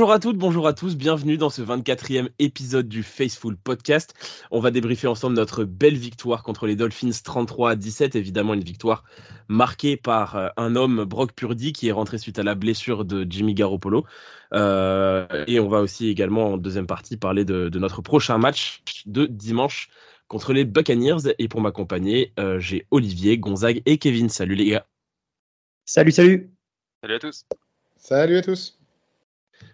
Bonjour 0.00 0.14
à 0.14 0.18
toutes, 0.18 0.38
bonjour 0.38 0.66
à 0.66 0.72
tous, 0.72 0.96
bienvenue 0.96 1.36
dans 1.36 1.50
ce 1.50 1.60
24e 1.60 2.30
épisode 2.38 2.88
du 2.88 3.02
Faceful 3.02 3.54
Podcast. 3.54 4.14
On 4.50 4.58
va 4.58 4.70
débriefer 4.70 5.06
ensemble 5.06 5.36
notre 5.36 5.64
belle 5.64 5.98
victoire 5.98 6.42
contre 6.42 6.66
les 6.66 6.74
Dolphins 6.74 7.10
33 7.22 7.72
à 7.72 7.76
17, 7.76 8.16
évidemment 8.16 8.54
une 8.54 8.64
victoire 8.64 9.04
marquée 9.48 9.98
par 9.98 10.36
euh, 10.36 10.48
un 10.56 10.74
homme, 10.74 11.04
Brock 11.04 11.32
Purdy, 11.34 11.74
qui 11.74 11.88
est 11.88 11.92
rentré 11.92 12.16
suite 12.16 12.38
à 12.38 12.42
la 12.42 12.54
blessure 12.54 13.04
de 13.04 13.26
Jimmy 13.28 13.52
Garoppolo. 13.52 14.06
Euh, 14.54 15.26
et 15.46 15.60
on 15.60 15.68
va 15.68 15.80
aussi 15.80 16.08
également 16.08 16.54
en 16.54 16.56
deuxième 16.56 16.86
partie 16.86 17.18
parler 17.18 17.44
de, 17.44 17.68
notre 17.78 18.00
prochain 18.00 18.38
match 18.38 18.82
de 19.04 19.26
dimanche 19.26 19.90
contre 20.28 20.54
les 20.54 20.64
Buccaneers. 20.64 21.34
Et 21.38 21.46
pour 21.46 21.60
m'accompagner, 21.60 22.32
euh, 22.38 22.58
j'ai 22.58 22.86
Olivier, 22.90 23.36
Gonzague 23.36 23.82
et 23.84 23.98
Kevin. 23.98 24.30
Salut 24.30 24.54
les 24.54 24.64
gars. 24.64 24.86
Salut, 25.84 26.12
salut. 26.12 26.50
Salut 27.02 27.14
à 27.16 27.18
tous. 27.18 27.44
Salut 27.98 28.36
à 28.38 28.42
tous. 28.42 28.79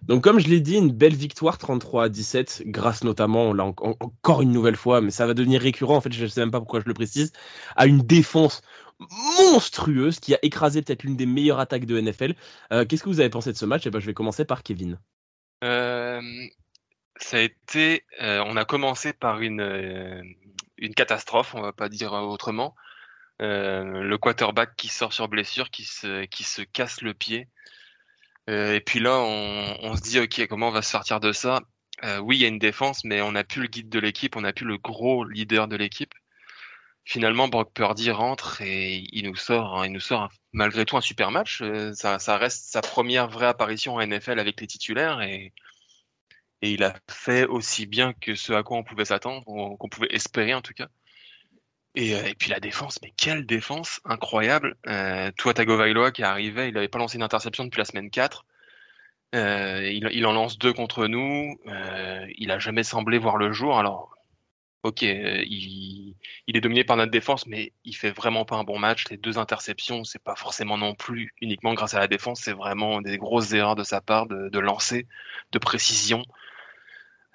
Donc, 0.02 0.22
comme 0.22 0.38
je 0.38 0.48
l'ai 0.48 0.60
dit, 0.60 0.76
une 0.76 0.92
belle 0.92 1.14
victoire 1.14 1.58
33 1.58 2.04
à 2.04 2.08
17, 2.08 2.62
grâce 2.66 3.02
notamment, 3.02 3.52
là 3.52 3.64
encore 3.64 4.42
une 4.42 4.52
nouvelle 4.52 4.76
fois, 4.76 5.00
mais 5.00 5.10
ça 5.10 5.26
va 5.26 5.34
devenir 5.34 5.60
récurrent, 5.60 5.96
en 5.96 6.00
fait, 6.00 6.12
je 6.12 6.22
ne 6.22 6.28
sais 6.28 6.40
même 6.40 6.52
pas 6.52 6.60
pourquoi 6.60 6.80
je 6.80 6.86
le 6.86 6.94
précise, 6.94 7.32
à 7.74 7.86
une 7.86 7.98
défense 7.98 8.62
monstrueuse 8.98 10.20
qui 10.20 10.34
a 10.34 10.38
écrasé 10.42 10.82
peut-être 10.82 11.02
l'une 11.02 11.16
des 11.16 11.26
meilleures 11.26 11.58
attaques 11.58 11.86
de 11.86 12.00
NFL. 12.00 12.34
Euh, 12.72 12.84
qu'est-ce 12.84 13.02
que 13.02 13.08
vous 13.08 13.20
avez 13.20 13.30
pensé 13.30 13.52
de 13.52 13.56
ce 13.56 13.66
match? 13.66 13.84
Et 13.84 13.88
eh 13.88 13.90
ben, 13.90 13.98
Je 13.98 14.06
vais 14.06 14.14
commencer 14.14 14.44
par 14.44 14.62
Kevin. 14.62 14.98
Euh. 15.64 16.20
Euh, 17.34 17.98
on 18.46 18.56
a 18.56 18.64
commencé 18.64 19.12
par 19.12 19.40
une, 19.40 20.34
catastrophe, 20.94 21.54
on 21.54 21.62
va 21.62 21.72
pas 21.72 21.88
dire 21.88 22.12
autrement. 22.12 22.74
le 23.40 24.16
quarterback 24.16 24.76
qui 24.76 24.88
sort 24.88 25.12
sur 25.12 25.28
blessure, 25.28 25.70
qui 25.70 25.84
se 25.84 26.62
casse 26.62 27.02
le 27.02 27.14
pied. 27.14 27.48
Euh, 28.48 28.74
et 28.74 28.80
puis 28.80 29.00
là, 29.00 29.18
on, 29.18 29.96
se 29.96 30.02
dit, 30.02 30.20
OK, 30.20 30.46
comment 30.48 30.68
on 30.68 30.72
va 30.72 30.82
se 30.82 30.90
sortir 30.90 31.20
de 31.20 31.32
ça? 31.32 31.60
Euh, 32.04 32.18
Oui, 32.18 32.36
il 32.36 32.42
y 32.42 32.44
a 32.44 32.48
une 32.48 32.58
défense, 32.58 33.04
mais 33.04 33.20
on 33.22 33.32
n'a 33.32 33.44
plus 33.44 33.62
le 33.62 33.68
guide 33.68 33.88
de 33.88 33.98
l'équipe, 33.98 34.36
on 34.36 34.42
n'a 34.42 34.52
plus 34.52 34.66
le 34.66 34.78
gros 34.78 35.24
leader 35.24 35.68
de 35.68 35.76
l'équipe. 35.76 36.14
Finalement, 37.04 37.48
Brock 37.48 37.72
Purdy 37.72 38.10
rentre 38.10 38.60
et 38.62 39.04
il 39.12 39.26
nous 39.26 39.36
sort, 39.36 39.84
il 39.86 39.92
nous 39.92 40.00
sort 40.00 40.28
malgré 40.52 40.84
tout 40.84 40.96
un 40.96 41.00
super 41.00 41.30
match. 41.30 41.60
Euh, 41.62 41.92
ça, 41.94 42.18
ça, 42.18 42.36
reste 42.36 42.64
sa 42.70 42.82
première 42.82 43.28
vraie 43.28 43.46
apparition 43.46 43.94
en 43.94 44.06
NFL 44.06 44.40
avec 44.40 44.60
les 44.60 44.66
titulaires 44.66 45.20
et, 45.22 45.52
et 46.62 46.72
il 46.72 46.82
a 46.84 46.94
fait 47.08 47.46
aussi 47.46 47.86
bien 47.86 48.12
que 48.14 48.34
ce 48.34 48.52
à 48.52 48.62
quoi 48.62 48.78
on 48.78 48.84
pouvait 48.84 49.04
s'attendre, 49.04 49.44
qu'on 49.44 49.88
pouvait 49.88 50.08
espérer 50.10 50.54
en 50.54 50.62
tout 50.62 50.74
cas. 50.74 50.88
Et, 51.96 52.14
euh, 52.14 52.26
et, 52.26 52.34
puis 52.34 52.50
la 52.50 52.60
défense, 52.60 52.98
mais 53.02 53.12
quelle 53.16 53.46
défense 53.46 54.00
incroyable. 54.04 54.76
Euh, 54.86 55.30
Tua 55.36 55.54
Tagovailoa 55.54 56.12
qui 56.12 56.22
arrivait, 56.22 56.68
il 56.68 56.74
n'avait 56.74 56.88
pas 56.88 56.98
lancé 56.98 57.16
une 57.16 57.22
interception 57.22 57.64
depuis 57.64 57.78
la 57.78 57.86
semaine 57.86 58.10
4. 58.10 58.44
Euh, 59.34 59.90
il, 59.90 60.26
en 60.26 60.32
lance 60.32 60.58
deux 60.58 60.74
contre 60.74 61.06
nous. 61.06 61.58
Euh, 61.66 62.26
il 62.36 62.50
a 62.50 62.58
jamais 62.58 62.84
semblé 62.84 63.18
voir 63.18 63.38
le 63.38 63.50
jour. 63.50 63.78
Alors, 63.78 64.14
ok, 64.82 65.02
il, 65.02 66.14
est 66.46 66.60
dominé 66.60 66.84
par 66.84 66.96
notre 66.98 67.10
défense, 67.10 67.46
mais 67.46 67.72
il 67.84 67.96
fait 67.96 68.10
vraiment 68.10 68.44
pas 68.44 68.56
un 68.56 68.64
bon 68.64 68.78
match. 68.78 69.04
Les 69.10 69.16
deux 69.16 69.38
interceptions, 69.38 70.04
c'est 70.04 70.22
pas 70.22 70.36
forcément 70.36 70.76
non 70.76 70.94
plus 70.94 71.32
uniquement 71.40 71.72
grâce 71.74 71.94
à 71.94 71.98
la 71.98 72.08
défense. 72.08 72.40
C'est 72.42 72.52
vraiment 72.52 73.00
des 73.00 73.16
grosses 73.16 73.52
erreurs 73.52 73.74
de 73.74 73.84
sa 73.84 74.02
part 74.02 74.26
de 74.26 74.58
lancer, 74.58 75.06
de 75.52 75.58
précision. 75.58 76.24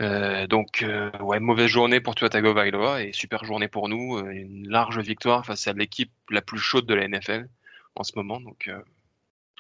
Euh, 0.02 0.48
donc, 0.48 0.82
euh, 0.82 1.12
ouais, 1.20 1.40
mauvaise 1.40 1.68
journée 1.68 2.02
pour 2.02 2.16
Tua 2.16 2.30
Tagovailoa 2.30 3.04
et 3.04 3.14
super 3.14 3.46
journée 3.46 3.68
pour 3.68 3.88
nous. 3.88 4.18
Euh, 4.18 4.32
une 4.32 4.68
large 4.68 5.00
victoire 5.00 5.46
face 5.46 5.68
à 5.68 5.74
l'équipe 5.74 6.12
la 6.30 6.42
plus 6.42 6.58
chaude 6.58 6.88
de 6.88 6.94
la 6.96 7.08
NFL 7.08 7.48
en 7.96 8.04
ce 8.04 8.14
moment. 8.16 8.40
Donc, 8.42 8.70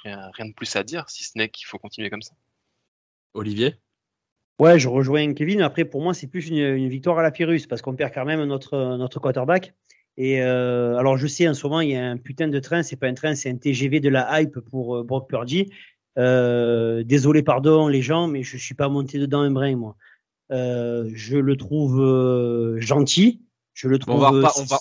rien, 0.03 0.31
rien, 0.33 0.45
de 0.47 0.53
plus 0.53 0.75
à 0.75 0.83
dire, 0.83 1.09
si 1.09 1.23
ce 1.23 1.37
n'est 1.37 1.49
qu'il 1.49 1.67
faut 1.67 1.77
continuer 1.77 2.09
comme 2.09 2.23
ça. 2.23 2.33
Olivier? 3.33 3.75
Ouais, 4.57 4.79
je 4.79 4.87
rejoins 4.87 5.33
Kevin. 5.33 5.61
Après, 5.61 5.85
pour 5.85 6.01
moi, 6.01 6.13
c'est 6.13 6.27
plus 6.27 6.47
une, 6.49 6.57
une, 6.57 6.89
victoire 6.89 7.19
à 7.19 7.23
la 7.23 7.31
Pyrrhus 7.31 7.67
parce 7.67 7.81
qu'on 7.81 7.95
perd 7.95 8.13
quand 8.13 8.25
même 8.25 8.43
notre, 8.45 8.97
notre 8.97 9.19
quarterback. 9.19 9.73
Et 10.17 10.41
alors, 10.41 11.17
je 11.17 11.27
sais, 11.27 11.47
en 11.47 11.53
ce 11.53 11.65
moment, 11.65 11.81
il 11.81 11.91
y 11.91 11.95
a 11.95 12.05
un 12.05 12.17
putain 12.17 12.47
de 12.47 12.59
train. 12.59 12.83
C'est 12.83 12.95
pas 12.95 13.07
un 13.07 13.13
train, 13.13 13.35
c'est 13.35 13.49
un 13.49 13.57
TGV 13.57 13.99
de 13.99 14.09
la 14.09 14.41
hype 14.41 14.59
pour 14.59 15.03
Brock 15.03 15.29
Purdy. 15.29 15.71
désolé, 16.15 17.43
pardon, 17.43 17.87
les 17.87 18.01
gens, 18.01 18.27
mais 18.27 18.43
je 18.43 18.57
suis 18.57 18.75
pas 18.75 18.89
monté 18.89 19.19
dedans 19.19 19.41
un 19.41 19.51
brin, 19.51 19.75
moi. 19.75 19.95
Euh, 20.51 21.09
je 21.13 21.37
le 21.37 21.55
trouve 21.55 22.01
euh, 22.01 22.79
gentil. 22.79 23.41
Je 23.73 23.87
le 23.87 23.99
trouve. 23.99 24.15
On 24.15 24.19
va, 24.19 24.51
on 24.57 24.63
va, 24.63 24.79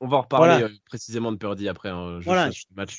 on, 0.00 0.08
va 0.08 0.16
en 0.16 0.22
reparler 0.22 0.48
voilà. 0.48 0.66
Euh, 0.66 0.70
précisément 0.86 1.32
de 1.32 1.36
Purdy 1.36 1.68
après. 1.68 1.90
Hein, 1.90 2.18
voilà. 2.22 2.50
Match. 2.74 2.98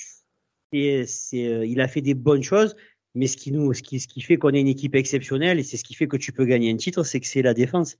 Et 0.71 1.05
c'est, 1.05 1.67
il 1.67 1.81
a 1.81 1.87
fait 1.87 2.01
des 2.01 2.13
bonnes 2.13 2.41
choses, 2.41 2.75
mais 3.13 3.27
ce 3.27 3.37
qui 3.37 3.51
nous, 3.51 3.73
ce 3.73 3.83
qui, 3.83 3.99
ce 3.99 4.07
qui 4.07 4.21
fait 4.21 4.37
qu'on 4.37 4.49
est 4.49 4.61
une 4.61 4.67
équipe 4.67 4.95
exceptionnelle 4.95 5.59
et 5.59 5.63
c'est 5.63 5.77
ce 5.77 5.83
qui 5.83 5.93
fait 5.93 6.07
que 6.07 6.17
tu 6.17 6.31
peux 6.31 6.45
gagner 6.45 6.71
un 6.71 6.77
titre, 6.77 7.03
c'est 7.03 7.19
que 7.19 7.27
c'est 7.27 7.43
la 7.43 7.53
défense. 7.53 7.97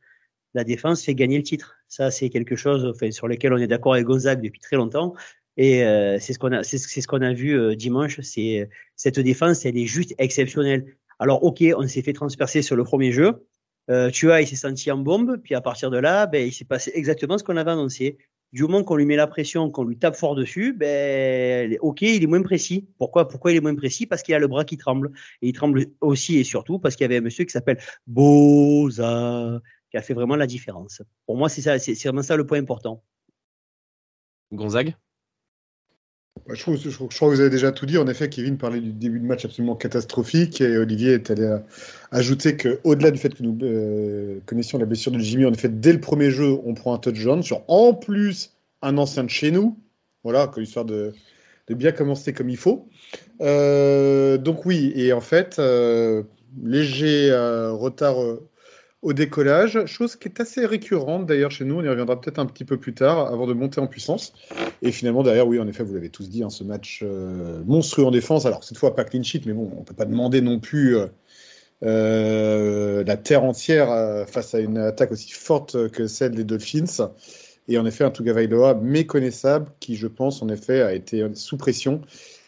La 0.55 0.63
défense 0.63 1.03
fait 1.03 1.13
gagner 1.16 1.38
le 1.38 1.44
titre. 1.44 1.75
Ça, 1.88 2.09
c'est 2.09 2.29
quelque 2.29 2.55
chose 2.55 2.85
enfin, 2.85 3.11
sur 3.11 3.28
lequel 3.28 3.53
on 3.53 3.57
est 3.57 3.67
d'accord 3.67 3.94
avec 3.94 4.05
Gonzague 4.05 4.41
depuis 4.41 4.59
très 4.59 4.75
longtemps. 4.75 5.13
Et 5.57 5.84
euh, 5.84 6.17
c'est 6.19 6.34
ce 6.34 6.40
qu'on 6.40 6.51
a, 6.51 6.63
c'est 6.63 6.78
ce 6.78 7.07
qu'on 7.07 7.22
a 7.22 7.34
vu 7.34 7.59
euh, 7.59 7.75
dimanche. 7.75 8.22
C'est 8.22 8.69
cette 8.95 9.19
défense, 9.19 9.66
elle 9.66 9.78
est 9.78 9.85
juste 9.85 10.16
exceptionnelle. 10.17 10.97
Alors, 11.19 11.44
ok, 11.44 11.63
on 11.78 11.88
s'est 11.88 12.01
fait 12.01 12.13
transpercer 12.13 12.61
sur 12.61 12.75
le 12.75 12.84
premier 12.84 13.11
jeu. 13.11 13.45
Euh, 13.89 14.09
tu 14.09 14.27
vois, 14.27 14.41
il 14.41 14.47
s'est 14.47 14.55
senti 14.55 14.89
en 14.91 14.97
bombe, 14.97 15.38
puis 15.38 15.55
à 15.55 15.61
partir 15.61 15.91
de 15.91 15.97
là, 15.97 16.25
ben, 16.25 16.45
il 16.47 16.53
s'est 16.53 16.66
passé 16.66 16.91
exactement 16.95 17.38
ce 17.38 17.44
qu'on 17.44 17.57
avait 17.57 17.71
annoncé. 17.71 18.17
Du 18.53 18.61
moment 18.63 18.83
qu'on 18.83 18.95
lui 18.95 19.05
met 19.05 19.16
la 19.16 19.25
pression, 19.27 19.71
qu'on 19.71 19.83
lui 19.83 19.97
tape 19.97 20.16
fort 20.16 20.35
dessus, 20.35 20.73
ben, 20.73 21.75
ok, 21.81 22.01
il 22.03 22.23
est 22.23 22.27
moins 22.27 22.43
précis. 22.43 22.88
Pourquoi 22.99 23.27
Pourquoi 23.27 23.51
il 23.51 23.57
est 23.57 23.61
moins 23.61 23.75
précis? 23.75 24.05
Parce 24.05 24.22
qu'il 24.22 24.35
a 24.35 24.39
le 24.39 24.47
bras 24.47 24.63
qui 24.63 24.77
tremble. 24.77 25.11
Et 25.41 25.49
il 25.49 25.53
tremble 25.53 25.88
aussi 26.01 26.38
et 26.38 26.43
surtout 26.43 26.77
parce 26.79 26.95
qu'il 26.95 27.03
y 27.03 27.05
avait 27.05 27.17
un 27.17 27.22
monsieur 27.22 27.45
qui 27.45 27.51
s'appelle 27.51 27.79
Boza, 28.05 29.59
qui 29.89 29.97
a 29.97 30.01
fait 30.01 30.13
vraiment 30.13 30.35
la 30.35 30.47
différence. 30.47 31.01
Pour 31.25 31.35
moi, 31.35 31.49
c'est 31.49 31.61
ça, 31.61 31.79
c'est 31.79 32.01
vraiment 32.03 32.22
ça 32.22 32.35
le 32.35 32.45
point 32.45 32.59
important. 32.59 33.03
Gonzague? 34.51 34.95
Je, 36.49 36.61
trouve, 36.61 36.77
je, 36.77 36.89
crois 36.97 37.09
que 37.09 37.35
vous 37.35 37.39
avez 37.39 37.49
déjà 37.49 37.71
tout 37.71 37.85
dit. 37.85 37.97
En 37.97 38.07
effet, 38.07 38.29
Kevin 38.29 38.57
parlait 38.57 38.79
du 38.79 38.91
début 38.91 39.19
de 39.19 39.25
match 39.25 39.45
absolument 39.45 39.75
catastrophique 39.75 40.61
et 40.61 40.77
Olivier 40.77 41.13
est 41.13 41.31
allé 41.31 41.57
ajouter 42.11 42.57
qu'au-delà 42.57 43.11
du 43.11 43.19
fait 43.19 43.33
que 43.33 43.44
nous 43.44 43.57
euh, 43.63 44.39
connaissions 44.45 44.77
la 44.77 44.85
blessure 44.85 45.11
de 45.11 45.19
Jimmy, 45.19 45.45
en 45.45 45.53
effet, 45.53 45.69
dès 45.69 45.93
le 45.93 45.99
premier 45.99 46.31
jeu, 46.31 46.57
on 46.66 46.73
prend 46.73 46.93
un 46.93 46.97
touchdown 46.97 47.41
sur 47.43 47.63
en 47.67 47.93
plus 47.93 48.51
un 48.81 48.97
ancien 48.97 49.23
de 49.23 49.29
chez 49.29 49.51
nous. 49.51 49.77
Voilà, 50.23 50.51
histoire 50.57 50.85
de, 50.85 51.13
de 51.67 51.73
bien 51.73 51.91
commencer 51.91 52.33
comme 52.33 52.49
il 52.49 52.57
faut. 52.57 52.88
Euh, 53.41 54.38
donc 54.38 54.66
oui, 54.66 54.91
et 54.95 55.13
en 55.13 55.22
fait, 55.22 55.57
euh, 55.59 56.23
léger 56.61 57.29
euh, 57.31 57.72
retard 57.72 58.22
euh, 58.22 58.47
au 59.03 59.12
décollage, 59.12 59.86
chose 59.86 60.16
qui 60.16 60.30
est 60.30 60.40
assez 60.40 60.66
récurrente 60.66 61.25
d'ailleurs 61.25 61.52
chez 61.52 61.66
nous, 61.66 61.75
on 61.75 61.84
y 61.84 61.90
reviendra 61.90 62.19
peut-être 62.19 62.40
un 62.40 62.46
petit 62.46 62.64
peu 62.64 62.78
plus 62.78 62.94
tard 62.94 63.28
avant 63.31 63.46
de 63.46 63.53
monter 63.53 63.81
en 63.81 63.88
puissance. 63.88 64.34
Et 64.82 64.94
finalement 64.94 65.23
derrière, 65.23 65.46
oui, 65.46 65.59
en 65.59 65.67
effet, 65.67 65.84
vous 65.84 65.94
l'avez 65.94 66.09
tous 66.09 66.29
dit, 66.29 66.41
hein, 66.41 66.50
ce 66.50 66.64
match 66.64 67.02
euh, 67.03 67.61
monstrueux 67.66 68.05
en 68.05 68.11
défense, 68.11 68.46
alors 68.46 68.64
cette 68.64 68.78
fois 68.78 68.96
pas 68.96 69.03
clean 69.03 69.22
sheet, 69.22 69.41
mais 69.46 69.52
bon, 69.52 69.70
on 69.78 69.84
peut 69.84 69.94
pas 69.94 70.05
demander 70.05 70.40
non 70.40 70.59
plus 70.59 70.96
euh, 70.96 71.08
euh, 71.84 73.03
la 73.03 73.17
terre 73.17 73.44
entière 73.44 74.26
face 74.28 74.55
à 74.55 74.59
une 74.59 74.78
attaque 74.78 75.11
aussi 75.11 75.32
forte 75.34 75.90
que 75.90 76.08
celle 76.08 76.32
des 76.32 76.46
Dolphins. 76.46 77.11
Et 77.67 77.78
en 77.78 77.85
effet, 77.85 78.06
un 78.06 78.11
Tugavailoa 78.11 78.76
méconnaissable 78.76 79.70
qui, 79.82 79.97
je 79.97 80.08
pense, 80.08 80.41
en 80.41 80.47
effet, 80.47 80.82
a 80.82 80.94
été 80.94 81.26
sous 81.34 81.58
pression. 81.58 82.02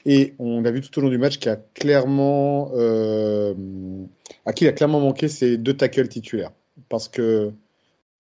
Et 0.06 0.36
on 0.38 0.62
l'a 0.62 0.72
vu 0.72 0.82
tout 0.82 0.98
au 1.00 1.02
long 1.02 1.10
du 1.10 1.18
match 1.18 1.40
qui 1.40 1.50
a 1.50 1.56
clairement, 1.56 2.72
euh, 2.76 3.54
à 4.46 4.54
qui 4.54 4.66
il 4.66 4.68
a 4.68 4.72
clairement 4.72 5.00
manqué 5.00 5.28
ses 5.28 5.58
deux 5.58 5.76
tackles 5.76 6.08
titulaires. 6.08 6.52
Parce 6.90 7.08
que 7.08 7.52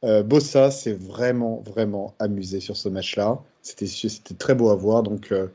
euh, 0.03 0.23
Bossa 0.23 0.71
s'est 0.71 0.93
vraiment, 0.93 1.61
vraiment 1.65 2.15
amusé 2.19 2.59
sur 2.59 2.75
ce 2.75 2.89
match-là. 2.89 3.39
C'était, 3.61 3.85
c'était 3.85 4.33
très 4.33 4.55
beau 4.55 4.69
à 4.69 4.75
voir. 4.75 5.03
Donc, 5.03 5.31
euh, 5.31 5.47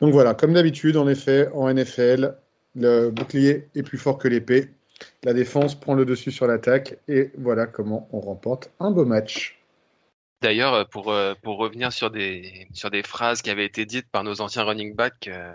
donc 0.00 0.12
voilà, 0.12 0.34
comme 0.34 0.52
d'habitude, 0.52 0.96
en 0.96 1.08
effet, 1.08 1.48
en 1.54 1.72
NFL, 1.72 2.34
le 2.74 3.10
bouclier 3.10 3.68
est 3.74 3.82
plus 3.82 3.98
fort 3.98 4.18
que 4.18 4.28
l'épée. 4.28 4.70
La 5.22 5.32
défense 5.32 5.76
prend 5.76 5.94
le 5.94 6.04
dessus 6.04 6.32
sur 6.32 6.46
l'attaque. 6.46 6.98
Et 7.06 7.30
voilà 7.38 7.66
comment 7.66 8.08
on 8.12 8.20
remporte 8.20 8.70
un 8.80 8.90
beau 8.90 9.04
match. 9.04 9.57
D'ailleurs, 10.40 10.74
euh, 10.74 10.84
pour, 10.84 11.10
euh, 11.10 11.34
pour 11.42 11.58
revenir 11.58 11.92
sur 11.92 12.10
des, 12.10 12.68
sur 12.72 12.90
des 12.90 13.02
phrases 13.02 13.42
qui 13.42 13.50
avaient 13.50 13.64
été 13.64 13.86
dites 13.86 14.08
par 14.10 14.24
nos 14.24 14.40
anciens 14.40 14.62
running 14.62 14.94
backs, 14.94 15.28
euh, 15.28 15.52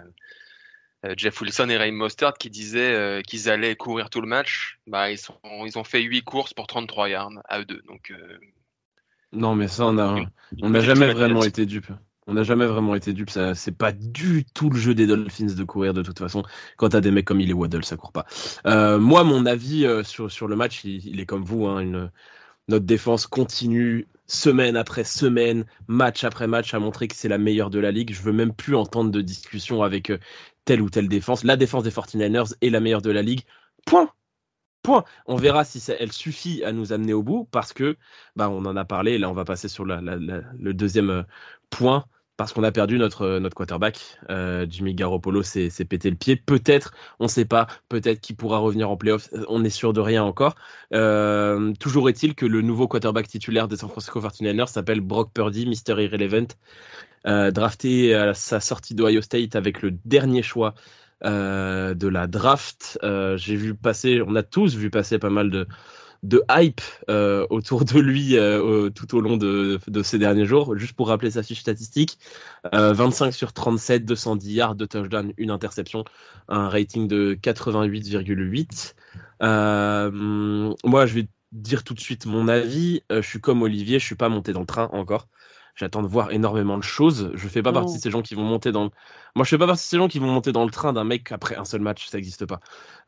Jeff 1.18 1.40
Wilson 1.42 1.70
et 1.70 1.78
Ray 1.78 1.92
Mostert, 1.92 2.34
qui 2.34 2.50
disaient 2.50 3.22
qu'ils 3.28 3.50
allaient 3.50 3.76
courir 3.76 4.10
tout 4.10 4.22
le 4.22 4.28
match, 4.28 4.80
bah, 4.88 5.12
ils, 5.12 5.18
sont, 5.18 5.38
ils 5.66 5.78
ont 5.78 5.84
fait 5.84 6.02
8 6.02 6.22
courses 6.24 6.54
pour 6.54 6.66
33 6.66 7.10
yards 7.10 7.32
à 7.50 7.60
eux 7.60 7.66
deux. 7.66 7.82
Donc, 7.90 8.14
non, 9.34 9.54
mais 9.54 9.68
ça, 9.68 9.86
on 9.86 9.92
n'a 9.92 10.16
on 10.62 10.70
n'a 10.70 10.80
jamais 10.80 11.12
vraiment 11.12 11.44
été 11.44 11.66
dupe. 11.66 11.92
On 12.26 12.36
n'a 12.36 12.44
jamais 12.44 12.66
vraiment 12.66 12.96
été 12.96 13.12
dupe. 13.12 13.32
Ça, 13.32 13.54
c'est 13.54 13.78
pas 13.78 13.92
du 13.92 14.46
tout 14.46 14.70
le 14.70 14.78
jeu 14.78 14.96
des 14.96 15.06
Dolphins 15.06 15.54
de 15.54 15.64
courir 15.66 15.94
de 15.94 16.04
toute 16.04 16.20
façon. 16.20 16.44
Quand 16.78 16.88
t'as 16.88 17.02
des 17.02 17.12
mecs 17.12 17.26
comme 17.26 17.42
il 17.42 17.50
est 17.50 17.54
Waddle, 17.54 17.84
ça 17.84 17.98
court 17.98 18.14
pas. 18.14 18.26
Euh, 18.66 18.98
moi, 18.98 19.26
mon 19.26 19.46
avis 19.46 19.86
sur, 20.06 20.32
sur 20.32 20.48
le 20.48 20.56
match, 20.56 20.86
il, 20.86 21.06
il 21.06 21.20
est 21.20 21.26
comme 21.26 21.44
vous. 21.44 21.68
Hein, 21.68 21.82
une, 21.82 22.12
notre 22.70 22.86
défense 22.86 23.28
continue 23.28 24.08
semaine 24.28 24.78
après 24.78 25.04
semaine, 25.04 25.66
match 25.88 26.24
après 26.24 26.48
match, 26.48 26.74
à 26.74 26.80
montrer 26.80 27.08
que 27.08 27.16
c'est 27.16 27.30
la 27.30 27.38
meilleure 27.38 27.70
de 27.70 27.80
la 27.80 27.92
ligue. 27.92 28.14
Je 28.14 28.22
veux 28.22 28.32
même 28.32 28.54
plus 28.54 28.76
entendre 28.76 29.12
de 29.12 29.22
discussion 29.22 29.84
avec 29.84 30.10
euh, 30.10 30.20
telle 30.66 30.82
ou 30.82 30.90
telle 30.90 31.08
défense. 31.08 31.44
La 31.44 31.58
défense 31.58 31.84
des 31.84 31.92
49ers 31.92 32.54
est 32.62 32.70
la 32.70 32.80
meilleure 32.80 33.02
de 33.02 33.12
la 33.12 33.22
ligue. 33.22 33.42
Point. 33.86 34.10
Point. 34.82 35.04
On 35.28 35.36
verra 35.36 35.64
si 35.64 35.84
elle 36.00 36.12
suffit 36.12 36.64
à 36.64 36.72
nous 36.72 36.94
amener 36.94 37.14
au 37.14 37.24
bout 37.24 37.48
parce 37.52 37.74
que, 37.74 37.98
bah, 38.36 38.50
on 38.50 38.66
en 38.66 38.76
a 38.76 38.86
parlé. 38.86 39.18
Là, 39.18 39.30
on 39.30 39.34
va 39.34 39.46
passer 39.46 39.70
sur 39.70 39.86
le 39.86 40.72
deuxième 40.74 41.10
euh, 41.10 41.24
point 41.70 42.06
parce 42.44 42.54
qu'on 42.54 42.64
a 42.64 42.72
perdu 42.72 42.98
notre, 42.98 43.24
euh, 43.24 43.40
notre 43.40 43.56
quarterback. 43.56 44.00
Euh, 44.30 44.66
Jimmy 44.70 44.94
Garoppolo 44.94 45.44
s'est 45.44 45.70
pété 45.86 46.10
le 46.10 46.16
pied. 46.16 46.36
Peut-être, 46.36 46.94
on 47.20 47.26
ne 47.26 47.30
sait 47.30 47.46
pas, 47.46 47.68
peut-être 47.90 48.22
qu'il 48.22 48.36
pourra 48.36 48.60
revenir 48.60 48.90
en 48.90 48.98
playoff. 48.98 49.30
On 49.48 49.64
est 49.64 49.70
sûr 49.70 49.94
de 49.94 50.02
rien 50.02 50.24
encore. 50.24 50.56
toujours 51.80 52.10
est-il 52.10 52.36
que 52.36 52.46
le 52.46 52.62
nouveau 52.62 52.88
quarterback 52.88 53.28
titulaire 53.28 53.68
des 53.68 53.78
San 53.78 53.90
Francisco 53.90 54.22
49ers 54.22 54.68
s'appelle 54.68 55.02
Brock 55.02 55.32
Purdy, 55.34 55.66
Mr. 55.66 56.02
Irrelevant, 56.02 56.48
drafté 57.26 58.14
à 58.14 58.34
sa 58.34 58.60
sortie 58.60 58.96
d'Ohio 58.96 59.22
State 59.22 59.56
avec 59.56 59.82
le 59.82 59.92
dernier 60.06 60.44
choix 60.44 60.76
euh, 61.26 61.94
de 61.94 62.10
la 62.10 62.28
draft. 62.28 63.00
Euh, 63.02 63.38
j'ai 63.38 63.56
vu 63.56 63.76
passer, 63.76 64.22
on 64.28 64.36
a 64.36 64.44
tous 64.44 64.76
vu 64.76 64.90
passer 64.90 65.20
pas 65.20 65.30
mal 65.30 65.50
de, 65.50 65.68
de 66.24 66.44
hype 66.50 66.82
euh, 67.10 67.46
autour 67.50 67.86
de 67.86 68.00
lui 68.00 68.36
tout 68.96 69.16
au 69.16 69.22
long 69.22 69.38
de, 69.38 69.80
ces 70.04 70.18
derniers 70.18 70.46
jours. 70.46 70.78
Juste 70.78 70.94
pour 70.94 71.10
rappeler 71.10 71.32
sa 71.32 71.44
fiche 71.44 71.60
statistique, 71.60 72.18
25 72.72 73.32
sur 73.34 73.54
37, 73.54 74.06
210 74.06 74.54
yards, 74.54 74.76
de 74.76 74.86
touchdown, 74.86 75.34
une 75.38 75.52
interception, 75.52 76.04
un 76.48 76.70
rating 76.70 77.08
de 77.08 77.38
88,8. 77.42 78.96
moi, 80.84 81.06
je 81.06 81.14
vais 81.14 81.28
dire 81.52 81.84
tout 81.84 81.94
de 81.94 82.00
suite 82.00 82.26
mon 82.26 82.48
avis. 82.48 83.04
je 83.10 83.22
suis 83.22 83.42
comme 83.42 83.62
Olivier, 83.62 84.00
je 84.00 84.06
suis 84.06 84.16
pas 84.16 84.30
monté 84.30 84.54
dans 84.54 84.62
le 84.62 84.66
train 84.66 84.90
encore. 84.94 85.28
J'attends 85.76 86.04
de 86.04 86.08
voir 86.08 86.32
énormément 86.32 86.78
de 86.78 86.84
choses. 86.84 87.32
Je 87.34 87.48
fais 87.48 87.64
pas 87.64 87.74
partie 87.74 87.98
de 87.98 88.02
ces 88.02 88.12
gens 88.12 88.22
qui 88.22 88.36
vont 88.36 88.44
monter 88.44 88.72
dans. 88.72 88.92
Moi, 89.36 89.44
je 89.44 89.50
fais 89.50 89.58
pas 89.58 89.66
partie 89.66 89.84
de 89.84 89.90
ces 89.90 89.98
gens 89.98 90.08
qui 90.08 90.20
vont 90.20 90.28
monter 90.28 90.52
dans 90.52 90.66
le 90.66 90.72
train 90.72 90.94
d'un 90.94 91.04
mec 91.04 91.32
après 91.32 91.56
un 91.56 91.66
seul 91.66 91.82
match. 91.82 92.08
Ça 92.08 92.18
n'existe 92.18 92.46
pas. 92.46 92.60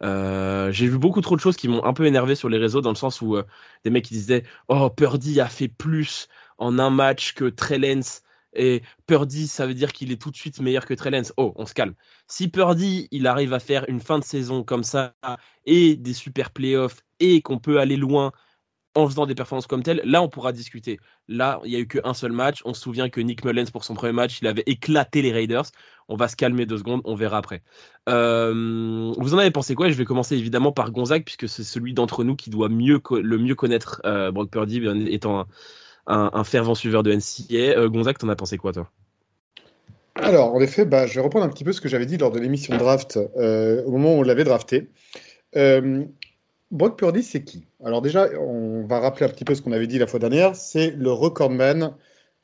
Euh, 0.02 0.72
j'ai 0.72 0.88
vu 0.88 0.98
beaucoup 0.98 1.22
trop 1.22 1.36
de 1.36 1.42
choses 1.42 1.58
qui 1.58 1.68
m'ont 1.68 1.84
un 1.86 1.94
peu 1.94 2.06
énervé 2.06 2.34
sur 2.34 2.50
les 2.50 2.58
réseaux 2.58 2.82
dans 2.82 2.90
le 2.90 2.96
sens 2.96 3.22
où 3.22 3.36
euh, 3.36 3.44
des 3.84 3.92
mecs 3.92 4.06
qui 4.06 4.16
disaient 4.16 4.44
Oh, 4.68 4.90
Purdy 4.90 5.40
a 5.42 5.48
fait 5.48 5.68
plus 5.68 6.28
en 6.58 6.80
un 6.80 6.90
match 6.90 7.34
que 7.34 7.46
Trellens. 7.46 8.22
Et 8.54 8.82
Purdy, 9.06 9.48
ça 9.48 9.68
veut 9.68 9.74
dire 9.76 9.94
qu'il 9.94 10.12
est 10.12 10.20
tout 10.20 10.32
de 10.32 10.36
suite 10.38 10.60
meilleur 10.60 10.86
que 10.86 10.96
Trellens. 10.96 11.34
Oh, 11.38 11.54
on 11.58 11.68
se 11.68 11.74
calme. 11.76 11.94
Si 12.28 12.48
Purdy, 12.48 13.08
il 13.12 13.28
arrive 13.28 13.54
à 13.54 13.60
faire 13.60 13.86
une 13.90 14.00
fin 14.00 14.18
de 14.18 14.24
saison 14.24 14.64
comme 14.64 14.84
ça 14.84 15.14
et 15.66 15.98
des 15.98 16.14
super 16.14 16.50
playoffs 16.50 17.02
et 17.20 17.42
qu'on 17.42 17.60
peut 17.60 17.80
aller 17.80 17.98
loin 17.98 18.32
en 18.96 19.08
faisant 19.08 19.26
des 19.26 19.36
performances 19.36 19.68
comme 19.68 19.84
telles, 19.84 20.02
là 20.06 20.22
on 20.22 20.30
pourra 20.30 20.54
discuter. 20.54 21.00
Là, 21.28 21.60
il 21.66 21.72
n'y 21.72 21.76
a 21.76 21.80
eu 21.80 21.88
qu'un 21.88 22.14
seul 22.14 22.32
match. 22.32 22.62
On 22.66 22.74
se 22.74 22.82
souvient 22.82 23.10
que 23.10 23.20
Nick 23.20 23.44
Mullens, 23.44 23.70
pour 23.72 23.84
son 23.84 23.94
premier 23.94 24.14
match, 24.14 24.40
il 24.42 24.48
avait 24.48 24.64
éclaté 24.66 25.22
les 25.22 25.32
Raiders. 25.32 25.66
On 26.08 26.16
va 26.16 26.28
se 26.28 26.36
calmer 26.36 26.66
deux 26.66 26.78
secondes, 26.78 27.02
on 27.04 27.16
verra 27.16 27.38
après. 27.38 27.62
Euh, 28.10 29.14
vous 29.18 29.34
en 29.34 29.38
avez 29.38 29.52
pensé 29.52 29.76
quoi? 29.76 29.90
Je 29.90 29.96
vais 29.96 30.06
commencer 30.06 30.36
évidemment 30.36 30.72
par 30.72 30.92
Gonzague, 30.92 31.24
puisque 31.24 31.50
c'est 31.50 31.64
celui 31.64 31.94
d'entre 31.94 32.24
nous 32.24 32.36
qui 32.36 32.50
doit 32.50 32.70
mieux 32.70 33.02
le 33.12 33.38
mieux 33.38 33.56
connaître 33.56 34.02
euh, 34.06 34.32
Brock 34.32 34.50
Purdy, 34.50 34.82
étant 35.10 35.46
un, 36.08 36.44
fervent 36.44 36.76
suiveur 36.76 37.04
de 37.04 37.14
NCA. 37.14 37.78
Euh, 37.78 37.90
Gonzague, 37.90 38.18
t'en 38.18 38.30
as 38.30 38.36
pensé 38.36 38.58
quoi, 38.58 38.72
toi? 38.72 38.90
Alors, 40.16 40.54
en 40.54 40.62
effet, 40.62 40.86
bah, 40.86 41.08
je 41.08 41.16
vais 41.16 41.22
reprendre 41.22 41.46
un 41.46 41.50
petit 41.50 41.66
peu 41.66 41.74
ce 41.74 41.82
que 41.82 41.90
j'avais 41.90 42.06
dit 42.06 42.18
lors 42.18 42.32
de 42.32 42.40
l'émission 42.40 42.78
draft, 42.78 43.18
au 43.18 43.92
moment 43.92 44.16
où 44.16 44.20
on 44.20 44.24
l'avait 44.24 44.46
drafté. 44.46 44.90
Brock 46.72 46.98
Purdy, 46.98 47.24
c'est 47.24 47.44
qui? 47.44 47.66
Alors 47.84 48.02
déjà, 48.02 48.28
on 48.40 48.86
va 48.86 49.00
rappeler 49.00 49.26
un 49.26 49.30
petit 49.30 49.46
peu 49.46 49.56
ce 49.56 49.62
qu'on 49.62 49.72
avait 49.72 49.88
dit 49.88 50.00
la 50.00 50.08
fois 50.08 50.20
dernière. 50.20 50.56
C'est 50.56 50.92
le 50.92 51.12
recordman 51.12 51.94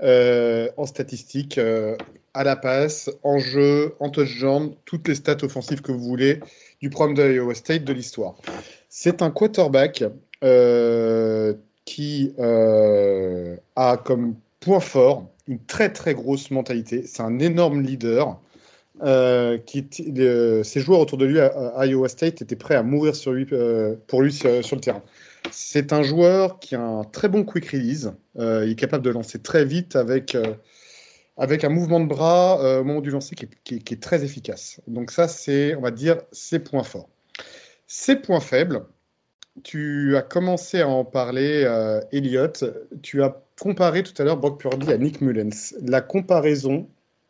euh, 0.04 0.70
en 0.78 0.86
statistiques, 0.86 1.58
euh, 1.58 1.96
à 2.34 2.44
la 2.44 2.56
passe, 2.56 3.10
en 3.24 3.40
jeu, 3.40 3.96
en 4.00 4.10
touchdown, 4.10 4.74
toutes 4.86 5.08
les 5.08 5.16
stats 5.16 5.44
offensives 5.44 5.82
que 5.82 5.92
vous 5.92 6.04
voulez 6.04 6.40
du 6.82 6.90
programme 6.90 7.16
de 7.16 7.54
State 7.54 7.84
de 7.84 7.94
l'histoire. 7.94 8.36
C'est 8.90 9.22
un 9.22 9.32
quarterback 9.32 10.04
euh, 10.44 11.54
qui 11.86 12.34
a 12.38 13.98
comme 13.98 14.36
point 14.60 14.80
fort 14.80 15.28
une 15.48 15.60
très 15.66 15.92
très 15.92 16.14
grosse 16.14 16.52
mentalité. 16.52 17.04
C'est 17.06 17.24
un 17.24 17.40
énorme 17.40 17.82
leader. 17.82 18.40
Euh, 19.04 19.58
qui, 19.58 19.88
ses 20.64 20.80
joueurs 20.80 21.00
autour 21.00 21.18
de 21.18 21.26
lui 21.26 21.40
à, 21.40 21.86
Iowa 21.88 22.08
State 22.08 22.44
étaient 22.44 22.56
prêts 22.56 22.76
à 22.76 22.84
mourir 22.84 23.14
euh, 23.28 23.96
pour 24.06 24.22
lui 24.22 24.32
sur, 24.32 24.50
le 24.52 24.80
terrain. 24.80 25.02
C'est 25.50 25.92
un 25.92 26.04
joueur 26.04 26.60
qui 26.60 26.76
a 26.76 26.82
un 26.82 27.04
très 27.04 27.28
bon 27.28 27.44
quick 27.44 27.70
release. 27.70 28.14
Euh, 28.38 28.64
il 28.66 28.74
est 28.74 28.76
capable 28.76 29.04
de 29.04 29.10
lancer 29.10 29.40
très 29.40 29.66
vite 29.66 29.96
avec, 29.96 30.38
avec 31.36 31.64
un 31.64 31.70
mouvement 31.70 32.00
de 32.00 32.06
bras 32.06 32.80
au 32.80 32.84
moment 32.84 33.02
du 33.02 33.10
lancer 33.10 33.36
qui 33.36 33.46
est, 33.46 33.80
qui 33.80 33.94
est, 33.94 34.02
très 34.02 34.24
efficace. 34.24 34.80
Donc 34.88 35.10
ça, 35.10 35.28
c'est, 35.28 35.76
on 35.76 35.82
va 35.82 35.90
dire, 35.90 36.18
ses 36.32 36.60
points 36.60 36.84
forts. 36.84 37.10
Ses 37.88 38.18
points 38.18 38.40
faibles, 38.40 38.86
tu 39.64 40.16
as 40.16 40.22
commencé 40.22 40.82
à 40.82 40.88
en 40.88 41.06
parler, 41.06 41.66
Elliot. 42.12 42.54
Tu 43.02 43.24
as 43.24 43.36
comparé 43.60 44.04
tout 44.04 44.14
à 44.22 44.26
l'heure 44.26 44.38
Brock 44.38 44.60
Purdy 44.60 44.92
à 44.94 44.98
Nick 45.00 45.22
Mullens. 45.22 45.74
La 45.82 46.02
comparaison 46.02 46.88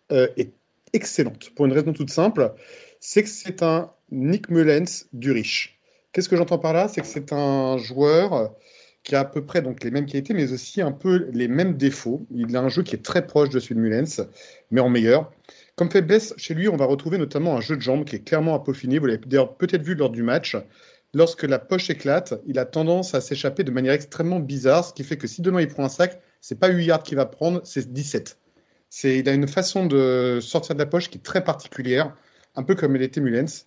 est 0.10 0.52
excellente, 0.94 1.52
pour 1.56 1.66
une 1.66 1.74
raison 1.74 1.94
toute 1.94 2.10
simple, 2.10 2.54
c'est 3.00 3.24
que 3.24 3.30
c'est 3.30 3.64
un 3.64 3.92
Nick 4.12 4.50
Mullens 4.50 5.06
du 5.14 5.32
riche. 5.32 5.80
Qu'est-ce 6.12 6.30
que 6.30 6.36
j'entends 6.36 6.60
par 6.60 6.74
là? 6.74 6.88
C'est 6.88 7.02
que 7.02 7.08
c'est 7.08 7.32
un 7.34 7.78
joueur 7.78 8.54
qui 9.04 9.16
a 9.16 9.22
à 9.22 9.26
peu 9.26 9.44
près 9.44 9.62
donc 9.62 9.84
les 9.84 9.92
mêmes 9.92 10.06
qualités, 10.06 10.34
mais 10.34 10.52
aussi 10.52 10.82
un 10.82 10.92
peu 10.92 11.30
les 11.32 11.48
mêmes 11.48 11.76
défauts. 11.76 12.26
Il 12.32 12.56
a 12.56 12.62
un 12.62 12.70
jeu 12.70 12.84
qui 12.84 12.96
est 12.96 13.04
très 13.04 13.26
proche 13.26 13.50
de 13.50 13.60
celui 13.60 13.76
de 13.76 13.80
Mullens, 13.80 14.28
mais 14.70 14.82
en 14.82 14.90
meilleur. 14.90 15.32
Comme 15.76 15.90
faiblesse, 15.90 16.34
chez 16.38 16.54
lui, 16.54 16.68
on 16.70 16.76
va 16.76 16.86
retrouver 16.86 17.18
notamment 17.18 17.58
un 17.58 17.62
jeu 17.62 17.76
de 17.76 17.82
jambes 17.82 18.06
qui 18.06 18.18
est 18.18 18.24
clairement 18.24 18.54
à 18.54 18.60
peaufiner. 18.60 19.00
Vous 19.00 19.08
l'avez 19.08 19.22
d'ailleurs 19.26 19.56
peut-être 19.56 19.82
vu 19.82 19.96
lors 19.96 20.12
du 20.12 20.22
match. 20.22 20.56
Lorsque 21.14 21.44
la 21.44 21.60
poche 21.60 21.90
éclate, 21.90 22.40
il 22.46 22.60
a 22.60 22.66
tendance 22.66 23.16
à 23.16 23.22
s'échapper 23.22 23.64
de 23.64 23.72
manière 23.72 23.94
extrêmement 23.94 24.40
bizarre, 24.40 24.86
ce 24.86 24.94
qui 24.94 25.04
fait 25.04 25.18
que 25.18 25.28
si 25.28 25.42
demain 25.42 25.62
il 25.62 25.68
prend 25.68 25.86
un 25.86 25.90
sac, 25.90 26.22
c'est 26.40 26.60
pas 26.60 26.70
8 26.70 26.86
yards 26.86 27.04
qu'il 27.04 27.18
va 27.18 27.26
prendre, 27.26 27.62
c'est 27.64 27.92
17. 27.92 28.38
C'est, 28.94 29.20
il 29.20 29.30
a 29.30 29.34
une 29.34 29.48
façon 29.48 29.86
de 29.86 30.40
sortir 30.42 30.76
de 30.76 30.80
la 30.80 30.86
poche 30.86 31.10
qui 31.10 31.18
est 31.18 31.22
très 31.22 31.46
particulière, 31.46 32.14
un 32.56 32.64
peu 32.64 32.76
comme 32.76 32.98
était 32.98 33.22
Mullens. 33.22 33.66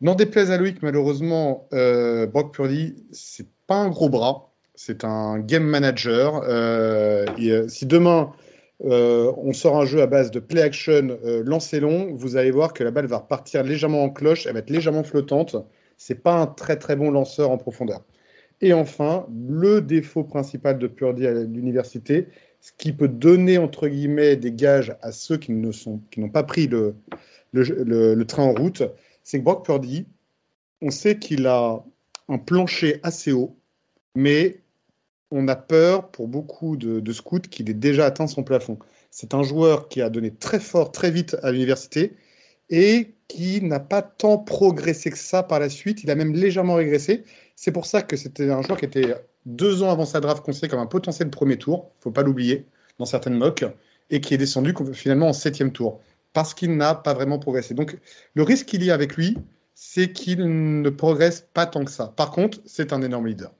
N'en 0.00 0.16
déplaise 0.16 0.50
à 0.50 0.58
Loïc, 0.58 0.82
malheureusement, 0.82 1.68
euh, 1.72 2.26
Brock 2.26 2.54
Purdy, 2.54 2.96
c'est 3.12 3.46
pas 3.68 3.76
un 3.76 3.88
gros 3.88 4.08
bras, 4.08 4.52
c'est 4.74 5.04
un 5.04 5.38
game 5.38 5.62
manager. 5.62 6.42
Euh, 6.48 7.24
euh, 7.38 7.68
si 7.68 7.86
demain 7.86 8.32
on 8.80 9.52
sort 9.52 9.80
un 9.80 9.84
jeu 9.84 10.02
à 10.02 10.06
base 10.08 10.32
de 10.32 10.40
play 10.40 10.62
action, 10.62 11.18
lancer 11.44 11.78
long, 11.78 12.12
vous 12.14 12.36
allez 12.36 12.50
voir 12.50 12.72
que 12.72 12.82
la 12.82 12.90
balle 12.90 13.06
va 13.06 13.18
repartir 13.18 13.62
légèrement 13.62 14.02
en 14.02 14.10
cloche, 14.10 14.46
elle 14.46 14.54
va 14.54 14.58
être 14.58 14.70
légèrement 14.70 15.04
flottante. 15.04 15.56
C'est 15.98 16.22
pas 16.22 16.34
un 16.34 16.46
très 16.46 16.76
très 16.76 16.96
bon 16.96 17.12
lanceur 17.12 17.50
en 17.50 17.58
profondeur. 17.58 18.02
Et 18.60 18.72
enfin, 18.72 19.26
le 19.48 19.80
défaut 19.80 20.24
principal 20.24 20.78
de 20.78 20.86
Purdy 20.88 21.26
à 21.26 21.32
l'université, 21.32 22.28
ce 22.60 22.72
qui 22.76 22.92
peut 22.92 23.08
donner 23.08 23.58
entre 23.58 23.88
guillemets 23.88 24.36
des 24.36 24.52
gages 24.52 24.96
à 25.02 25.12
ceux 25.12 25.36
qui 25.36 25.52
ne 25.52 25.72
sont, 25.72 26.00
qui 26.10 26.20
n'ont 26.20 26.28
pas 26.28 26.42
pris 26.42 26.66
le, 26.66 26.94
le, 27.52 28.22
train 28.24 28.44
en 28.44 28.52
route, 28.52 28.82
c'est 29.22 29.38
que 29.38 29.44
Brock 29.44 29.64
Purdy, 29.64 30.06
on 30.82 30.90
sait 30.90 31.18
qu'il 31.18 31.46
a 31.46 31.82
un 32.28 32.38
plancher 32.38 33.00
assez 33.02 33.32
haut, 33.32 33.56
mais 34.14 34.60
on 35.30 35.48
a 35.48 35.56
peur 35.56 36.10
pour 36.10 36.28
beaucoup 36.28 36.76
de, 36.76 37.12
scouts 37.12 37.40
qu'il 37.40 37.68
ait 37.70 37.74
déjà 37.74 38.06
atteint 38.06 38.26
son 38.26 38.42
plafond. 38.42 38.78
C'est 39.10 39.34
un 39.34 39.42
joueur 39.42 39.88
qui 39.88 40.02
a 40.02 40.10
donné 40.10 40.32
très 40.32 40.60
fort, 40.60 40.92
très 40.92 41.10
vite 41.10 41.36
à 41.42 41.50
l'université 41.52 42.14
et 42.70 43.14
qui 43.28 43.62
n'a 43.62 43.80
pas 43.80 44.02
tant 44.02 44.38
progressé 44.38 45.10
que 45.10 45.18
ça 45.18 45.42
par 45.42 45.60
la 45.60 45.68
suite. 45.68 46.02
Il 46.02 46.10
a 46.10 46.14
même 46.14 46.34
légèrement 46.34 46.74
régressé. 46.74 47.24
C'est 47.56 47.72
pour 47.72 47.86
ça 47.86 48.02
que 48.02 48.16
c'était 48.16 48.50
un 48.50 48.62
joueur 48.62 48.78
qui 48.78 48.84
était 48.86 49.14
deux 49.48 49.82
ans 49.82 49.90
avant 49.90 50.04
sa 50.04 50.20
draft 50.20 50.44
considéré 50.44 50.70
comme 50.70 50.80
un 50.80 50.86
potentiel 50.86 51.30
premier 51.30 51.56
tour, 51.56 51.90
faut 52.00 52.10
pas 52.10 52.22
l'oublier, 52.22 52.66
dans 52.98 53.06
certaines 53.06 53.36
mocks, 53.36 53.64
et 54.10 54.20
qui 54.20 54.34
est 54.34 54.38
descendu 54.38 54.74
finalement 54.92 55.28
en 55.28 55.32
septième 55.32 55.72
tour, 55.72 56.00
parce 56.32 56.54
qu'il 56.54 56.76
n'a 56.76 56.94
pas 56.94 57.14
vraiment 57.14 57.38
progressé. 57.38 57.74
Donc 57.74 57.96
le 58.34 58.42
risque 58.42 58.66
qu'il 58.66 58.84
y 58.84 58.90
a 58.90 58.94
avec 58.94 59.16
lui, 59.16 59.38
c'est 59.74 60.12
qu'il 60.12 60.82
ne 60.82 60.90
progresse 60.90 61.46
pas 61.54 61.64
tant 61.64 61.84
que 61.84 61.90
ça. 61.90 62.12
Par 62.16 62.30
contre, 62.30 62.58
c'est 62.66 62.92
un 62.92 63.00
énorme 63.00 63.26
leader. 63.26 63.52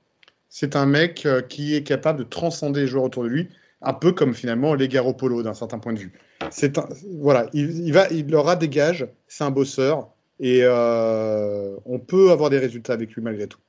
C'est 0.49 0.75
un 0.75 0.85
mec 0.85 1.25
euh, 1.25 1.41
qui 1.41 1.75
est 1.75 1.83
capable 1.83 2.19
de 2.19 2.23
transcender 2.23 2.81
les 2.81 2.87
joueurs 2.87 3.05
autour 3.05 3.23
de 3.23 3.29
lui, 3.29 3.49
un 3.81 3.93
peu 3.93 4.11
comme 4.11 4.33
finalement 4.33 4.73
les 4.73 4.89
Polo 5.17 5.41
d'un 5.43 5.53
certain 5.53 5.79
point 5.79 5.93
de 5.93 5.99
vue. 5.99 6.13
C'est 6.51 6.79
voilà, 7.19 7.49
il, 7.53 7.93
va, 7.93 8.07
il 8.09 8.33
aura 8.35 8.55
des 8.55 8.69
gages, 8.69 9.07
c'est 9.27 9.43
un 9.43 9.51
bosseur, 9.51 10.09
et 10.39 10.61
euh, 10.63 11.75
on 11.85 11.99
peut 11.99 12.31
avoir 12.31 12.49
des 12.49 12.59
résultats 12.59 12.93
avec 12.93 13.11
lui 13.11 13.21
malgré 13.21 13.47
tout. 13.47 13.59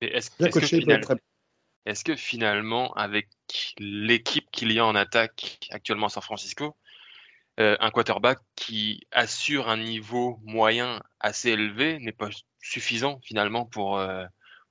Est-ce 0.00 0.30
que, 0.30 0.98
très... 0.98 1.16
Est-ce 1.86 2.02
que 2.04 2.16
finalement, 2.16 2.92
avec 2.94 3.28
l'équipe 3.78 4.50
qu'il 4.50 4.72
y 4.72 4.80
a 4.80 4.84
en 4.84 4.96
attaque 4.96 5.58
actuellement 5.70 6.06
à 6.06 6.10
San 6.10 6.22
Francisco, 6.22 6.76
euh, 7.60 7.76
un 7.80 7.90
quarterback 7.90 8.40
qui 8.56 9.06
assure 9.12 9.68
un 9.68 9.76
niveau 9.78 10.40
moyen 10.42 11.00
assez 11.20 11.50
élevé 11.50 11.98
n'est 12.00 12.12
pas 12.12 12.28
suffisant 12.60 13.20
finalement 13.22 13.64
pour, 13.64 13.98
euh, 13.98 14.24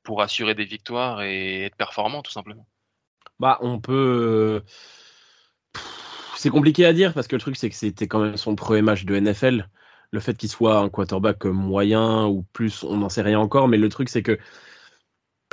pour 0.03 0.21
assurer 0.21 0.55
des 0.55 0.65
victoires 0.65 1.21
et 1.23 1.63
être 1.63 1.77
performant 1.77 2.21
tout 2.21 2.33
simplement? 2.33 2.67
Bah, 3.39 3.57
on 3.61 3.79
peut. 3.79 4.61
C'est 6.35 6.49
compliqué 6.49 6.85
à 6.85 6.91
dire 6.91 7.13
parce 7.13 7.27
que 7.27 7.35
le 7.37 7.41
truc, 7.41 7.55
c'est 7.55 7.69
que 7.69 7.75
c'était 7.75 8.07
quand 8.07 8.19
même 8.19 8.37
son 8.37 8.55
premier 8.55 8.81
match 8.81 9.05
de 9.05 9.15
NFL. 9.15 9.69
Le 10.11 10.19
fait 10.19 10.37
qu'il 10.37 10.49
soit 10.49 10.77
un 10.77 10.89
quarterback 10.89 11.45
moyen 11.45 12.25
ou 12.25 12.43
plus, 12.53 12.83
on 12.83 12.97
n'en 12.97 13.09
sait 13.09 13.21
rien 13.21 13.39
encore, 13.39 13.69
mais 13.69 13.77
le 13.77 13.89
truc, 13.89 14.09
c'est 14.09 14.21
que 14.21 14.37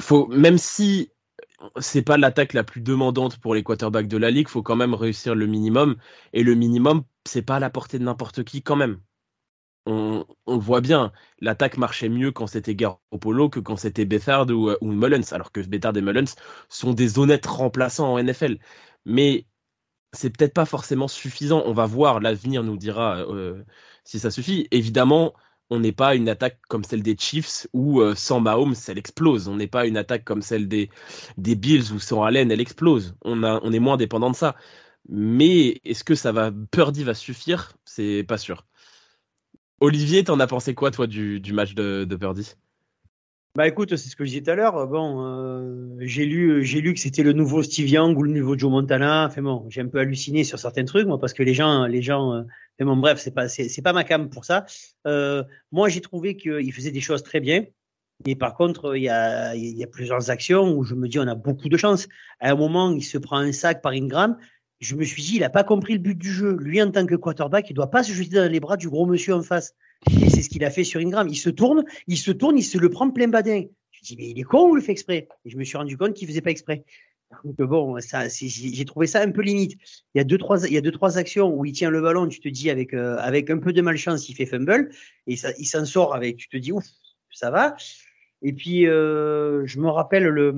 faut, 0.00 0.26
même 0.26 0.59
si 0.59 1.12
c'est 1.81 2.02
pas 2.02 2.16
l'attaque 2.16 2.52
la 2.52 2.64
plus 2.64 2.81
demandante 2.81 3.38
pour 3.38 3.54
les 3.54 3.62
quarterbacks 3.62 4.09
de 4.09 4.16
la 4.16 4.31
ligue, 4.31 4.49
faut 4.49 4.62
quand 4.62 4.76
même 4.76 4.95
réussir 4.95 5.35
le 5.35 5.47
minimum. 5.47 5.97
Et 6.33 6.42
le 6.42 6.54
minimum, 6.54 7.04
c'est 7.26 7.42
pas 7.42 7.57
à 7.57 7.61
la 7.61 7.71
portée 7.71 7.99
de 7.99 8.04
n'importe 8.04 8.45
qui 8.45 8.62
quand 8.62 8.76
même. 8.76 9.00
On, 9.87 10.26
on 10.47 10.59
voit 10.59 10.81
bien, 10.81 11.12
l'attaque 11.40 11.76
marchait 11.76 12.09
mieux 12.09 12.31
quand 12.33 12.47
c'était 12.47 12.75
Garoppolo 12.76 13.49
que 13.50 13.59
quand 13.61 13.76
c'était 13.76 14.04
Bethard 14.04 14.49
ou, 14.50 14.71
ou, 14.81 14.92
Mullens, 14.92 15.33
alors 15.33 15.50
que 15.52 15.61
Bethard 15.61 15.97
et 15.97 16.02
Mullens 16.02 16.37
sont 16.69 16.92
des 16.95 17.19
honnêtes 17.19 17.47
remplaçants 17.47 18.12
en 18.14 18.23
NFL. 18.23 18.59
Mais 19.07 19.47
c'est 20.12 20.31
peut-être 20.37 20.54
pas 20.54 20.66
forcément 20.66 21.09
suffisant. 21.09 21.62
On 21.66 21.73
va 21.73 21.87
voir, 21.87 22.21
l'avenir 22.21 22.62
nous 22.62 22.76
dira 22.76 23.19
euh, 23.19 23.64
si 24.04 24.19
ça 24.21 24.31
suffit. 24.31 24.69
Évidemment, 24.71 25.35
on 25.71 25.81
n'est 25.81 25.92
pas 25.92 26.14
une 26.14 26.28
attaque 26.28 26.59
comme 26.69 26.85
celle 26.85 27.02
des 27.02 27.16
Chiefs 27.19 27.66
où 27.73 28.00
euh, 28.00 28.14
sans 28.14 28.40
Mahomes, 28.40 28.75
elle 28.88 28.99
explose. 28.99 29.49
On 29.49 29.57
n'est 29.57 29.66
pas 29.66 29.87
une 29.87 29.97
attaque 29.97 30.25
comme 30.25 30.42
celle 30.42 30.69
des, 30.69 30.90
des 31.38 31.54
Bills 31.54 31.92
où 31.92 31.99
sans 31.99 32.23
Allen, 32.23 32.50
elle 32.50 32.61
explose. 32.61 33.14
On, 33.23 33.73
est 33.73 33.78
moins 33.78 33.97
dépendant 33.97 34.31
de 34.31 34.37
ça. 34.37 34.54
Mais 35.09 35.81
est-ce 35.85 36.04
que 36.04 36.14
ça 36.14 36.31
va, 36.31 36.52
Purdy 36.71 37.04
va 37.04 37.14
suffire? 37.14 37.73
C'est 37.85 38.25
pas 38.28 38.38
sûr. 38.38 38.66
Olivier, 39.81 40.25
t'en 40.25 40.38
as 40.40 40.47
pensé 40.47 40.75
quoi, 40.75 40.90
toi, 40.90 41.07
du, 41.07 41.40
match 41.52 41.75
de, 41.75 42.04
de 42.04 42.16
Purdy? 42.16 42.54
Bah 43.54 43.66
écoute, 43.66 43.97
c'est 43.97 44.09
ce 44.09 44.16
que 44.16 44.25
je 44.25 44.31
disais 44.31 44.42
tout 44.42 44.50
à 44.50 44.54
l'heure. 44.54 44.87
Bon, 44.87 45.26
euh, 45.26 45.97
j'ai 46.00 46.25
lu, 46.25 46.62
lu 46.62 46.95
que 46.95 47.00
c'était 47.00 47.23
le 47.23 47.33
nouveau 47.33 47.62
Steve 47.62 47.88
Young 47.88 48.16
ou 48.16 48.23
le 48.23 48.33
nouveau 48.33 48.57
Joe 48.57 48.71
Montana. 48.71 49.31
J'ai 49.69 49.81
un 49.81 49.88
peu 49.88 49.99
halluciné 49.99 50.45
sur 50.45 50.59
certains 50.59 50.85
trucs, 50.85 51.07
moi, 51.07 51.19
parce 51.19 51.33
que 51.33 51.42
les 51.42 51.54
gens, 51.54 51.87
les 51.87 52.02
gens. 52.02 52.45
Euh, 52.81 52.85
bon, 52.85 52.97
bref, 52.97 53.21
c'est 53.21 53.31
pas, 53.31 53.49
c'est, 53.49 53.83
pas 53.83 53.93
ma 53.93 54.05
cam 54.05 54.29
pour 54.29 54.45
ça. 54.45 54.64
Euh, 55.07 55.45
moi, 55.71 55.88
j'ai 55.88 56.00
trouvé 56.00 56.37
qu'il 56.37 56.73
faisait 56.73 56.91
des 56.91 57.00
choses 57.00 57.23
très 57.23 57.41
bien. 57.41 57.64
Mais 58.26 58.37
par 58.37 58.55
contre, 58.55 58.97
il 58.97 59.02
y 59.02 59.09
a, 59.09 59.55
il 59.57 59.76
y 59.76 59.83
a 59.83 59.87
plusieurs 59.87 60.31
actions 60.31 60.73
où 60.76 60.85
je 60.85 60.95
me 60.95 61.09
dis, 61.09 61.19
on 61.19 61.26
a 61.26 61.35
beaucoup 61.35 61.69
de 61.69 61.76
chance. 61.76 62.09
À 62.41 62.50
un 62.52 62.55
moment, 62.55 62.93
il 62.93 63.02
se 63.02 63.19
prend 63.19 63.38
un 63.38 63.52
sac 63.52 63.83
par 63.83 63.93
Ingram. 63.93 64.37
Je 64.81 64.95
me 64.97 65.05
suis 65.05 65.23
dit, 65.23 65.37
il 65.37 65.45
a 65.45 65.50
pas 65.50 65.64
compris 65.64 65.95
le 65.95 65.99
but 65.99 66.17
du 66.17 66.31
jeu. 66.31 66.57
Lui, 66.61 66.81
en 66.83 66.91
tant 66.91 67.07
que 67.07 67.14
quarterback, 67.14 67.71
il 67.71 67.75
doit 67.75 67.91
pas 67.91 68.02
se 68.02 68.12
jeter 68.12 68.37
dans 68.37 68.50
les 68.50 68.61
bras 68.61 68.76
du 68.76 68.88
gros 68.88 69.07
monsieur 69.07 69.35
en 69.35 69.43
face. 69.43 69.75
C'est 70.09 70.43
ce 70.43 70.49
qu'il 70.49 70.64
a 70.64 70.71
fait 70.71 70.85
sur 70.85 71.00
Ingram. 71.00 71.29
Il 71.29 71.37
se 71.37 71.50
tourne, 71.50 71.85
il 72.07 72.19
se 72.19 72.33
tourne, 72.33 72.59
il 72.59 72.64
se 72.64 72.79
le 72.79 72.91
prend 72.91 73.11
plein 73.11 73.29
badin. 73.29 73.62
Je 73.91 73.99
me 74.00 74.05
dis, 74.05 74.17
mais 74.17 74.31
il 74.31 74.38
est 74.38 74.45
con 74.45 74.69
ou 74.69 74.75
il 74.75 74.76
le 74.76 74.83
fait 74.83 74.93
exprès 74.93 75.29
Et 75.45 75.50
je 75.50 75.57
me 75.57 75.64
suis 75.64 75.76
rendu 75.76 75.97
compte 75.97 76.14
qu'il 76.14 76.26
faisait 76.26 76.41
pas 76.41 76.50
exprès. 76.50 76.85
Donc 77.45 77.61
bon, 77.62 77.97
j'ai 77.99 78.85
trouvé 78.85 79.07
ça 79.07 79.21
un 79.23 79.31
peu 79.31 79.43
limite. 79.43 79.73
Il 80.15 80.19
y 80.19 80.21
a 80.21 80.25
deux 80.25 80.39
trois, 80.39 80.67
il 80.67 80.73
y 80.73 80.77
a 80.77 80.81
deux 80.81 80.93
trois 80.93 81.19
actions 81.19 81.55
où 81.55 81.65
il 81.65 81.73
tient 81.73 81.91
le 81.91 82.01
ballon, 82.01 82.29
tu 82.29 82.41
te 82.41 82.49
dis 82.49 82.71
avec 82.71 82.95
euh, 82.95 83.17
avec 83.19 83.51
un 83.51 83.59
peu 83.59 83.73
de 83.73 83.81
malchance, 83.81 84.29
il 84.29 84.35
fait 84.35 84.47
fumble 84.47 84.91
et 85.27 85.35
il 85.59 85.67
s'en 85.67 85.85
sort 85.85 86.15
avec, 86.15 86.37
tu 86.37 86.49
te 86.49 86.57
dis 86.57 86.73
ouf, 86.73 86.85
ça 87.31 87.51
va. 87.51 87.75
Et 88.43 88.53
puis 88.53 88.87
euh, 88.87 89.65
je 89.67 89.79
me 89.81 89.89
rappelle 89.89 90.25
le 90.25 90.53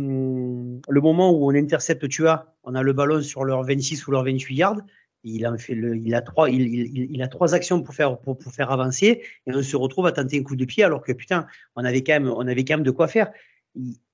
le 0.89 1.01
moment 1.01 1.33
où 1.33 1.51
on 1.51 1.55
intercepte 1.55 2.09
Tua, 2.09 2.55
on 2.65 2.75
a 2.75 2.83
le 2.83 2.93
ballon 2.93 3.23
sur 3.23 3.45
leur 3.45 3.63
26 3.63 4.07
ou 4.07 4.11
leur 4.11 4.25
28 4.25 4.55
yards 4.55 4.81
il 5.25 5.47
a 5.47 5.57
fait 5.57 5.73
il 5.73 6.15
a 6.15 6.21
trois, 6.21 6.51
il, 6.51 7.11
il, 7.11 7.23
a 7.23 7.29
trois 7.29 7.55
actions 7.55 7.83
pour 7.83 7.95
faire 7.95 8.19
pour, 8.19 8.39
pour, 8.39 8.53
faire 8.53 8.71
avancer 8.71 9.23
et 9.47 9.55
on 9.55 9.63
se 9.63 9.77
retrouve 9.77 10.07
à 10.07 10.13
tenter 10.13 10.39
un 10.39 10.43
coup 10.43 10.57
de 10.57 10.65
pied 10.65 10.85
alors 10.85 11.03
que 11.03 11.13
putain, 11.13 11.47
on 11.77 11.85
avait 11.85 12.03
quand 12.03 12.13
même, 12.13 12.29
on 12.29 12.47
avait 12.47 12.65
quand 12.65 12.75
même 12.75 12.85
de 12.85 12.91
quoi 12.91 13.09
faire. 13.09 13.33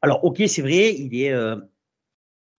Alors 0.03 0.25
ok, 0.25 0.43
c'est 0.47 0.63
vrai, 0.63 0.95
il 0.95 1.21
est, 1.21 1.33
euh, 1.33 1.57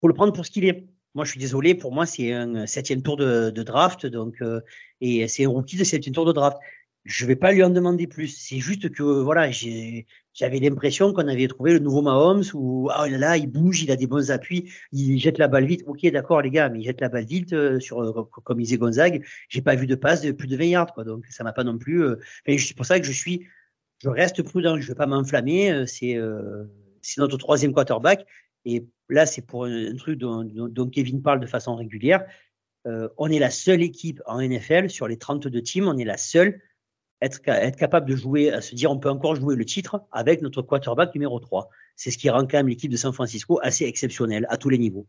faut 0.01 0.07
le 0.07 0.13
prendre 0.13 0.33
pour 0.33 0.45
ce 0.45 0.51
qu'il 0.51 0.65
est. 0.65 0.87
Moi, 1.13 1.25
je 1.25 1.31
suis 1.31 1.39
désolé, 1.39 1.75
pour 1.75 1.91
moi, 1.91 2.05
c'est 2.05 2.31
un 2.31 2.65
septième 2.65 3.01
tour 3.01 3.17
de, 3.17 3.49
de 3.49 3.63
draft, 3.63 4.05
donc 4.05 4.41
euh, 4.41 4.61
et 5.01 5.27
c'est 5.27 5.45
un 5.45 5.49
rookie 5.49 5.77
de 5.77 5.83
septième 5.83 6.15
tour 6.15 6.25
de 6.25 6.31
draft 6.31 6.57
je 7.03 7.25
vais 7.25 7.35
pas 7.35 7.51
lui 7.51 7.63
en 7.63 7.69
demander 7.69 8.07
plus. 8.07 8.27
C'est 8.27 8.59
juste 8.59 8.89
que 8.91 9.03
voilà, 9.03 9.49
j'avais 9.51 10.59
l'impression 10.59 11.13
qu'on 11.13 11.27
avait 11.27 11.47
trouvé 11.47 11.73
le 11.73 11.79
nouveau 11.79 12.01
Mahomes 12.01 12.43
où 12.53 12.89
ah 12.91 13.09
là, 13.09 13.17
là 13.17 13.37
il 13.37 13.47
bouge, 13.47 13.81
il 13.81 13.91
a 13.91 13.95
des 13.95 14.07
bons 14.07 14.31
appuis, 14.31 14.71
il 14.91 15.17
jette 15.19 15.37
la 15.37 15.47
balle 15.47 15.65
vite. 15.65 15.83
Ok, 15.87 16.05
d'accord 16.11 16.41
les 16.41 16.51
gars, 16.51 16.69
mais 16.69 16.79
il 16.79 16.85
jette 16.85 17.01
la 17.01 17.09
balle 17.09 17.25
vite 17.25 17.53
euh, 17.53 17.79
sur 17.79 18.01
euh, 18.01 18.23
comme 18.43 18.59
disait 18.59 18.77
Gonzague. 18.77 19.25
J'ai 19.49 19.61
pas 19.61 19.75
vu 19.75 19.87
de 19.87 19.95
passe 19.95 20.21
de 20.21 20.31
plus 20.31 20.47
de 20.47 20.55
20 20.57 20.65
yards 20.65 20.93
quoi, 20.93 21.03
donc 21.03 21.25
ça 21.29 21.43
m'a 21.43 21.53
pas 21.53 21.63
non 21.63 21.77
plus. 21.77 22.03
Euh, 22.03 22.17
c'est 22.45 22.75
pour 22.75 22.85
ça 22.85 22.99
que 22.99 23.05
je 23.05 23.11
suis, 23.11 23.47
je 24.03 24.09
reste 24.09 24.43
prudent, 24.43 24.79
je 24.79 24.87
vais 24.87 24.95
pas 24.95 25.07
m'enflammer. 25.07 25.85
C'est 25.87 26.17
c'est 27.01 27.19
notre 27.19 27.37
troisième 27.37 27.73
quarterback 27.73 28.25
et 28.65 28.85
là 29.09 29.25
c'est 29.25 29.41
pour 29.41 29.65
un, 29.65 29.95
truc 29.95 30.19
dont, 30.19 30.89
Kevin 30.91 31.21
parle 31.21 31.39
de 31.39 31.47
façon 31.47 31.75
régulière. 31.75 32.25
on 32.85 33.29
est 33.29 33.39
la 33.39 33.49
seule 33.49 33.81
équipe 33.81 34.21
en 34.25 34.41
NFL 34.41 34.89
sur 34.89 35.07
les 35.07 35.17
32 35.17 35.61
teams, 35.61 35.87
on 35.87 35.97
est 35.97 36.05
la 36.05 36.17
seule 36.17 36.61
être, 37.21 37.39
être 37.47 37.77
capable 37.77 38.09
de 38.09 38.15
jouer, 38.15 38.51
à 38.51 38.61
se 38.61 38.75
dire 38.75 38.91
on 38.91 38.97
peut 38.97 39.09
encore 39.09 39.35
jouer 39.35 39.55
le 39.55 39.65
titre 39.65 40.01
avec 40.11 40.41
notre 40.41 40.61
quarterback 40.61 41.13
numéro 41.13 41.39
3. 41.39 41.69
C'est 41.95 42.11
ce 42.11 42.17
qui 42.17 42.29
rend 42.29 42.41
quand 42.41 42.57
même 42.57 42.67
l'équipe 42.67 42.91
de 42.91 42.97
San 42.97 43.13
Francisco 43.13 43.59
assez 43.61 43.85
exceptionnelle 43.85 44.45
à 44.49 44.57
tous 44.57 44.69
les 44.69 44.77
niveaux. 44.77 45.05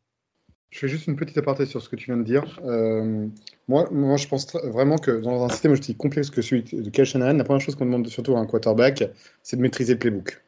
Je 0.70 0.78
fais 0.78 0.88
juste 0.88 1.06
une 1.06 1.16
petite 1.16 1.36
aparté 1.36 1.66
sur 1.66 1.82
ce 1.82 1.88
que 1.88 1.96
tu 1.96 2.06
viens 2.06 2.16
de 2.16 2.22
dire. 2.22 2.58
Euh, 2.64 3.26
moi, 3.68 3.88
moi, 3.90 4.16
je 4.16 4.26
pense 4.26 4.54
vraiment 4.64 4.96
que 4.96 5.20
dans 5.20 5.44
un 5.44 5.48
système 5.50 5.72
aussi 5.72 5.94
complexe 5.94 6.30
que 6.30 6.40
celui 6.40 6.62
de 6.62 6.88
Kyle 6.88 7.04
Shanahan, 7.04 7.36
la 7.36 7.44
première 7.44 7.60
chose 7.60 7.76
qu'on 7.76 7.84
demande 7.84 8.06
surtout 8.08 8.36
à 8.36 8.38
un 8.38 8.46
quarterback, 8.46 9.04
c'est 9.42 9.56
de 9.56 9.62
maîtriser 9.62 9.92
le 9.92 9.98
playbook. 9.98 10.42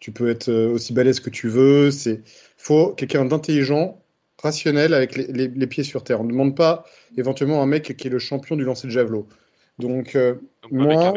Tu 0.00 0.12
peux 0.12 0.28
être 0.28 0.48
euh, 0.48 0.70
aussi 0.70 0.92
balèze 0.92 1.20
que 1.20 1.30
tu 1.30 1.48
veux. 1.48 1.90
C'est 1.90 2.22
faut 2.56 2.92
quelqu'un 2.94 3.24
d'intelligent, 3.24 4.02
rationnel, 4.42 4.94
avec 4.94 5.16
les, 5.16 5.26
les, 5.26 5.48
les, 5.48 5.66
pieds 5.66 5.84
sur 5.84 6.02
terre. 6.02 6.20
On 6.20 6.24
ne 6.24 6.30
demande 6.30 6.56
pas 6.56 6.84
éventuellement 7.16 7.62
un 7.62 7.66
mec 7.66 7.96
qui 7.96 8.08
est 8.08 8.10
le 8.10 8.18
champion 8.18 8.56
du 8.56 8.64
lancer 8.64 8.86
de 8.86 8.92
javelot. 8.92 9.28
Donc, 9.78 10.16
euh, 10.16 10.34
moi, 10.70 11.12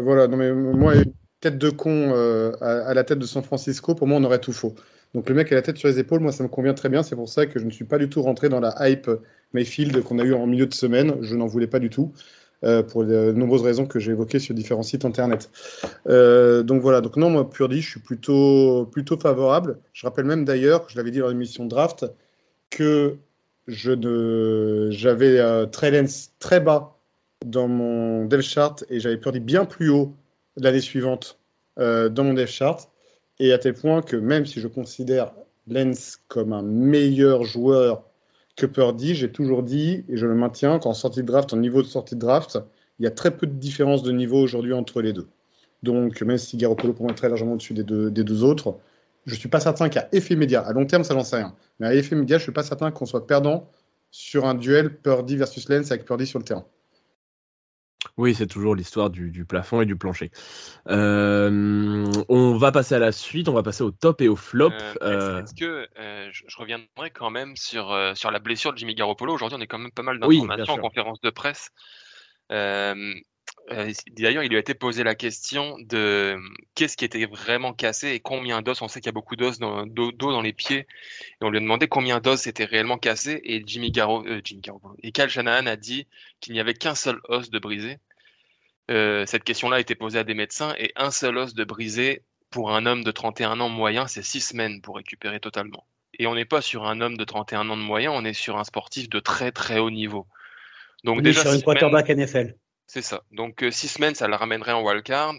voilà, 0.00 0.28
non 0.28 0.36
mais 0.36 0.52
moi, 0.52 0.94
tête 1.40 1.58
de 1.58 1.70
con 1.70 1.90
euh, 1.90 2.52
à, 2.60 2.94
la 2.94 3.04
tête 3.04 3.18
de 3.18 3.26
San 3.26 3.42
Francisco, 3.42 3.94
pour 3.94 4.06
moi, 4.06 4.18
on 4.18 4.24
aurait 4.24 4.40
tout 4.40 4.52
faux. 4.52 4.74
Donc 5.14 5.28
le 5.28 5.34
mec 5.34 5.52
a 5.52 5.56
la 5.56 5.62
tête 5.62 5.76
sur 5.76 5.88
les 5.88 5.98
épaules, 5.98 6.20
moi, 6.20 6.32
ça 6.32 6.42
me 6.42 6.48
convient 6.48 6.72
très 6.72 6.88
bien. 6.88 7.02
C'est 7.02 7.16
pour 7.16 7.28
ça 7.28 7.46
que 7.46 7.58
je 7.58 7.64
ne 7.66 7.70
suis 7.70 7.84
pas 7.84 7.98
du 7.98 8.08
tout 8.08 8.22
rentré 8.22 8.48
dans 8.48 8.60
la 8.60 8.74
hype 8.88 9.10
Mayfield 9.52 10.02
qu'on 10.02 10.18
a 10.18 10.24
eu 10.24 10.32
en 10.32 10.46
milieu 10.46 10.66
de 10.66 10.72
semaine. 10.72 11.16
Je 11.20 11.36
n'en 11.36 11.46
voulais 11.46 11.66
pas 11.66 11.80
du 11.80 11.90
tout. 11.90 12.12
Euh, 12.64 12.82
pour 12.84 13.04
de 13.04 13.32
nombreuses 13.32 13.62
raisons 13.62 13.86
que 13.86 13.98
j'ai 13.98 14.12
évoquées 14.12 14.38
sur 14.38 14.54
différents 14.54 14.84
sites 14.84 15.04
internet. 15.04 15.50
donc 16.06 16.80
voilà, 16.80 17.00
donc 17.00 17.16
non, 17.16 17.28
moi, 17.28 17.50
Purdy, 17.50 17.80
je 17.80 17.90
suis 17.90 18.00
plutôt, 18.00 18.86
plutôt 18.92 19.16
favorable. 19.16 19.78
Je 19.92 20.06
rappelle 20.06 20.26
même 20.26 20.44
d'ailleurs, 20.44 20.84
je 20.88 20.96
l'avais 20.96 21.10
dit 21.10 21.18
dans 21.18 21.28
l'émission 21.28 21.66
draft, 21.66 22.06
que 22.70 23.18
j'avais 23.68 25.38
euh, 25.38 25.66
très 25.66 26.60
bas 26.60 26.98
dans 27.44 27.68
mon 27.68 28.24
dev 28.26 28.40
chart 28.40 28.84
et 28.88 29.00
j'avais 29.00 29.18
perdu 29.18 29.40
bien 29.40 29.64
plus 29.64 29.90
haut 29.90 30.14
l'année 30.56 30.80
suivante 30.80 31.38
euh, 31.78 32.08
dans 32.08 32.24
mon 32.24 32.34
dev 32.34 32.46
chart. 32.46 32.90
Et 33.38 33.52
à 33.52 33.58
tel 33.58 33.74
point 33.74 34.02
que 34.02 34.16
même 34.16 34.46
si 34.46 34.60
je 34.60 34.68
considère 34.68 35.32
Lens 35.68 36.18
comme 36.28 36.52
un 36.52 36.62
meilleur 36.62 37.44
joueur 37.44 38.04
que 38.56 38.66
Purdy, 38.66 39.14
j'ai 39.14 39.32
toujours 39.32 39.62
dit, 39.62 40.04
et 40.08 40.16
je 40.16 40.26
le 40.26 40.34
maintiens, 40.34 40.78
qu'en 40.78 40.94
sortie 40.94 41.22
de 41.22 41.26
draft, 41.26 41.52
en 41.52 41.56
niveau 41.56 41.82
de 41.82 41.86
sortie 41.86 42.14
de 42.14 42.20
draft, 42.20 42.58
il 42.98 43.04
y 43.04 43.06
a 43.06 43.10
très 43.10 43.36
peu 43.36 43.46
de 43.46 43.52
différence 43.52 44.02
de 44.02 44.12
niveau 44.12 44.38
aujourd'hui 44.40 44.72
entre 44.72 45.00
les 45.00 45.12
deux. 45.12 45.28
Donc, 45.82 46.20
même 46.22 46.38
si 46.38 46.56
Garoppolo 46.56 46.92
pour 46.92 47.04
moi 47.04 47.12
est 47.12 47.16
très 47.16 47.28
largement 47.28 47.54
au-dessus 47.54 47.74
des 47.74 47.82
deux, 47.82 48.44
autres, 48.44 48.76
je 49.26 49.34
suis 49.34 49.48
pas 49.48 49.60
certain 49.60 49.88
qu'à 49.88 50.08
effet 50.12 50.36
média, 50.36 50.60
à 50.60 50.72
long 50.72 50.86
terme, 50.86 51.04
ça 51.04 51.14
j'en 51.14 51.24
sais 51.24 51.36
rien, 51.36 51.54
mais 51.80 51.86
à 51.86 51.94
effet 51.94 52.14
média, 52.14 52.38
je 52.38 52.42
suis 52.42 52.52
pas 52.52 52.62
certain 52.62 52.90
qu'on 52.90 53.06
soit 53.06 53.26
perdant 53.26 53.68
sur 54.10 54.46
un 54.46 54.54
duel 54.54 54.96
Purdy 54.96 55.36
versus 55.36 55.68
Lens 55.68 55.90
avec 55.90 56.04
Purdy 56.04 56.26
sur 56.26 56.38
le 56.38 56.44
terrain. 56.44 56.66
Oui, 58.18 58.34
c'est 58.34 58.46
toujours 58.46 58.74
l'histoire 58.74 59.08
du, 59.08 59.44
plafond 59.46 59.80
et 59.80 59.86
du 59.86 59.96
plancher. 59.96 60.30
Euh, 60.88 62.04
on 62.28 62.56
va 62.56 62.70
passer 62.70 62.94
à 62.94 62.98
la 62.98 63.10
suite, 63.10 63.48
on 63.48 63.54
va 63.54 63.62
passer 63.62 63.82
au 63.82 63.90
top 63.90 64.20
et 64.20 64.28
au 64.28 64.36
flop. 64.36 64.70
Euh, 64.70 64.94
euh, 65.02 65.42
est-ce 65.42 65.54
que 65.54 65.88
je, 66.30 66.56
reviendrai 66.56 67.10
quand 67.10 67.30
même 67.30 67.56
sur, 67.56 67.96
sur 68.14 68.30
la 68.30 68.38
blessure 68.38 68.72
de 68.72 68.78
Jimmy 68.78 68.94
Garoppolo 68.94 69.32
Aujourd'hui, 69.32 69.56
on 69.58 69.62
est 69.62 69.66
quand 69.66 69.78
même 69.78 69.92
pas 69.92 70.02
mal 70.02 70.18
d'informations 70.18 70.74
en 70.74 70.78
conférence 70.78 71.20
de 71.22 71.30
presse. 71.30 71.70
Euh, 73.70 73.92
d'ailleurs, 74.10 74.42
il 74.42 74.48
lui 74.48 74.56
a 74.56 74.60
été 74.60 74.74
posé 74.74 75.04
la 75.04 75.14
question 75.14 75.76
de 75.80 76.36
qu'est-ce 76.74 76.96
qui 76.96 77.04
était 77.04 77.26
vraiment 77.26 77.72
cassé 77.72 78.08
et 78.08 78.20
combien 78.20 78.60
d'os? 78.60 78.82
On 78.82 78.88
sait 78.88 79.00
qu'il 79.00 79.06
y 79.06 79.10
a 79.10 79.12
beaucoup 79.12 79.36
d'os 79.36 79.58
dans, 79.58 79.86
d'eau 79.86 80.12
dans 80.12 80.42
les 80.42 80.52
pieds. 80.52 80.80
Et 80.80 81.44
on 81.44 81.50
lui 81.50 81.58
a 81.58 81.60
demandé 81.60 81.88
combien 81.88 82.20
d'os 82.20 82.46
étaient 82.46 82.64
réellement 82.64 82.98
cassés. 82.98 83.40
Et 83.44 83.62
Jimmy 83.64 83.90
Garo, 83.90 84.26
euh, 84.26 84.40
Jimmy 84.44 84.62
et 85.02 85.12
Cal 85.12 85.30
Shanahan 85.30 85.66
a 85.66 85.76
dit 85.76 86.06
qu'il 86.40 86.54
n'y 86.54 86.60
avait 86.60 86.74
qu'un 86.74 86.94
seul 86.94 87.20
os 87.28 87.50
de 87.50 87.58
brisé. 87.58 87.98
Euh, 88.90 89.24
cette 89.26 89.44
question-là 89.44 89.76
a 89.76 89.80
été 89.80 89.94
posée 89.94 90.18
à 90.18 90.24
des 90.24 90.34
médecins 90.34 90.74
et 90.78 90.92
un 90.96 91.10
seul 91.10 91.38
os 91.38 91.54
de 91.54 91.64
brisé 91.64 92.22
pour 92.50 92.72
un 92.72 92.84
homme 92.84 93.04
de 93.04 93.10
31 93.10 93.60
ans 93.60 93.68
moyen, 93.68 94.06
c'est 94.06 94.22
six 94.22 94.40
semaines 94.40 94.82
pour 94.82 94.96
récupérer 94.96 95.40
totalement. 95.40 95.86
Et 96.18 96.26
on 96.26 96.34
n'est 96.34 96.44
pas 96.44 96.60
sur 96.60 96.86
un 96.86 97.00
homme 97.00 97.16
de 97.16 97.24
31 97.24 97.70
ans 97.70 97.76
de 97.76 97.82
moyen, 97.82 98.12
on 98.12 98.24
est 98.24 98.34
sur 98.34 98.58
un 98.58 98.64
sportif 98.64 99.08
de 99.08 99.20
très 99.20 99.52
très 99.52 99.78
haut 99.78 99.90
niveau. 99.90 100.26
Donc 101.04 101.18
on 101.18 101.22
déjà 101.22 101.40
est 101.40 101.44
sur 101.44 101.52
une 101.54 101.62
quarterback 101.62 102.10
NFL. 102.10 102.54
C'est 102.86 103.02
ça. 103.02 103.22
Donc, 103.30 103.62
euh, 103.62 103.70
six 103.70 103.88
semaines, 103.88 104.14
ça 104.14 104.28
la 104.28 104.36
ramènerait 104.36 104.72
en 104.72 104.82
wildcard. 104.82 105.34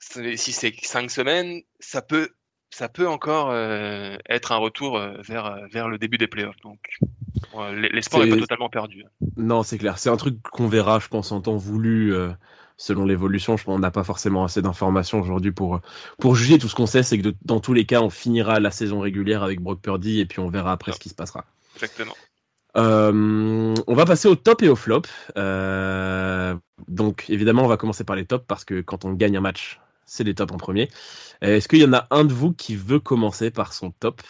Si 0.00 0.52
c'est 0.52 0.72
cinq 0.82 1.10
semaines, 1.10 1.62
ça 1.80 2.02
peut, 2.02 2.30
ça 2.70 2.88
peut 2.88 3.08
encore 3.08 3.50
euh, 3.50 4.16
être 4.28 4.52
un 4.52 4.58
retour 4.58 4.96
euh, 4.96 5.16
vers, 5.22 5.66
vers 5.72 5.88
le 5.88 5.98
début 5.98 6.18
des 6.18 6.28
playoffs. 6.28 6.60
Donc, 6.62 6.78
l'espoir 7.72 8.24
n'est 8.24 8.30
pas 8.30 8.36
totalement 8.36 8.68
perdu. 8.68 9.04
Non, 9.36 9.62
c'est 9.62 9.78
clair. 9.78 9.98
C'est 9.98 10.10
un 10.10 10.16
truc 10.16 10.40
qu'on 10.42 10.68
verra, 10.68 11.00
je 11.00 11.08
pense, 11.08 11.32
en 11.32 11.40
temps 11.40 11.56
voulu 11.56 12.14
selon 12.76 13.04
l'évolution. 13.04 13.56
Je 13.56 13.64
pense 13.64 13.74
qu'on 13.74 13.80
n'a 13.80 13.90
pas 13.90 14.04
forcément 14.04 14.44
assez 14.44 14.62
d'informations 14.62 15.20
aujourd'hui 15.20 15.50
pour, 15.50 15.80
pour 16.20 16.36
juger. 16.36 16.58
Tout 16.58 16.68
ce 16.68 16.76
qu'on 16.76 16.86
sait, 16.86 17.02
c'est 17.02 17.18
que 17.18 17.34
dans 17.42 17.58
tous 17.58 17.74
les 17.74 17.86
cas, 17.86 18.00
on 18.00 18.10
finira 18.10 18.60
la 18.60 18.70
saison 18.70 19.00
régulière 19.00 19.42
avec 19.42 19.60
Brock 19.60 19.80
Purdy 19.80 20.20
et 20.20 20.26
puis 20.26 20.38
on 20.38 20.48
verra 20.48 20.72
après 20.72 20.92
ce 20.92 21.00
qui 21.00 21.08
se 21.08 21.14
passera. 21.14 21.44
Exactement. 21.74 22.14
Euh, 22.78 23.74
on 23.86 23.94
va 23.94 24.04
passer 24.04 24.28
au 24.28 24.36
top 24.36 24.62
et 24.62 24.68
au 24.68 24.76
flop. 24.76 25.02
Euh, 25.36 26.54
donc 26.86 27.28
évidemment, 27.28 27.64
on 27.64 27.68
va 27.68 27.76
commencer 27.76 28.04
par 28.04 28.16
les 28.16 28.24
tops 28.24 28.44
parce 28.46 28.64
que 28.64 28.80
quand 28.80 29.04
on 29.04 29.12
gagne 29.12 29.36
un 29.36 29.40
match, 29.40 29.80
c'est 30.04 30.24
les 30.24 30.34
tops 30.34 30.52
en 30.52 30.58
premier. 30.58 30.88
Euh, 31.42 31.56
est-ce 31.56 31.68
qu'il 31.68 31.80
y 31.80 31.84
en 31.84 31.92
a 31.92 32.06
un 32.10 32.24
de 32.24 32.32
vous 32.32 32.52
qui 32.52 32.76
veut 32.76 33.00
commencer 33.00 33.50
par 33.50 33.72
son 33.72 33.90
top? 33.90 34.22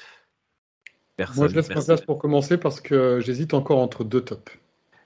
Personne, 1.17 1.39
Moi, 1.39 1.49
je 1.49 1.55
laisse 1.57 1.69
ma 1.69 1.83
place 1.83 2.01
pour 2.01 2.19
commencer 2.19 2.57
parce 2.57 2.81
que 2.81 3.21
j'hésite 3.21 3.53
encore 3.53 3.79
entre 3.79 4.05
deux 4.05 4.23
tops. 4.23 4.53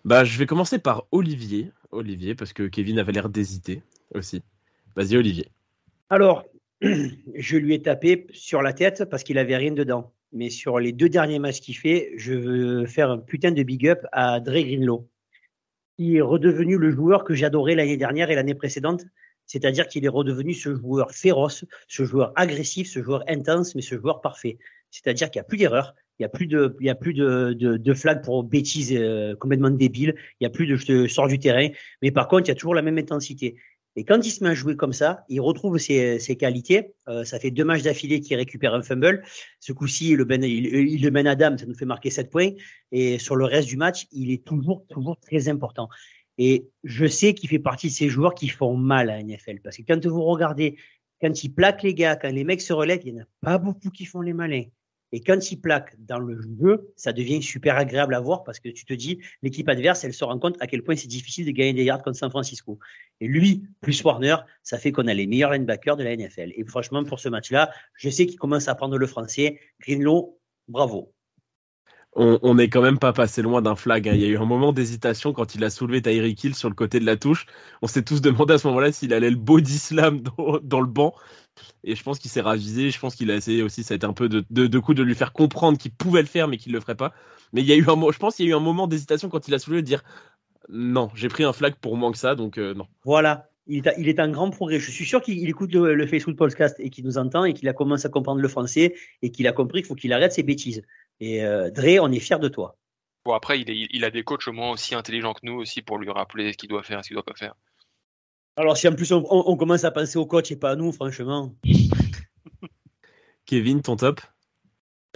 Bah, 0.05 0.25
je 0.25 0.39
vais 0.39 0.47
commencer 0.47 0.79
par 0.79 1.05
Olivier. 1.11 1.73
Olivier, 1.91 2.35
parce 2.35 2.53
que 2.53 2.65
Kevin 2.65 2.99
avait 2.99 3.13
l'air 3.13 3.29
d'hésiter 3.29 3.83
aussi. 4.15 4.43
Vas-y, 4.95 5.17
Olivier. 5.17 5.49
Alors, 6.11 6.45
je 6.83 7.57
lui 7.57 7.75
ai 7.75 7.83
tapé 7.83 8.27
sur 8.33 8.63
la 8.63 8.73
tête 8.73 9.05
parce 9.11 9.25
qu'il 9.25 9.39
avait 9.39 9.57
rien 9.57 9.73
dedans. 9.73 10.13
Mais 10.33 10.49
sur 10.49 10.79
les 10.79 10.93
deux 10.93 11.09
derniers 11.09 11.39
matchs 11.39 11.61
qu'il 11.61 11.77
fait, 11.77 12.13
je 12.17 12.33
veux 12.33 12.87
faire 12.87 13.11
un 13.11 13.19
putain 13.19 13.53
de 13.53 13.63
big 13.63 13.87
up 13.87 14.01
à 14.13 14.41
Dre 14.41 14.61
Greenlow. 14.61 15.09
Il 15.99 16.17
est 16.17 16.23
redevenu 16.23 16.79
le 16.79 16.91
joueur 16.91 17.25
que 17.25 17.35
j'adorais 17.35 17.75
l'année 17.75 17.99
dernière 17.99 18.31
et 18.31 18.35
l'année 18.35 18.55
précédente. 18.55 19.05
C'est-à-dire 19.47 19.89
qu'il 19.89 20.05
est 20.05 20.09
redevenu 20.09 20.55
ce 20.55 20.75
joueur 20.75 21.11
féroce, 21.13 21.65
ce 21.89 22.05
joueur 22.05 22.33
agressif, 22.37 22.89
ce 22.89 23.03
joueur 23.03 23.25
intense, 23.29 23.75
mais 23.75 23.83
ce 23.83 23.99
joueur 23.99 24.21
parfait. 24.23 24.59
C'est-à-dire 24.91 25.31
qu'il 25.31 25.41
n'y 25.41 25.45
a 25.45 25.49
plus 25.49 25.59
d'erreurs, 25.59 25.95
il 26.19 26.23
n'y 26.23 26.27
a 26.27 26.29
plus 26.29 26.47
de, 26.47 26.77
il 26.81 26.87
y 26.87 26.91
a 26.91 26.95
plus 26.95 27.15
de, 27.15 27.53
de, 27.53 27.77
de 27.77 27.95
flag 27.95 28.23
pour 28.23 28.45
bêtises 28.45 28.93
euh, 28.95 29.35
complètement 29.37 29.71
débiles, 29.71 30.15
il 30.41 30.43
n'y 30.43 30.47
a 30.47 30.51
plus 30.51 30.67
de 30.67 30.77
je 30.77 30.87
te 30.87 31.09
sors 31.09 31.29
du 31.29 31.39
terrain, 31.39 31.69
mais 32.03 32.11
par 32.11 32.29
contre, 32.29 32.45
il 32.45 32.49
y 32.49 32.53
a 32.53 32.55
toujours 32.55 32.75
la 32.75 32.83
même 32.83 32.99
intensité. 32.99 33.57
Et 33.95 34.05
quand 34.05 34.25
il 34.25 34.31
se 34.31 34.43
met 34.43 34.51
à 34.51 34.55
jouer 34.55 34.77
comme 34.77 34.93
ça, 34.93 35.25
il 35.29 35.41
retrouve 35.41 35.79
ses, 35.79 36.19
ses 36.19 36.37
qualités. 36.37 36.95
Euh, 37.09 37.25
ça 37.25 37.39
fait 37.39 37.51
deux 37.51 37.65
matchs 37.65 37.83
d'affilée 37.83 38.21
qu'il 38.21 38.37
récupère 38.37 38.75
un 38.75 38.83
fumble. 38.83 39.23
Ce 39.61 39.73
coup-ci, 39.73 40.17
ben, 40.17 40.43
il, 40.43 40.67
il, 40.67 41.03
le 41.03 41.11
mène 41.11 41.27
à 41.27 41.35
dame, 41.35 41.59
ça 41.59 41.67
nous 41.67 41.75
fait 41.75 41.85
marquer 41.85 42.11
7 42.11 42.31
points. 42.31 42.51
Et 42.91 43.19
sur 43.19 43.37
le 43.37 43.45
reste 43.45 43.69
du 43.69 43.77
match, 43.77 44.07
il 44.11 44.31
est 44.31 44.45
toujours, 44.45 44.87
toujours 44.89 45.19
très 45.19 45.49
important. 45.49 45.89
Et 46.39 46.69
je 46.85 47.07
sais 47.07 47.35
qu'il 47.35 47.49
fait 47.51 47.59
partie 47.59 47.89
de 47.89 47.93
ces 47.93 48.09
joueurs 48.09 48.35
qui 48.35 48.49
font 48.49 48.77
mal 48.77 49.11
à 49.11 49.23
NFL. 49.23 49.61
Parce 49.63 49.77
que 49.77 49.83
quand 49.87 50.07
vous 50.07 50.23
regardez, 50.23 50.77
quand 51.21 51.45
il 51.45 51.53
plaque 51.55 51.83
les 51.83 51.95
gars, 51.95 52.17
quand 52.17 52.33
les 52.33 52.45
mecs 52.45 52.63
se 52.63 52.73
relèvent, 52.73 53.03
il 53.05 53.15
n'y 53.15 53.21
en 53.21 53.25
a 53.25 53.29
pas 53.43 53.59
beaucoup 53.59 53.91
qui 53.91 54.07
font 54.07 54.23
les 54.23 54.33
malins. 54.33 54.65
Et 55.13 55.21
quand 55.21 55.51
il 55.51 55.61
plaque 55.61 55.95
dans 55.99 56.19
le 56.19 56.41
jeu, 56.61 56.93
ça 56.97 57.13
devient 57.13 57.43
super 57.43 57.77
agréable 57.77 58.15
à 58.15 58.21
voir 58.21 58.45
parce 58.45 58.61
que 58.61 58.71
tu 58.71 58.87
te 58.87 58.95
dis, 58.95 59.19
l'équipe 59.43 59.69
adverse, 59.69 60.03
elle 60.05 60.15
se 60.15 60.25
rend 60.25 60.39
compte 60.39 60.57
à 60.61 60.67
quel 60.67 60.83
point 60.83 60.97
c'est 60.97 61.09
difficile 61.09 61.45
de 61.45 61.51
gagner 61.51 61.75
des 61.75 61.85
yards 61.85 62.03
contre 62.03 62.17
San 62.17 62.31
Francisco. 62.31 62.79
Et 63.21 63.29
lui, 63.29 63.63
plus 63.83 64.03
Warner, 64.03 64.37
ça 64.63 64.79
fait 64.79 64.91
qu'on 64.91 65.07
a 65.07 65.15
les 65.15 65.27
meilleurs 65.27 65.53
linebackers 65.53 65.97
de 65.97 66.05
la 66.05 66.17
NFL. 66.17 66.53
Et 66.57 66.65
franchement, 66.65 67.05
pour 67.05 67.21
ce 67.21 67.29
match-là, 67.29 67.71
je 67.95 68.09
sais 68.09 68.27
qu'il 68.27 68.39
commence 68.39 68.69
à 68.69 68.73
apprendre 68.73 68.97
le 68.97 69.07
français. 69.07 69.61
Greenlow, 69.81 70.39
bravo 70.69 71.13
on 72.15 72.55
n'est 72.55 72.69
quand 72.69 72.83
même 72.83 72.99
pas 72.99 73.13
passé 73.13 73.41
loin 73.41 73.63
d'un 73.63 73.75
flag. 73.75 74.09
Hein. 74.09 74.13
Il 74.15 74.21
y 74.21 74.25
a 74.25 74.29
eu 74.29 74.37
un 74.37 74.45
moment 74.45 74.73
d'hésitation 74.73 75.33
quand 75.33 75.55
il 75.55 75.65
a 75.65 75.71
soulevé 75.71 76.03
Tyreek 76.03 76.45
Hill 76.45 76.55
sur 76.55 76.69
le 76.69 76.75
côté 76.75 77.01
de 77.01 77.07
la 77.07 77.17
touche. 77.17 77.47
On 77.81 77.87
s'est 77.87 78.03
tous 78.03 78.21
demandé 78.21 78.55
à 78.55 78.59
ce 78.59 78.67
moment-là 78.69 78.93
s'il 78.93 79.15
allait 79.15 79.31
le 79.31 79.37
body 79.37 79.79
slam 79.79 80.21
dans, 80.63 80.81
le 80.81 80.87
banc. 80.87 81.15
Et 81.85 81.95
je 81.95 82.03
pense 82.03 82.19
qu'il 82.19 82.31
s'est 82.31 82.41
ravisé. 82.41 82.91
Je 82.91 82.99
pense 82.99 83.15
qu'il 83.15 83.31
a 83.31 83.37
essayé 83.37 83.63
aussi, 83.63 83.83
ça 83.83 83.95
a 83.95 83.97
été 83.97 84.07
un 84.07 84.13
peu 84.13 84.29
de, 84.29 84.45
de, 84.51 84.79
coup 84.79 84.95
de 84.95 85.03
lui 85.03 85.15
faire 85.15 85.33
comprendre 85.33 85.79
qu'il 85.79 85.93
pouvait 85.93 86.23
le 86.23 86.29
faire, 86.29 86.49
mais 86.49 86.57
qu'il 86.57 86.73
le 86.73 86.81
ferait 86.81 86.95
pas. 86.95 87.13
Mais 87.53 87.61
il 87.61 87.67
y 87.67 87.73
a 87.73 87.77
eu 87.77 87.87
un, 87.89 88.11
je 88.11 88.19
pense 88.19 88.37
qu'il 88.37 88.47
y 88.47 88.49
a 88.49 88.53
eu 88.53 88.57
un 88.57 88.61
moment 88.61 88.87
d'hésitation 88.87 89.29
quand 89.29 89.49
il 89.49 89.55
a 89.55 89.59
soulevé 89.59 89.83
de 89.83 89.87
dire 89.87 90.03
non, 90.69 91.11
j'ai 91.15 91.29
pris 91.29 91.45
un 91.45 91.53
flag 91.53 91.75
pour 91.75 91.97
moins 91.97 92.13
que 92.13 92.19
ça, 92.19 92.35
donc 92.35 92.59
euh, 92.59 92.75
non. 92.75 92.87
Voilà. 93.05 93.49
Il 93.69 93.87
est, 93.87 93.95
il 93.97 94.09
est, 94.09 94.19
un 94.19 94.29
grand 94.29 94.51
progrès. 94.51 94.81
Je 94.81 94.91
suis 94.91 95.05
sûr 95.05 95.23
qu'il 95.23 95.49
écoute 95.49 95.73
le, 95.73 95.95
le, 95.95 96.07
Facebook 96.07 96.37
Podcast 96.37 96.75
et 96.81 96.91
qu'il 96.91 97.05
nous 97.05 97.17
entend 97.17 97.45
et 97.45 97.53
qu'il 97.53 97.69
a 97.69 97.73
commencé 97.73 98.07
à 98.07 98.09
comprendre 98.09 98.41
le 98.41 98.49
français 98.49 98.95
et 99.23 99.31
qu'il 99.31 99.47
a 99.47 99.53
compris 99.53 99.83
qu'il 99.83 99.87
faut 99.87 99.95
qu'il 99.95 100.13
arrête 100.13 100.33
ses 100.33 100.43
bêtises. 100.43 100.83
Et 101.21 101.45
euh, 101.45 101.71
Dre, 101.71 102.01
on 102.03 102.11
est 102.11 102.19
fier 102.19 102.41
de 102.41 102.49
toi. 102.49 102.77
Bon, 103.25 103.35
après, 103.35 103.61
il, 103.61 103.71
est, 103.71 103.87
il, 103.93 104.05
a 104.05 104.11
des 104.11 104.25
coachs 104.25 104.49
au 104.49 104.53
moins 104.53 104.73
aussi 104.73 104.97
intelligents 104.97 105.33
que 105.33 105.41
nous 105.45 105.55
aussi 105.55 105.81
pour 105.81 105.99
lui 105.99 106.11
rappeler 106.11 106.53
ce 106.53 106.59
qu'il 106.59 106.69
doit 106.69 106.83
faire 106.83 106.99
et 106.99 107.03
ce 107.05 107.09
qu'il 107.09 107.15
doit 107.15 107.25
pas 107.25 107.37
faire. 107.37 107.55
Alors, 108.57 108.77
si 108.77 108.87
en 108.87 108.95
plus 108.95 109.13
on, 109.13 109.25
on, 109.31 109.57
commence 109.57 109.85
à 109.85 109.91
penser 109.91 110.19
au 110.19 110.27
coach 110.27 110.51
et 110.51 110.57
pas 110.57 110.73
à 110.73 110.77
nous, 110.77 110.93
franchement. 110.93 111.55
Kevin, 113.47 113.83
ton 113.83 113.97
top? 113.97 114.21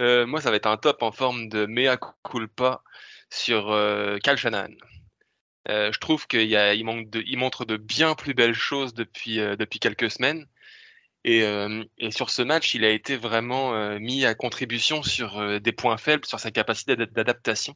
Euh, 0.01 0.25
Moi, 0.25 0.41
ça 0.41 0.49
va 0.49 0.57
être 0.57 0.67
un 0.67 0.77
top 0.77 1.01
en 1.03 1.11
forme 1.11 1.47
de 1.49 1.65
mea 1.65 1.97
culpa 2.23 2.83
sur 3.29 3.71
euh, 3.71 4.17
Cal 4.19 4.37
Shanahan. 4.37 4.73
Euh, 5.69 5.91
je 5.91 5.99
trouve 5.99 6.27
qu'il 6.27 6.41
il, 6.41 7.23
il 7.27 7.37
montre 7.37 7.65
de 7.65 7.77
bien 7.77 8.15
plus 8.15 8.33
belles 8.33 8.53
choses 8.53 8.93
depuis, 8.93 9.39
euh, 9.39 9.55
depuis 9.55 9.79
quelques 9.79 10.09
semaines. 10.09 10.47
Et, 11.27 11.43
euh, 11.43 11.83
et, 11.97 12.11
sur 12.11 12.29
ce 12.29 12.41
match, 12.41 12.73
il 12.73 12.85
a 12.85 12.89
été 12.89 13.17
vraiment 13.17 13.73
euh, 13.73 13.99
mis 13.99 14.23
à 14.25 14.33
contribution 14.33 15.03
sur 15.03 15.37
euh, 15.39 15.59
des 15.59 15.73
points 15.73 15.97
faibles, 15.97 16.25
sur 16.25 16.39
sa 16.39 16.51
capacité 16.51 16.95
d'adaptation. 16.95 17.75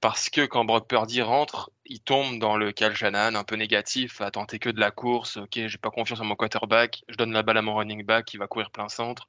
Parce 0.00 0.30
que 0.30 0.46
quand 0.46 0.64
Brock 0.64 0.88
Purdy 0.88 1.22
rentre, 1.22 1.70
il 1.84 2.00
tombe 2.00 2.38
dans 2.38 2.56
le 2.56 2.72
Cal 2.72 2.94
Shanahan 2.94 3.34
un 3.34 3.44
peu 3.44 3.56
négatif, 3.56 4.20
à 4.20 4.30
tenter 4.30 4.58
que 4.58 4.70
de 4.70 4.78
la 4.78 4.90
course. 4.90 5.38
Ok, 5.38 5.54
j'ai 5.54 5.78
pas 5.78 5.90
confiance 5.90 6.20
en 6.20 6.24
mon 6.24 6.36
quarterback, 6.36 7.02
je 7.08 7.16
donne 7.16 7.32
la 7.32 7.42
balle 7.42 7.58
à 7.58 7.62
mon 7.62 7.74
running 7.74 8.04
back, 8.04 8.32
il 8.34 8.38
va 8.38 8.46
courir 8.46 8.70
plein 8.70 8.88
centre. 8.88 9.28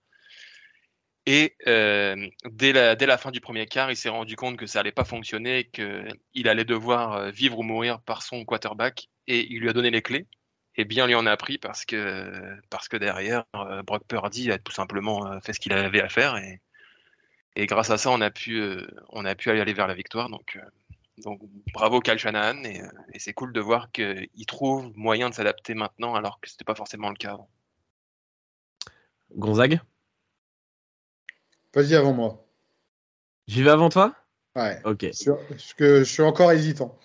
Et 1.25 1.55
dès, 1.65 2.73
la, 2.73 2.95
dès 2.95 3.05
la 3.05 3.17
fin 3.17 3.31
du 3.31 3.41
premier 3.41 3.67
quart, 3.67 3.91
il 3.91 3.95
s'est 3.95 4.09
rendu 4.09 4.35
compte 4.35 4.57
que 4.57 4.65
ça 4.65 4.79
allait 4.79 4.91
pas 4.91 5.03
fonctionner, 5.05 5.69
qu'il 5.71 6.47
allait 6.47 6.65
devoir 6.65 7.31
vivre 7.31 7.59
ou 7.59 7.63
mourir 7.63 8.01
par 8.01 8.23
son 8.23 8.45
quarterback, 8.45 9.09
et 9.27 9.47
il 9.51 9.59
lui 9.59 9.69
a 9.69 9.73
donné 9.73 9.91
les 9.91 10.01
clés 10.01 10.27
et 10.79 10.85
bien 10.85 11.07
lui 11.07 11.15
en 11.15 11.25
a 11.25 11.31
appris 11.31 11.57
parce 11.57 11.83
que, 11.83 12.97
derrière, 12.97 13.43
euh, 13.55 13.83
Brock 13.83 14.03
Purdy 14.07 14.49
a 14.49 14.57
tout 14.57 14.71
simplement 14.71 15.27
euh, 15.27 15.39
fait 15.41 15.51
ce 15.51 15.59
qu'il 15.59 15.73
avait 15.73 16.01
à 16.01 16.07
faire 16.07 16.37
et 17.59 17.65
grâce 17.65 17.89
à 17.89 17.97
ça, 17.97 18.09
on 18.09 18.21
a 18.21 18.31
pu, 18.31 18.61
euh, 18.61 18.87
on 19.09 19.25
a 19.25 19.35
pu 19.35 19.49
aller 19.49 19.73
vers 19.73 19.87
la 19.87 19.93
victoire. 19.93 20.29
Donc, 20.29 20.57
donc 21.17 21.41
bravo 21.73 21.99
Kyle 21.99 22.17
Shanahan 22.17 22.63
et, 22.63 22.81
et 23.13 23.19
c'est 23.19 23.33
cool 23.33 23.51
de 23.51 23.59
voir 23.59 23.91
qu'il 23.91 24.45
trouve 24.47 24.91
moyen 24.95 25.29
de 25.29 25.35
s'adapter 25.35 25.73
maintenant 25.73 26.15
alors 26.15 26.39
que 26.39 26.49
c'était 26.49 26.63
pas 26.63 26.75
forcément 26.75 27.09
le 27.09 27.15
cas 27.15 27.33
avant. 27.33 27.49
Gonzague? 29.35 29.81
Vas-y 31.73 31.95
avant 31.95 32.13
moi. 32.13 32.45
J'y 33.47 33.61
vais 33.61 33.71
avant 33.71 33.89
toi? 33.89 34.15
Ouais. 34.55 34.79
Ok. 34.85 35.07
Parce 35.49 35.73
que 35.73 35.99
je 35.99 36.03
suis 36.03 36.23
encore 36.23 36.51
hésitant. 36.53 36.97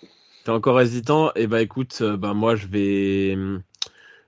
T'es 0.45 0.51
encore 0.51 0.79
hésitant? 0.79 1.29
Et 1.29 1.43
eh 1.43 1.47
ben 1.47 1.57
écoute, 1.57 2.01
ben 2.01 2.33
moi 2.33 2.55
je 2.55 2.67
vais, 2.67 3.35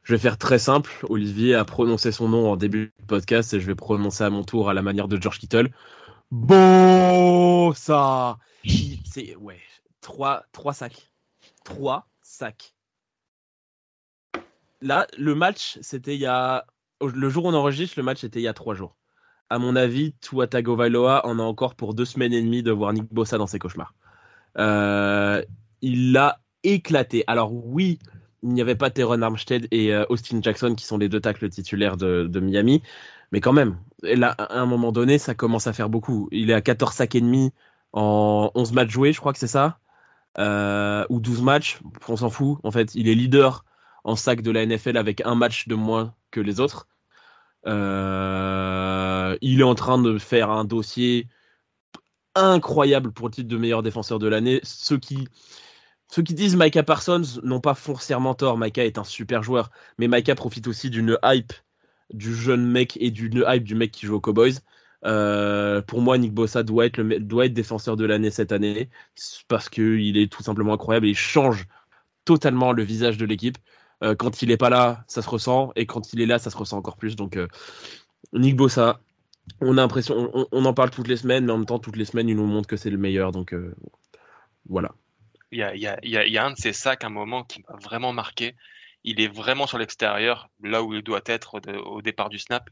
je 0.03 0.13
vais 0.13 0.17
faire 0.17 0.37
très 0.37 0.59
simple. 0.59 0.91
Olivier 1.09 1.55
a 1.55 1.63
prononcé 1.63 2.11
son 2.11 2.27
nom 2.27 2.51
en 2.51 2.57
début 2.57 2.91
de 2.99 3.05
podcast 3.05 3.53
et 3.53 3.59
je 3.59 3.65
vais 3.65 3.75
prononcer 3.75 4.25
à 4.25 4.29
mon 4.29 4.43
tour 4.43 4.69
à 4.69 4.73
la 4.73 4.81
manière 4.81 5.07
de 5.07 5.21
George 5.21 5.39
Kittle. 5.39 5.69
Bon, 6.31 7.71
ça, 7.73 8.37
c'est 9.05 9.35
ouais, 9.37 9.61
trois, 10.01 10.43
trois 10.51 10.73
sacs, 10.73 11.09
trois 11.63 12.07
sacs. 12.21 12.75
Là, 14.81 15.07
le 15.17 15.35
match, 15.35 15.77
c'était 15.81 16.15
il 16.15 16.21
y 16.21 16.25
a, 16.25 16.65
le 17.01 17.29
jour 17.29 17.45
où 17.45 17.47
on 17.47 17.53
enregistre, 17.53 17.97
le 17.97 18.03
match 18.03 18.19
c'était 18.19 18.39
il 18.39 18.43
y 18.43 18.47
a 18.47 18.53
trois 18.53 18.75
jours. 18.75 18.97
À 19.49 19.57
mon 19.57 19.77
avis, 19.77 20.13
Tua 20.19 20.47
Tagovailoa 20.47 21.25
en 21.25 21.39
a 21.39 21.43
encore 21.43 21.75
pour 21.75 21.93
deux 21.93 22.03
semaines 22.03 22.33
et 22.33 22.41
demie 22.41 22.61
de 22.61 22.71
voir 22.71 22.91
Nick 22.91 23.05
Bossa 23.13 23.37
dans 23.37 23.47
ses 23.47 23.59
cauchemars. 23.59 23.93
Euh, 24.57 25.41
il 25.81 26.11
l'a 26.11 26.41
éclaté. 26.63 27.23
Alors 27.27 27.53
oui, 27.53 27.99
il 28.43 28.49
n'y 28.49 28.61
avait 28.61 28.75
pas 28.75 28.89
Teron 28.89 29.21
Armstead 29.21 29.67
et 29.71 29.93
euh, 29.93 30.05
Austin 30.09 30.41
Jackson 30.41 30.75
qui 30.75 30.85
sont 30.85 30.97
les 30.97 31.09
deux 31.09 31.19
tacles 31.19 31.49
titulaires 31.49 31.97
de, 31.97 32.39
Miami, 32.39 32.81
mais 33.31 33.41
quand 33.41 33.53
même, 33.53 33.77
à 34.03 34.59
un 34.59 34.65
moment 34.65 34.91
donné, 34.91 35.17
ça 35.17 35.35
commence 35.35 35.67
à 35.67 35.73
faire 35.73 35.89
beaucoup. 35.89 36.29
Il 36.31 36.49
est 36.49 36.53
à 36.53 36.61
14 36.61 36.93
sacs 36.93 37.15
et 37.15 37.21
demi 37.21 37.51
en 37.93 38.51
11 38.55 38.73
matchs 38.73 38.91
joués, 38.91 39.13
je 39.13 39.19
crois 39.19 39.33
que 39.33 39.39
c'est 39.39 39.47
ça, 39.47 39.79
euh, 40.39 41.05
ou 41.09 41.19
12 41.19 41.41
matchs, 41.41 41.79
on 42.07 42.17
s'en 42.17 42.29
fout. 42.29 42.59
En 42.63 42.71
fait, 42.71 42.95
il 42.95 43.07
est 43.07 43.15
leader 43.15 43.65
en 44.03 44.15
sac 44.15 44.41
de 44.41 44.51
la 44.51 44.65
NFL 44.65 44.97
avec 44.97 45.21
un 45.25 45.35
match 45.35 45.67
de 45.67 45.75
moins 45.75 46.13
que 46.31 46.39
les 46.39 46.59
autres. 46.59 46.87
Euh, 47.65 49.37
il 49.41 49.59
est 49.59 49.63
en 49.63 49.75
train 49.75 49.97
de 50.01 50.17
faire 50.17 50.49
un 50.51 50.63
dossier 50.63 51.27
incroyable 52.35 53.11
pour 53.11 53.27
le 53.27 53.33
titre 53.33 53.49
de 53.49 53.57
meilleur 53.57 53.83
défenseur 53.83 54.19
de 54.19 54.27
l'année. 54.27 54.59
Ceux 54.63 54.97
qui 54.97 55.27
ceux 56.09 56.21
qui 56.21 56.33
disent 56.33 56.55
Micah 56.55 56.83
Parsons 56.83 57.41
n'ont 57.43 57.59
pas 57.59 57.73
foncièrement 57.73 58.33
tort. 58.33 58.57
Micah 58.57 58.85
est 58.85 58.97
un 58.97 59.03
super 59.03 59.43
joueur, 59.43 59.71
mais 59.97 60.07
Micah 60.07 60.35
profite 60.35 60.67
aussi 60.67 60.89
d'une 60.89 61.17
hype 61.23 61.51
du 62.13 62.35
jeune 62.35 62.65
mec 62.65 62.97
et 63.01 63.11
d'une 63.11 63.43
hype 63.47 63.63
du 63.63 63.75
mec 63.75 63.91
qui 63.91 64.05
joue 64.05 64.15
aux 64.15 64.21
Cowboys. 64.21 64.55
Euh, 65.05 65.81
pour 65.81 66.01
moi, 66.01 66.17
Nick 66.17 66.33
Bossa 66.33 66.63
doit 66.63 66.85
être, 66.85 66.97
le, 66.97 67.19
doit 67.19 67.45
être 67.45 67.53
défenseur 67.53 67.97
de 67.97 68.05
l'année 68.05 68.31
cette 68.31 68.51
année 68.51 68.89
parce 69.47 69.69
qu'il 69.69 70.17
est 70.17 70.31
tout 70.31 70.43
simplement 70.43 70.73
incroyable 70.73 71.07
il 71.07 71.15
change 71.15 71.67
totalement 72.25 72.71
le 72.71 72.83
visage 72.83 73.17
de 73.17 73.25
l'équipe. 73.25 73.57
Euh, 74.03 74.15
quand 74.15 74.41
il 74.41 74.49
n'est 74.49 74.57
pas 74.57 74.69
là, 74.69 75.03
ça 75.07 75.21
se 75.21 75.29
ressent 75.29 75.71
et 75.75 75.85
quand 75.85 76.13
il 76.13 76.21
est 76.21 76.25
là, 76.25 76.39
ça 76.39 76.49
se 76.49 76.57
ressent 76.57 76.77
encore 76.77 76.97
plus. 76.97 77.15
Donc, 77.15 77.37
euh, 77.37 77.47
Nick 78.33 78.55
Bossa, 78.55 78.99
on 79.61 79.77
a 79.77 79.81
l'impression, 79.81 80.29
on, 80.33 80.47
on, 80.51 80.65
en 80.65 80.73
parle 80.73 80.91
toutes 80.91 81.07
les 81.07 81.17
semaines, 81.17 81.45
mais 81.45 81.51
en 81.51 81.57
même 81.57 81.65
temps, 81.65 81.79
toutes 81.79 81.95
les 81.95 82.05
semaines, 82.05 82.29
il 82.29 82.35
nous 82.35 82.45
montre 82.45 82.67
que 82.67 82.77
c'est 82.77 82.89
le 82.89 82.97
meilleur. 82.97 83.31
Donc, 83.31 83.55
voilà 84.67 84.91
il 85.51 85.59
y 85.59 86.07
y, 86.07 86.31
y 86.31 86.37
a, 86.37 86.45
un 86.45 86.51
de 86.51 86.57
ces 86.57 86.73
sacs, 86.73 87.03
un 87.03 87.09
moment 87.09 87.43
qui 87.43 87.63
m'a 87.67 87.75
vraiment 87.77 88.13
marqué. 88.13 88.55
Il 89.07 89.21
est 89.21 89.27
vraiment 89.29 89.67
sur 89.67 89.77
l'extérieur, 89.77 90.49
là 90.61 90.83
où 90.83 90.93
il 90.93 91.01
doit 91.01 91.21
être 91.25 91.61
au 91.85 92.01
départ 92.01 92.29
du 92.29 92.39
snap. 92.39 92.69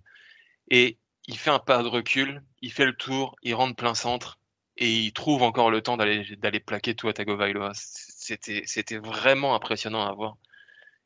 Et 0.69 0.97
il 1.27 1.37
fait 1.37 1.49
un 1.49 1.59
pas 1.59 1.81
de 1.81 1.87
recul, 1.87 2.43
il 2.61 2.71
fait 2.73 2.85
le 2.85 2.93
tour, 2.93 3.35
il 3.41 3.55
rentre 3.55 3.75
plein 3.75 3.95
centre 3.95 4.37
et 4.77 4.91
il 4.91 5.13
trouve 5.13 5.43
encore 5.43 5.71
le 5.71 5.81
temps 5.81 5.95
d'aller 5.95 6.59
plaquer 6.59 6.93
tout 6.93 7.07
à 7.07 7.13
Tagovailoa. 7.13 7.71
C'était 7.73 8.63
c'était 8.65 8.97
vraiment 8.97 9.55
impressionnant 9.55 10.05
à 10.05 10.11
voir. 10.11 10.37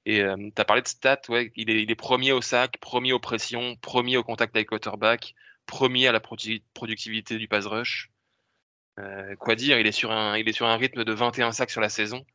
Et 0.06 0.22
euh, 0.22 0.36
tu 0.56 0.62
as 0.62 0.66
parlé 0.66 0.82
de 0.82 0.88
stats, 0.88 1.22
ouais, 1.30 1.52
il 1.56 1.70
est, 1.70 1.84
il 1.84 1.92
est 1.92 1.96
premier 1.96 2.32
au 2.32 2.42
sac, 2.42 2.78
premier 2.80 3.14
aux 3.14 3.20
pressions, 3.20 3.76
premier 3.76 4.18
au 4.18 4.24
contact 4.24 4.56
avec 4.56 4.70
quarterback, 4.70 5.36
premier 5.68 6.08
à 6.08 6.12
la 6.12 6.22
productivité 6.22 7.38
du 7.38 7.48
pass 7.48 7.68
rush. 7.68 8.10
Euh, 8.98 9.36
quoi 9.36 9.56
dire, 9.56 9.80
il 9.80 9.86
est, 9.88 9.92
sur 9.92 10.12
un, 10.12 10.38
il 10.38 10.50
est 10.50 10.54
sur 10.54 10.66
un 10.66 10.78
rythme 10.78 11.04
de 11.04 11.14
21 11.14 11.52
sacs 11.52 11.70
sur 11.70 11.82
la 11.82 11.90
saison. 11.90 12.26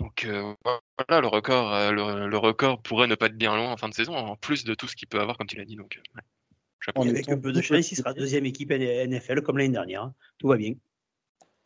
Donc 0.00 0.24
euh, 0.24 0.54
voilà, 0.98 1.20
le 1.20 1.28
record, 1.28 1.72
euh, 1.72 1.92
le, 1.92 2.36
record 2.36 2.82
pourrait 2.82 3.06
ne 3.06 3.14
pas 3.14 3.26
être 3.26 3.36
bien 3.36 3.54
loin 3.56 3.72
en 3.72 3.76
fin 3.76 3.88
de 3.88 3.94
saison, 3.94 4.14
en 4.16 4.36
plus 4.36 4.64
de 4.64 4.74
tout 4.74 4.88
ce 4.88 4.96
qu'il 4.96 5.08
peut 5.08 5.20
avoir, 5.20 5.38
comme 5.38 5.46
tu 5.46 5.56
l'as 5.56 5.64
dit. 5.64 5.76
Donc, 5.76 6.00
Avec 6.96 7.28
un 7.28 7.38
peu 7.38 7.52
de 7.52 7.60
chance, 7.60 7.92
il 7.92 7.96
sera 7.96 8.12
deuxième 8.12 8.44
équipe 8.44 8.70
NFL 8.70 9.42
comme 9.42 9.58
l'année 9.58 9.72
dernière. 9.72 10.02
Hein. 10.02 10.14
Tout 10.38 10.48
va 10.48 10.56
bien. 10.56 10.74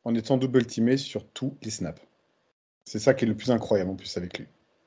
En 0.04 0.14
étant 0.14 0.36
double 0.36 0.66
teamé 0.66 0.96
sur 0.96 1.26
tous 1.26 1.56
les 1.62 1.70
snaps. 1.70 2.00
C'est 2.84 2.98
ça 2.98 3.14
qui 3.14 3.24
est 3.24 3.28
le 3.28 3.36
plus 3.36 3.50
incroyable 3.50 3.90
en 3.90 3.96
plus 3.96 4.16
avec 4.16 4.38
lui. 4.38 4.46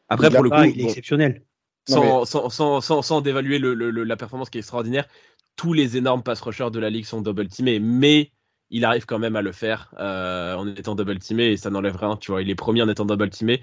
Après, 0.09 0.29
pour 0.29 0.43
le 0.43 0.49
coup, 0.49 0.63
il 0.63 0.81
est 0.81 0.85
exceptionnel. 0.85 1.43
Sans, 1.87 2.25
sans, 2.25 2.49
sans, 2.49 3.01
sans, 3.01 3.21
dévaluer 3.21 3.57
le, 3.57 3.73
la 3.73 4.15
performance 4.15 4.49
qui 4.49 4.59
est 4.59 4.61
extraordinaire, 4.61 5.07
tous 5.55 5.73
les 5.73 5.97
énormes 5.97 6.23
pass 6.23 6.41
rushers 6.41 6.69
de 6.71 6.79
la 6.79 6.89
ligue 6.89 7.05
sont 7.05 7.21
double 7.21 7.47
teamés, 7.47 7.79
mais 7.79 8.31
il 8.71 8.85
arrive 8.85 9.05
quand 9.05 9.19
même 9.19 9.35
à 9.35 9.41
le 9.41 9.51
faire 9.51 9.93
euh, 9.99 10.55
en 10.55 10.67
étant 10.67 10.95
double 10.95 11.19
teamé 11.19 11.51
et 11.51 11.57
ça 11.57 11.69
n'enlève 11.69 11.97
rien. 11.97 12.17
Tu 12.17 12.31
vois, 12.31 12.41
il 12.41 12.49
est 12.49 12.55
premier 12.55 12.81
en 12.81 12.89
étant 12.89 13.05
double 13.05 13.29
teamé 13.29 13.61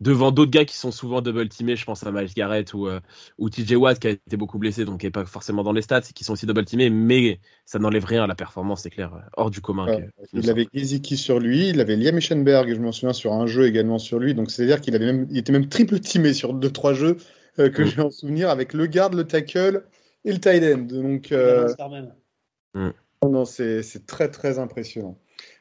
devant 0.00 0.30
d'autres 0.30 0.50
gars 0.50 0.64
qui 0.64 0.76
sont 0.76 0.90
souvent 0.90 1.20
double 1.20 1.48
teamés. 1.48 1.76
Je 1.76 1.84
pense 1.84 2.04
à 2.04 2.12
Miles 2.12 2.32
Garrett 2.34 2.72
ou, 2.72 2.86
euh, 2.86 3.00
ou 3.38 3.50
TJ 3.50 3.74
Watt 3.74 3.98
qui 3.98 4.06
a 4.08 4.10
été 4.10 4.36
beaucoup 4.36 4.58
blessé, 4.58 4.84
donc 4.84 5.00
qui 5.00 5.06
n'est 5.06 5.10
pas 5.10 5.24
forcément 5.26 5.62
dans 5.62 5.72
les 5.72 5.82
stats, 5.82 6.00
qui 6.00 6.24
sont 6.24 6.34
aussi 6.34 6.46
double 6.46 6.64
teamés, 6.64 6.90
mais 6.90 7.38
ça 7.64 7.78
n'enlève 7.78 8.04
rien 8.04 8.24
à 8.24 8.26
la 8.26 8.34
performance, 8.34 8.82
c'est 8.82 8.90
clair, 8.90 9.12
hors 9.36 9.50
du 9.50 9.60
commun. 9.60 9.86
il 10.32 10.48
avait 10.48 10.66
Giziki 10.72 11.16
sur 11.16 11.38
lui, 11.38 11.68
il 11.68 11.80
avait 11.80 11.96
Liam 11.96 12.16
Eschenberg, 12.16 12.74
je 12.74 12.80
me 12.80 12.92
souviens, 12.92 13.12
sur 13.12 13.32
un 13.34 13.46
jeu 13.46 13.66
également 13.66 13.98
sur 13.98 14.18
lui, 14.18 14.34
donc 14.34 14.50
c'est-à-dire 14.50 14.80
qu'il 14.80 14.94
avait 14.94 15.06
même, 15.06 15.26
il 15.30 15.38
était 15.38 15.52
même 15.52 15.68
triple 15.68 16.00
teamé 16.00 16.32
sur 16.32 16.54
deux 16.54 16.70
trois 16.70 16.94
jeux 16.94 17.18
euh, 17.58 17.68
que 17.68 17.82
mm. 17.82 17.86
j'ai 17.86 18.00
en 18.00 18.10
souvenir 18.10 18.48
avec 18.48 18.72
le 18.72 18.86
garde, 18.86 19.14
le 19.14 19.24
tackle 19.24 19.84
et 20.24 20.32
le 20.32 20.38
tight 20.38 20.62
end. 20.62 20.78
Donc, 20.78 21.32
non, 23.28 23.44
c'est 23.44 24.06
très 24.06 24.30
très 24.30 24.58
impressionnant. 24.58 25.18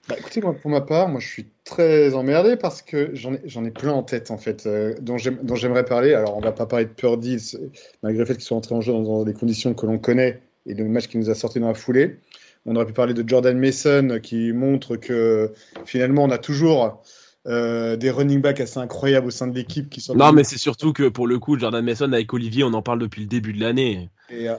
Bah, 0.08 0.16
écoutez, 0.18 0.42
moi, 0.42 0.54
pour 0.54 0.72
ma 0.72 0.82
part, 0.82 1.10
moi 1.10 1.20
je 1.20 1.28
suis 1.28 1.48
très 1.66 2.14
emmerdé 2.14 2.56
parce 2.56 2.82
que 2.82 3.12
j'en 3.14 3.34
ai, 3.34 3.68
ai, 3.68 3.72
plein 3.72 3.92
en 3.92 4.02
tête 4.02 4.32
en 4.32 4.38
fait, 4.38 4.66
euh, 4.66 4.96
dont 5.02 5.18
j'aimerais 5.18 5.86
parler. 5.86 6.14
Alors 6.14 6.38
on 6.38 6.40
va 6.40 6.52
pas 6.52 6.66
parler 6.66 6.86
de 6.86 6.92
Purdy, 6.92 7.38
malgré 8.02 8.20
le 8.20 8.26
fait 8.26 8.36
qu'ils 8.36 8.44
soient 8.44 8.58
entrés 8.58 8.76
en 8.76 8.82
jeu 8.82 8.94
dans, 8.94 9.24
des 9.24 9.34
conditions 9.34 9.74
que 9.74 9.86
l'on 9.86 10.00
connaît 10.00 10.42
et 10.66 10.74
le 10.74 10.86
match 10.86 11.08
qui 11.08 11.18
nous 11.18 11.30
a 11.30 11.36
sorti 11.36 11.60
dans 11.60 11.68
la 11.68 11.74
foulée. 11.74 12.18
On 12.66 12.76
aurait 12.76 12.86
pu 12.86 12.94
parler 12.94 13.14
de 13.14 13.28
Jordan 13.28 13.58
Mason 13.58 14.20
qui 14.22 14.52
montre 14.52 14.96
que 14.96 15.54
finalement 15.86 16.24
on 16.24 16.32
a 16.32 16.38
toujours 16.38 17.04
euh, 17.48 17.96
des 17.96 18.12
running 18.12 18.42
backs 18.42 18.60
assez 18.60 18.80
incroyables 18.80 19.28
au 19.28 19.32
sein 19.32 19.48
de 19.48 19.56
l'équipe 19.56 19.90
qui 19.90 20.02
sont. 20.02 20.14
Non, 20.14 20.34
mais 20.34 20.44
c'est 20.44 20.58
surtout 20.58 20.92
que 20.92 21.08
pour 21.08 21.26
le 21.26 21.40
coup, 21.40 21.58
Jordan 21.58 21.84
Mason 21.84 22.12
avec 22.12 22.34
Olivier, 22.34 22.64
on 22.64 22.74
en 22.74 22.82
parle 22.82 23.00
depuis 23.00 23.22
le 23.22 23.28
début 23.28 23.54
de 23.54 23.62
l'année. 23.62 24.10
Et, 24.30 24.50
euh, 24.50 24.56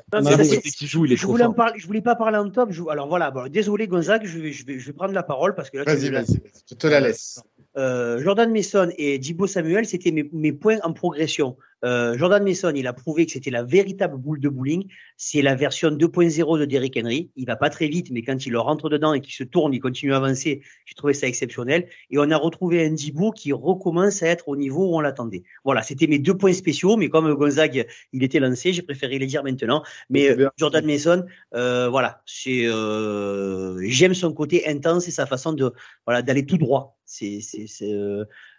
qui 0.77 0.87
joue, 0.87 1.05
il 1.05 1.13
est 1.13 1.17
je 1.17 1.27
voulais 1.27 1.45
parler, 1.55 1.79
je 1.79 1.87
voulais 1.87 2.01
pas 2.01 2.17
parler 2.17 2.39
en 2.39 2.49
top. 2.51 2.71
alors 2.91 3.07
voilà, 3.07 3.33
désolé 3.51 3.87
Gonzague, 3.87 4.23
je 4.25 4.39
vais, 4.39 4.53
je, 4.53 4.65
vais, 4.67 4.79
je 4.79 4.87
vais 4.87 4.93
prendre 4.93 5.13
la 5.13 5.23
parole 5.23 5.55
parce 5.55 5.71
que 5.71 5.79
là, 5.79 5.85
vas-y, 5.85 6.11
vas-y, 6.11 6.41
je 6.69 6.75
te 6.75 6.87
la 6.87 7.01
laisse. 7.01 7.41
Euh, 7.77 8.21
Jordan 8.23 8.51
Mason 8.51 8.89
et 8.97 9.19
Dibo 9.19 9.47
Samuel, 9.47 9.87
c'était 9.87 10.11
mes, 10.11 10.29
mes, 10.33 10.53
points 10.53 10.79
en 10.83 10.93
progression. 10.93 11.57
Euh, 11.85 12.17
Jordan 12.19 12.45
Mason, 12.45 12.73
il 12.75 12.87
a 12.87 12.93
prouvé 12.93 13.27
que 13.27 13.33
c'était 13.33 13.51
la 13.51 13.63
véritable 13.63 14.17
boule 14.17 14.41
de 14.41 14.49
bowling. 14.49 14.87
C'est 15.17 15.43
la 15.43 15.55
version 15.55 15.91
2.0 15.91 16.59
de 16.59 16.65
Derrick 16.65 16.97
Henry. 16.97 17.31
Il 17.37 17.47
va 17.47 17.57
pas 17.57 17.71
très 17.71 17.89
vite, 17.89 18.11
mais 18.11 18.23
quand 18.23 18.45
il 18.47 18.57
rentre 18.57 18.89
dedans 18.89 19.15
et 19.15 19.21
qu'il 19.21 19.35
se 19.35 19.45
tourne, 19.45 19.73
il 19.73 19.81
continue 19.81 20.13
à 20.13 20.17
avancer. 20.17 20.63
J'ai 20.85 20.95
trouvé 20.95 21.15
ça 21.15 21.27
exceptionnel. 21.27 21.89
Et 22.11 22.19
on 22.19 22.31
a 22.31 22.37
retrouvé 22.37 22.85
un 22.85 22.91
Dibo 22.91 23.31
qui 23.33 23.53
recommence 23.53 24.23
à 24.23 24.27
être 24.27 24.49
au 24.49 24.57
niveau 24.57 24.91
où 24.91 24.97
on 24.97 25.01
l'attendait. 25.01 25.43
Voilà, 25.65 25.83
c'était 25.83 26.07
mes 26.07 26.19
deux 26.19 26.37
points 26.37 26.53
spéciaux. 26.53 26.97
Mais 26.97 27.09
comme 27.09 27.33
Gonzague, 27.35 27.87
il 28.13 28.23
était 28.23 28.41
lancé, 28.41 28.73
j'ai 28.73 28.83
préféré 28.83 29.19
les 29.19 29.27
dire 29.27 29.43
maintenant. 29.43 29.83
Mais 30.09 30.31
euh, 30.31 30.49
Jordan 30.57 30.85
Mason, 30.85 31.25
euh, 31.55 31.89
voilà, 31.89 32.23
c'est 32.27 32.67
euh, 32.67 33.79
j'aime 33.89 34.15
son 34.15 34.33
côté 34.33 34.69
intense 34.69 35.09
et 35.09 35.11
sa 35.11 35.27
façon 35.27 35.53
de 35.53 35.73
voilà 36.07 36.23
d'aller 36.23 36.45
tout 36.47 36.59
droit. 36.59 36.99
C'est 37.05 37.41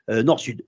nord-sud. 0.08 0.66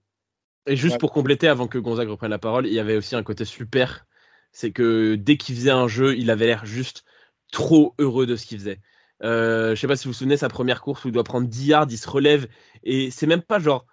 Et 0.65 0.75
juste 0.75 0.97
pour 0.97 1.11
compléter, 1.11 1.47
avant 1.47 1.67
que 1.67 1.77
Gonzague 1.77 2.09
reprenne 2.09 2.31
la 2.31 2.39
parole, 2.39 2.67
il 2.67 2.73
y 2.73 2.79
avait 2.79 2.95
aussi 2.95 3.15
un 3.15 3.23
côté 3.23 3.45
super. 3.45 4.05
C'est 4.51 4.71
que 4.71 5.15
dès 5.15 5.37
qu'il 5.37 5.55
faisait 5.55 5.71
un 5.71 5.87
jeu, 5.87 6.15
il 6.17 6.29
avait 6.31 6.45
l'air 6.45 6.65
juste 6.65 7.03
trop 7.51 7.95
heureux 7.99 8.25
de 8.25 8.35
ce 8.35 8.45
qu'il 8.45 8.59
faisait. 8.59 8.79
Euh, 9.23 9.75
je 9.75 9.81
sais 9.81 9.87
pas 9.87 9.95
si 9.95 10.05
vous 10.05 10.11
vous 10.11 10.17
souvenez, 10.17 10.37
sa 10.37 10.49
première 10.49 10.81
course 10.81 11.05
où 11.05 11.07
il 11.09 11.11
doit 11.11 11.23
prendre 11.23 11.47
10 11.47 11.65
yards, 11.67 11.87
il 11.89 11.97
se 11.97 12.09
relève. 12.09 12.47
Et 12.83 13.11
c'est 13.11 13.27
même 13.27 13.41
pas 13.41 13.59
genre 13.59 13.85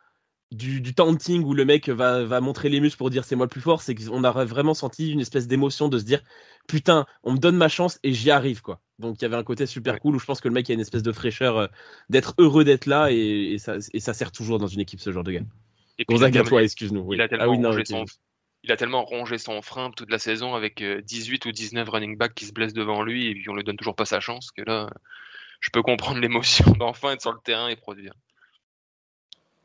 du, 0.50 0.80
du 0.80 0.94
taunting 0.94 1.44
où 1.44 1.54
le 1.54 1.64
mec 1.64 1.88
va, 1.88 2.24
va 2.24 2.40
montrer 2.40 2.68
les 2.68 2.80
muscles 2.80 2.98
pour 2.98 3.10
dire 3.10 3.24
c'est 3.24 3.36
moi 3.36 3.46
le 3.46 3.50
plus 3.50 3.60
fort. 3.60 3.82
C'est 3.82 3.94
qu'on 3.94 4.24
a 4.24 4.30
vraiment 4.44 4.74
senti 4.74 5.12
une 5.12 5.20
espèce 5.20 5.46
d'émotion 5.46 5.88
de 5.88 5.98
se 5.98 6.04
dire 6.04 6.22
putain, 6.66 7.06
on 7.22 7.32
me 7.32 7.38
donne 7.38 7.56
ma 7.56 7.68
chance 7.68 7.98
et 8.02 8.12
j'y 8.12 8.30
arrive. 8.30 8.62
quoi. 8.62 8.80
Donc 8.98 9.16
il 9.20 9.22
y 9.22 9.24
avait 9.26 9.36
un 9.36 9.44
côté 9.44 9.66
super 9.66 10.00
cool 10.00 10.16
où 10.16 10.18
je 10.18 10.26
pense 10.26 10.40
que 10.40 10.48
le 10.48 10.54
mec 10.54 10.68
a 10.70 10.74
une 10.74 10.80
espèce 10.80 11.02
de 11.02 11.12
fraîcheur 11.12 11.56
euh, 11.56 11.66
d'être 12.08 12.34
heureux 12.38 12.64
d'être 12.64 12.86
là 12.86 13.10
et, 13.10 13.56
ça, 13.58 13.76
et 13.92 14.00
ça 14.00 14.14
sert 14.14 14.32
toujours 14.32 14.58
dans 14.58 14.66
une 14.66 14.80
équipe 14.80 15.00
ce 15.00 15.12
genre 15.12 15.24
de 15.24 15.32
gars. 15.32 15.42
Et 16.00 16.04
puis, 16.04 16.16
excuse-nous. 16.56 17.12
Il 17.12 17.20
a 17.20 17.28
tellement 17.28 17.52
ah 17.52 17.68
rongé 17.68 17.84
son 17.84 18.04
il 18.62 18.72
a 18.72 18.76
tellement 18.76 19.04
rongé 19.04 19.38
son 19.38 19.62
frein 19.62 19.90
toute 19.90 20.10
la 20.10 20.18
saison 20.18 20.54
avec 20.54 20.82
18 20.82 21.46
euh, 21.46 21.48
ou 21.48 21.52
19 21.52 21.88
running 21.88 22.16
backs 22.16 22.34
qui 22.34 22.44
se 22.44 22.52
blessent 22.52 22.74
devant 22.74 23.02
lui 23.02 23.28
et 23.28 23.34
puis 23.34 23.48
on 23.48 23.54
lui 23.54 23.64
donne 23.64 23.76
toujours 23.76 23.94
pas 23.94 24.04
sa 24.04 24.20
chance 24.20 24.50
que 24.50 24.62
là, 24.62 24.90
je 25.60 25.70
peux 25.70 25.82
comprendre 25.82 26.20
l'émotion 26.20 26.70
d'enfin 26.72 27.12
être 27.12 27.22
sur 27.22 27.32
le 27.32 27.38
terrain 27.42 27.68
et 27.68 27.76
produire. 27.76 28.12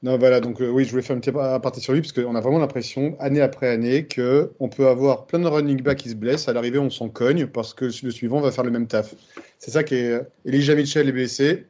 Non, 0.03 0.17
voilà, 0.17 0.39
donc 0.39 0.61
euh, 0.61 0.69
oui, 0.69 0.85
je 0.85 0.91
voulais 0.91 1.01
faire 1.01 1.15
une 1.15 1.21
petite 1.21 1.33
partie 1.33 1.81
sur 1.81 1.93
lui 1.93 2.01
parce 2.01 2.11
qu'on 2.11 2.35
a 2.35 2.41
vraiment 2.41 2.59
l'impression, 2.59 3.17
année 3.19 3.41
après 3.41 3.69
année, 3.69 4.07
qu'on 4.07 4.69
peut 4.69 4.87
avoir 4.87 5.25
plein 5.25 5.39
de 5.39 5.47
running 5.47 5.81
backs 5.81 5.99
qui 5.99 6.09
se 6.09 6.15
blessent. 6.15 6.47
À 6.47 6.53
l'arrivée, 6.53 6.77
on 6.77 6.89
s'en 6.89 7.09
cogne 7.09 7.47
parce 7.47 7.73
que 7.73 7.85
le 7.85 8.11
suivant 8.11 8.39
va 8.39 8.51
faire 8.51 8.63
le 8.63 8.71
même 8.71 8.87
taf. 8.87 9.15
C'est 9.57 9.71
ça 9.71 9.83
qui 9.83 9.95
est. 9.95 10.21
Elijah 10.45 10.75
Mitchell 10.75 11.09
est 11.09 11.11
blessé, 11.11 11.65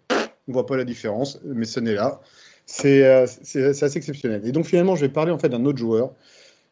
on 0.48 0.52
voit 0.52 0.66
pas 0.66 0.76
la 0.76 0.84
différence, 0.84 1.40
mais 1.46 1.66
ce 1.66 1.80
n'est 1.80 1.94
là. 1.94 2.20
Euh, 2.86 3.28
c'est 3.44 3.84
assez 3.84 3.98
exceptionnel. 3.98 4.42
Et 4.46 4.52
donc 4.52 4.66
finalement, 4.66 4.96
je 4.96 5.02
vais 5.02 5.12
parler 5.12 5.32
en 5.32 5.38
fait 5.38 5.50
d'un 5.50 5.66
autre 5.66 5.78
joueur, 5.78 6.14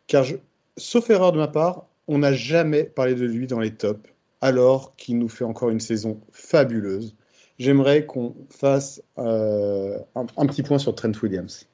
car 0.07 0.25
sauf 0.77 1.09
erreur 1.09 1.31
de 1.31 1.37
ma 1.37 1.47
part, 1.47 1.87
on 2.07 2.19
n'a 2.19 2.33
jamais 2.33 2.83
parlé 2.83 3.15
de 3.15 3.25
lui 3.25 3.47
dans 3.47 3.59
les 3.59 3.71
tops, 3.71 4.09
alors 4.41 4.95
qu'il 4.95 5.19
nous 5.19 5.29
fait 5.29 5.45
encore 5.45 5.69
une 5.69 5.79
saison 5.79 6.19
fabuleuse. 6.31 7.15
J'aimerais 7.59 8.05
qu'on 8.05 8.35
fasse 8.49 9.01
euh, 9.19 9.97
un, 10.15 10.45
petit 10.47 10.63
point 10.63 10.79
sur 10.79 10.95
Trent 10.95 11.11
Williams, 11.21 11.67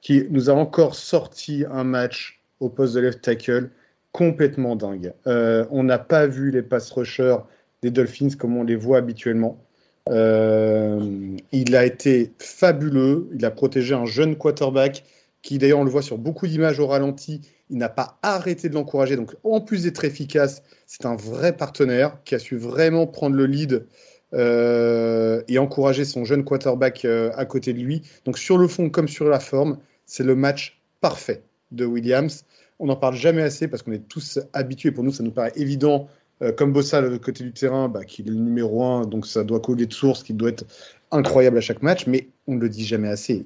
qui 0.00 0.26
nous 0.30 0.48
a 0.48 0.54
encore 0.54 0.94
sorti 0.94 1.64
un 1.70 1.84
match 1.84 2.42
au 2.58 2.68
poste 2.68 2.94
de 2.94 3.00
left 3.00 3.22
tackle 3.22 3.70
complètement 4.12 4.74
dingue. 4.74 5.12
Euh, 5.26 5.66
on 5.70 5.84
n'a 5.84 5.98
pas 5.98 6.26
vu 6.26 6.50
les 6.50 6.62
pass 6.62 6.90
rushers 6.90 7.36
des 7.82 7.90
Dolphins 7.90 8.30
comme 8.38 8.56
on 8.56 8.64
les 8.64 8.76
voit 8.76 8.98
habituellement. 8.98 9.62
Euh, 10.08 11.36
il 11.52 11.76
a 11.76 11.84
été 11.84 12.32
fabuleux. 12.38 13.28
Il 13.34 13.44
a 13.44 13.50
protégé 13.50 13.94
un 13.94 14.06
jeune 14.06 14.36
quarterback 14.36 15.04
qui, 15.42 15.58
d'ailleurs, 15.58 15.78
on 15.78 15.84
le 15.84 15.90
voit 15.90 16.02
sur 16.02 16.18
beaucoup 16.18 16.46
d'images 16.46 16.78
au 16.80 16.86
ralenti. 16.86 17.40
Il 17.70 17.78
n'a 17.78 17.88
pas 17.88 18.18
arrêté 18.22 18.68
de 18.68 18.74
l'encourager. 18.74 19.16
Donc, 19.16 19.34
en 19.44 19.60
plus 19.60 19.84
d'être 19.84 20.04
efficace, 20.04 20.62
c'est 20.86 21.06
un 21.06 21.16
vrai 21.16 21.56
partenaire 21.56 22.18
qui 22.24 22.34
a 22.34 22.38
su 22.38 22.56
vraiment 22.56 23.06
prendre 23.06 23.36
le 23.36 23.46
lead 23.46 23.86
euh, 24.32 25.42
et 25.48 25.58
encourager 25.58 26.04
son 26.04 26.24
jeune 26.24 26.44
quarterback 26.44 27.04
euh, 27.04 27.30
à 27.36 27.44
côté 27.44 27.72
de 27.72 27.78
lui. 27.78 28.02
Donc, 28.24 28.38
sur 28.38 28.58
le 28.58 28.68
fond 28.68 28.90
comme 28.90 29.08
sur 29.08 29.28
la 29.28 29.40
forme, 29.40 29.78
c'est 30.06 30.24
le 30.24 30.34
match 30.34 30.80
parfait 31.00 31.42
de 31.70 31.84
Williams. 31.84 32.44
On 32.78 32.86
n'en 32.86 32.96
parle 32.96 33.14
jamais 33.14 33.42
assez 33.42 33.68
parce 33.68 33.82
qu'on 33.82 33.92
est 33.92 34.08
tous 34.08 34.40
habitués. 34.52 34.90
Pour 34.90 35.04
nous, 35.04 35.12
ça 35.12 35.22
nous 35.22 35.30
paraît 35.30 35.52
évident 35.54 36.08
comme 36.56 36.72
Bossa, 36.72 37.00
le 37.00 37.18
côté 37.18 37.44
du 37.44 37.52
terrain, 37.52 37.88
bah, 37.88 38.04
qui 38.04 38.22
est 38.22 38.24
le 38.24 38.34
numéro 38.34 38.82
un, 38.82 39.06
donc 39.06 39.26
ça 39.26 39.44
doit 39.44 39.60
coller 39.60 39.86
de 39.86 39.92
source, 39.92 40.22
qui 40.22 40.32
doit 40.32 40.50
être 40.50 40.64
incroyable 41.10 41.58
à 41.58 41.60
chaque 41.60 41.82
match, 41.82 42.06
mais 42.06 42.28
on 42.46 42.54
ne 42.54 42.60
le 42.60 42.68
dit 42.68 42.84
jamais 42.84 43.08
assez. 43.08 43.44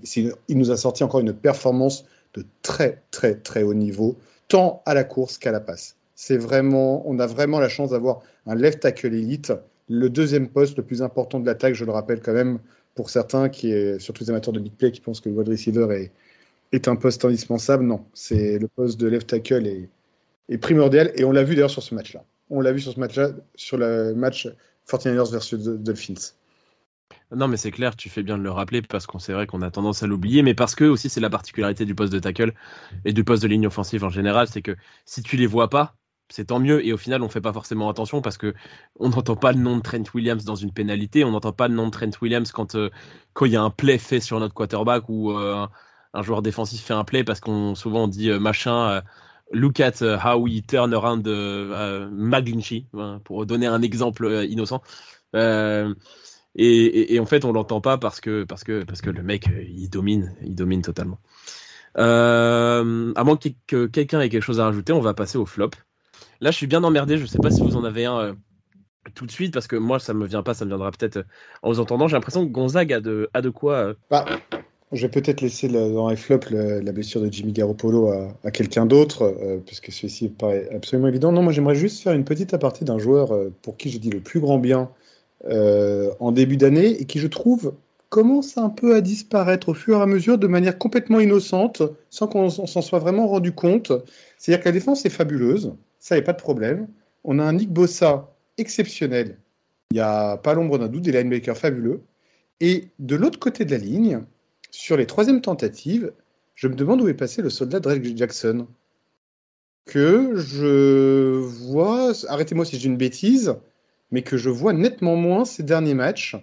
Il 0.48 0.58
nous 0.58 0.70
a 0.70 0.76
sorti 0.76 1.02
encore 1.02 1.20
une 1.20 1.32
performance 1.32 2.04
de 2.34 2.44
très, 2.62 3.02
très, 3.10 3.34
très 3.34 3.62
haut 3.62 3.74
niveau, 3.74 4.16
tant 4.48 4.82
à 4.86 4.94
la 4.94 5.04
course 5.04 5.38
qu'à 5.38 5.52
la 5.52 5.60
passe. 5.60 5.96
C'est 6.14 6.36
vraiment, 6.36 7.02
on 7.08 7.18
a 7.18 7.26
vraiment 7.26 7.58
la 7.58 7.68
chance 7.68 7.90
d'avoir 7.90 8.20
un 8.46 8.54
left 8.54 8.80
tackle 8.80 9.14
élite, 9.14 9.52
le 9.88 10.08
deuxième 10.08 10.48
poste 10.48 10.76
le 10.76 10.82
plus 10.82 11.02
important 11.02 11.40
de 11.40 11.46
l'attaque, 11.46 11.74
je 11.74 11.84
le 11.84 11.92
rappelle 11.92 12.20
quand 12.20 12.32
même 12.32 12.58
pour 12.94 13.10
certains, 13.10 13.48
qui 13.48 13.72
est 13.72 13.98
surtout 13.98 14.24
les 14.24 14.30
amateurs 14.30 14.54
de 14.54 14.60
big 14.60 14.72
play 14.72 14.92
qui 14.92 15.00
pensent 15.00 15.20
que 15.20 15.28
le 15.28 15.34
wide 15.34 15.48
receiver 15.48 15.88
est, 15.90 16.12
est 16.72 16.88
un 16.88 16.96
poste 16.96 17.24
indispensable. 17.24 17.84
Non, 17.84 18.04
c'est 18.14 18.58
le 18.58 18.68
poste 18.68 18.98
de 19.00 19.08
left 19.08 19.28
tackle 19.28 19.66
est, 19.66 19.88
est 20.48 20.58
primordial 20.58 21.12
et 21.16 21.24
on 21.24 21.32
l'a 21.32 21.42
vu 21.42 21.54
d'ailleurs 21.54 21.70
sur 21.70 21.82
ce 21.82 21.94
match-là. 21.94 22.24
On 22.50 22.60
l'a 22.60 22.72
vu 22.72 22.80
sur 22.80 22.92
ce 22.92 23.00
match-là, 23.00 23.30
sur 23.54 23.78
le 23.78 24.14
match 24.14 24.48
49ers 24.88 25.30
versus 25.30 25.64
Dolphins. 25.64 26.34
Non, 27.34 27.48
mais 27.48 27.56
c'est 27.56 27.70
clair, 27.70 27.96
tu 27.96 28.08
fais 28.08 28.22
bien 28.22 28.38
de 28.38 28.42
le 28.42 28.50
rappeler 28.50 28.82
parce 28.82 29.06
qu'on 29.06 29.18
c'est 29.18 29.32
vrai 29.32 29.46
qu'on 29.46 29.62
a 29.62 29.70
tendance 29.70 30.02
à 30.02 30.06
l'oublier, 30.06 30.42
mais 30.42 30.54
parce 30.54 30.74
que 30.74 30.84
aussi 30.84 31.08
c'est 31.08 31.20
la 31.20 31.30
particularité 31.30 31.84
du 31.84 31.94
poste 31.94 32.12
de 32.12 32.18
tackle 32.18 32.52
et 33.04 33.12
du 33.12 33.24
poste 33.24 33.42
de 33.42 33.48
ligne 33.48 33.66
offensive 33.66 34.04
en 34.04 34.10
général, 34.10 34.46
c'est 34.46 34.62
que 34.62 34.76
si 35.04 35.22
tu 35.22 35.36
les 35.36 35.46
vois 35.46 35.68
pas, 35.68 35.96
c'est 36.28 36.46
tant 36.46 36.60
mieux. 36.60 36.84
Et 36.86 36.92
au 36.92 36.96
final, 36.96 37.22
on 37.22 37.28
fait 37.28 37.40
pas 37.40 37.52
forcément 37.52 37.88
attention 37.88 38.22
parce 38.22 38.38
que 38.38 38.54
on 38.98 39.10
n'entend 39.10 39.36
pas 39.36 39.52
le 39.52 39.58
nom 39.58 39.76
de 39.76 39.82
Trent 39.82 40.04
Williams 40.14 40.44
dans 40.44 40.54
une 40.54 40.72
pénalité, 40.72 41.24
on 41.24 41.30
n'entend 41.32 41.52
pas 41.52 41.68
le 41.68 41.74
nom 41.74 41.86
de 41.86 41.90
Trent 41.90 42.10
Williams 42.22 42.50
quand 42.52 42.74
euh, 42.76 42.90
quand 43.32 43.46
il 43.46 43.52
y 43.52 43.56
a 43.56 43.62
un 43.62 43.70
play 43.70 43.98
fait 43.98 44.20
sur 44.20 44.38
notre 44.40 44.54
quarterback 44.54 45.08
ou 45.08 45.32
euh, 45.32 45.66
un 46.14 46.22
joueur 46.22 46.42
défensif 46.42 46.82
fait 46.82 46.94
un 46.94 47.04
play 47.04 47.24
parce 47.24 47.40
qu'on 47.40 47.74
souvent 47.74 48.04
on 48.04 48.08
dit 48.08 48.30
euh, 48.30 48.38
machin. 48.38 49.02
Look 49.52 49.80
at 49.80 50.00
how 50.00 50.38
we 50.38 50.62
turn 50.62 50.94
around 50.94 51.26
McGlinchey, 51.26 52.86
hein, 52.94 53.20
pour 53.24 53.46
donner 53.46 53.66
un 53.66 53.82
exemple 53.82 54.46
innocent. 54.48 54.82
Et, 56.56 57.18
en 57.20 57.26
fait, 57.26 57.44
on 57.44 57.52
l'entend 57.52 57.80
pas 57.80 57.98
parce 57.98 58.20
que 58.20 58.44
parce 58.44 58.64
que 58.64 58.84
parce 58.84 59.00
que 59.00 59.10
le 59.10 59.22
mec 59.22 59.48
il 59.68 59.88
domine, 59.88 60.34
il 60.42 60.54
domine 60.54 60.82
totalement. 60.82 61.18
Euh, 61.98 63.12
à 63.14 63.24
moins 63.24 63.38
que, 63.66 63.86
quelqu'un 63.86 64.20
ait 64.20 64.28
quelque 64.28 64.42
chose 64.42 64.60
à 64.60 64.64
rajouter, 64.64 64.92
on 64.92 65.00
va 65.00 65.14
passer 65.14 65.38
au 65.38 65.46
flop. 65.46 65.70
Là, 66.40 66.50
je 66.50 66.56
suis 66.56 66.66
bien 66.66 66.82
emmerdé. 66.84 67.18
Je 67.18 67.26
sais 67.26 67.38
pas 67.38 67.50
si 67.50 67.62
vous 67.62 67.76
en 67.76 67.84
avez 67.84 68.04
un 68.04 68.18
euh, 68.18 68.32
tout 69.14 69.26
de 69.26 69.30
suite 69.30 69.52
parce 69.52 69.66
que 69.66 69.76
moi, 69.76 69.98
ça 69.98 70.14
me 70.14 70.26
vient 70.26 70.42
pas. 70.42 70.54
Ça 70.54 70.64
me 70.64 70.70
viendra 70.70 70.90
peut-être 70.90 71.18
euh, 71.18 71.24
en 71.62 71.70
vous 71.70 71.80
entendant. 71.80 72.08
J'ai 72.08 72.16
l'impression 72.16 72.46
que 72.46 72.52
Gonzague 72.52 72.92
a 72.92 73.00
de 73.00 73.30
a 73.32 73.40
de 73.40 73.50
quoi. 73.50 73.94
Bah, 74.10 74.24
je 74.92 75.02
vais 75.02 75.08
peut-être 75.08 75.40
laisser 75.40 75.68
dans 75.68 76.08
les 76.08 76.16
flops 76.16 76.50
la 76.50 76.92
blessure 76.92 77.20
de 77.20 77.32
Jimmy 77.32 77.52
Garoppolo 77.52 78.12
à, 78.44 78.50
quelqu'un 78.50 78.86
d'autre, 78.86 79.34
puisque 79.66 79.90
celui-ci 79.90 80.28
paraît 80.28 80.68
absolument 80.74 81.08
évident. 81.08 81.32
Non, 81.32 81.42
moi 81.42 81.52
j'aimerais 81.52 81.74
juste 81.74 82.02
faire 82.02 82.12
une 82.12 82.24
petite 82.24 82.54
aparté 82.54 82.84
d'un 82.84 82.98
joueur 82.98 83.32
pour 83.62 83.76
qui 83.76 83.90
j'ai 83.90 83.98
dit 83.98 84.10
le 84.10 84.20
plus 84.20 84.40
grand 84.40 84.58
bien 84.58 84.90
euh, 85.46 86.10
en 86.20 86.32
début 86.32 86.56
d'année 86.56 86.86
et 87.00 87.04
qui, 87.04 87.18
je 87.18 87.26
trouve, 87.26 87.74
commence 88.08 88.56
un 88.56 88.70
peu 88.70 88.94
à 88.94 89.02
disparaître 89.02 89.68
au 89.68 89.74
fur 89.74 89.98
et 89.98 90.02
à 90.02 90.06
mesure 90.06 90.38
de 90.38 90.46
manière 90.46 90.78
complètement 90.78 91.20
innocente, 91.20 91.82
sans 92.08 92.28
qu'on 92.28 92.48
s'en 92.48 92.80
soit 92.80 92.98
vraiment 92.98 93.26
rendu 93.26 93.52
compte. 93.52 93.92
C'est-à-dire 94.38 94.62
que 94.62 94.68
la 94.68 94.72
défense 94.72 95.04
est 95.04 95.10
fabuleuse, 95.10 95.74
ça, 95.98 96.14
a 96.14 96.22
pas 96.22 96.32
de 96.32 96.40
problème. 96.40 96.88
On 97.24 97.38
a 97.38 97.44
un 97.44 97.52
Nick 97.52 97.70
Bossa 97.70 98.32
exceptionnel, 98.56 99.36
il 99.90 99.94
n'y 99.94 100.00
a 100.00 100.38
pas 100.38 100.54
l'ombre 100.54 100.78
d'un 100.78 100.88
doute, 100.88 101.02
des 101.02 101.12
linebackers 101.12 101.58
fabuleux. 101.58 102.00
Et 102.60 102.88
de 102.98 103.16
l'autre 103.16 103.38
côté 103.38 103.66
de 103.66 103.72
la 103.72 103.78
ligne, 103.78 104.20
sur 104.74 104.96
les 104.96 105.06
troisièmes 105.06 105.40
tentatives, 105.40 106.12
je 106.54 106.66
me 106.66 106.74
demande 106.74 107.00
où 107.00 107.08
est 107.08 107.14
passé 107.14 107.42
le 107.42 107.50
soldat 107.50 107.78
Drake 107.78 108.16
Jackson. 108.16 108.66
Que 109.86 110.34
je 110.34 111.36
vois, 111.38 112.12
arrêtez-moi 112.28 112.64
si 112.64 112.78
j'ai 112.78 112.88
une 112.88 112.96
bêtise, 112.96 113.54
mais 114.10 114.22
que 114.22 114.36
je 114.36 114.50
vois 114.50 114.72
nettement 114.72 115.14
moins 115.14 115.44
ces 115.44 115.62
derniers 115.62 115.94
matchs, 115.94 116.36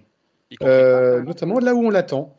euh, 0.62 1.22
notamment 1.24 1.60
là 1.60 1.76
où 1.76 1.86
on 1.86 1.90
l'attend. 1.90 2.38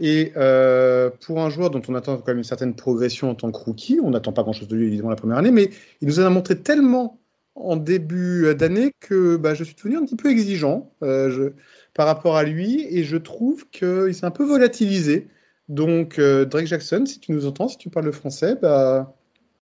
Et 0.00 0.32
euh, 0.36 1.10
pour 1.20 1.40
un 1.40 1.50
joueur 1.50 1.70
dont 1.70 1.82
on 1.88 1.94
attend 1.94 2.16
quand 2.16 2.28
même 2.28 2.38
une 2.38 2.44
certaine 2.44 2.74
progression 2.74 3.30
en 3.30 3.34
tant 3.34 3.52
que 3.52 3.58
rookie, 3.58 4.00
on 4.02 4.10
n'attend 4.10 4.32
pas 4.32 4.42
grand-chose 4.42 4.68
de 4.68 4.76
lui 4.76 4.86
évidemment 4.86 5.10
la 5.10 5.16
première 5.16 5.38
année, 5.38 5.50
mais 5.50 5.70
il 6.00 6.08
nous 6.08 6.18
en 6.18 6.24
a 6.24 6.30
montré 6.30 6.58
tellement 6.58 7.20
en 7.54 7.76
début 7.76 8.54
d'année 8.54 8.92
que 9.00 9.36
bah, 9.36 9.54
je 9.54 9.64
suis 9.64 9.74
devenu 9.74 9.96
un 9.96 10.04
petit 10.04 10.16
peu 10.16 10.30
exigeant 10.30 10.92
euh, 11.02 11.50
par 11.98 12.06
rapport 12.06 12.36
à 12.36 12.44
lui 12.44 12.86
et 12.88 13.04
je 13.04 13.16
trouve 13.18 13.68
qu'il 13.70 14.14
s'est 14.14 14.24
un 14.24 14.30
peu 14.30 14.44
volatilisé. 14.44 15.28
Donc 15.68 16.18
Drake 16.18 16.66
Jackson, 16.66 17.04
si 17.04 17.20
tu 17.20 17.32
nous 17.32 17.44
entends, 17.44 17.68
si 17.68 17.76
tu 17.76 17.90
parles 17.90 18.06
le 18.06 18.12
français, 18.12 18.54
bah, 18.54 19.14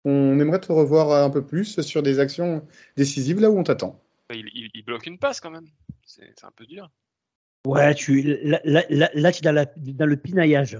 on 0.05 0.39
aimerait 0.39 0.59
te 0.59 0.71
revoir 0.71 1.23
un 1.23 1.29
peu 1.29 1.45
plus 1.45 1.79
sur 1.81 2.01
des 2.01 2.19
actions 2.19 2.65
décisives 2.97 3.39
là 3.39 3.51
où 3.51 3.59
on 3.59 3.63
t'attend 3.63 4.01
il, 4.33 4.83
bloque 4.85 5.05
une 5.05 5.17
passe 5.17 5.39
quand 5.39 5.51
même. 5.51 5.67
C'est 6.05 6.43
un 6.43 6.51
peu 6.51 6.65
dur. 6.65 6.89
Ouais, 7.65 7.93
tu, 7.93 8.39
là, 8.43 8.59
là, 8.65 9.31
tu 9.31 9.47
es 9.47 9.93
dans, 9.93 10.05
le 10.05 10.17
pinaillage. 10.17 10.79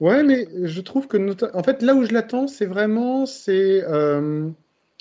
Ouais, 0.00 0.22
mais 0.22 0.46
je 0.64 0.80
trouve 0.80 1.06
que 1.06 1.56
en 1.56 1.62
fait 1.62 1.80
là 1.80 1.94
où 1.94 2.04
je 2.04 2.12
l'attends, 2.12 2.48
c'est 2.48 2.66
vraiment 2.66 3.24
c'est 3.24 3.82
euh, 3.84 4.50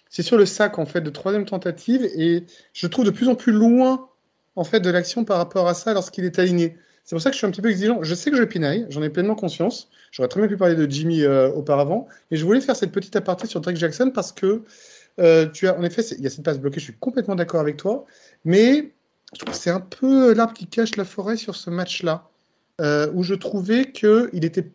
c'est 0.09 0.21
sur 0.21 0.37
le 0.37 0.45
sac 0.45 0.77
en 0.79 0.85
fait 0.85 1.01
de 1.01 1.09
troisième 1.09 1.45
tentative 1.45 2.03
et 2.15 2.45
je 2.73 2.87
trouve 2.87 3.05
de 3.05 3.09
plus 3.09 3.27
en 3.27 3.35
plus 3.35 3.51
loin 3.51 4.11
en 4.55 4.63
fait 4.63 4.79
de 4.79 4.89
l'action 4.89 5.23
par 5.25 5.37
rapport 5.37 5.67
à 5.67 5.73
ça 5.73 5.93
lorsqu'il 5.93 6.25
est 6.25 6.39
aligné. 6.39 6.77
C'est 7.03 7.15
pour 7.15 7.21
ça 7.21 7.29
que 7.29 7.33
je 7.33 7.37
suis 7.39 7.47
un 7.47 7.51
petit 7.51 7.61
peu 7.61 7.69
exigeant. 7.69 8.03
Je 8.03 8.13
sais 8.13 8.29
que 8.29 8.37
je 8.37 8.43
pinaille, 8.43 8.85
j'en 8.89 9.01
ai 9.01 9.09
pleinement 9.09 9.35
conscience. 9.35 9.89
J'aurais 10.11 10.29
très 10.29 10.39
bien 10.39 10.49
pu 10.49 10.57
parler 10.57 10.75
de 10.75 10.89
Jimmy 10.89 11.23
euh, 11.23 11.49
auparavant, 11.51 12.07
mais 12.29 12.37
je 12.37 12.45
voulais 12.45 12.61
faire 12.61 12.75
cette 12.75 12.91
petite 12.91 13.15
aparté 13.15 13.47
sur 13.47 13.61
Drake 13.61 13.77
Jackson 13.77 14.11
parce 14.13 14.31
que 14.31 14.63
euh, 15.19 15.47
tu 15.49 15.67
as, 15.67 15.77
en 15.77 15.83
effet, 15.83 16.01
il 16.17 16.23
y 16.23 16.27
a 16.27 16.29
cette 16.29 16.43
passe 16.43 16.59
bloquée, 16.59 16.79
je 16.79 16.85
suis 16.85 16.97
complètement 16.99 17.35
d'accord 17.35 17.59
avec 17.59 17.77
toi, 17.77 18.05
mais 18.45 18.91
je 19.33 19.39
trouve 19.39 19.53
que 19.53 19.59
c'est 19.59 19.69
un 19.69 19.79
peu 19.79 20.33
l'arbre 20.33 20.53
qui 20.53 20.67
cache 20.67 20.95
la 20.95 21.05
forêt 21.05 21.37
sur 21.37 21.55
ce 21.55 21.69
match-là, 21.69 22.29
euh, 22.79 23.11
où 23.13 23.23
je 23.23 23.33
trouvais 23.33 23.91
qu'il 23.91 24.45
était, 24.45 24.71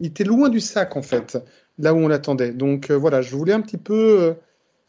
il 0.00 0.06
était 0.06 0.24
loin 0.24 0.48
du 0.48 0.60
sac, 0.60 0.96
en 0.96 1.02
fait, 1.02 1.38
là 1.78 1.94
où 1.94 1.98
on 1.98 2.08
l'attendait. 2.08 2.52
Donc 2.52 2.90
euh, 2.90 2.94
voilà, 2.94 3.22
je 3.22 3.34
voulais 3.34 3.52
un 3.52 3.60
petit 3.60 3.76
peu 3.76 4.34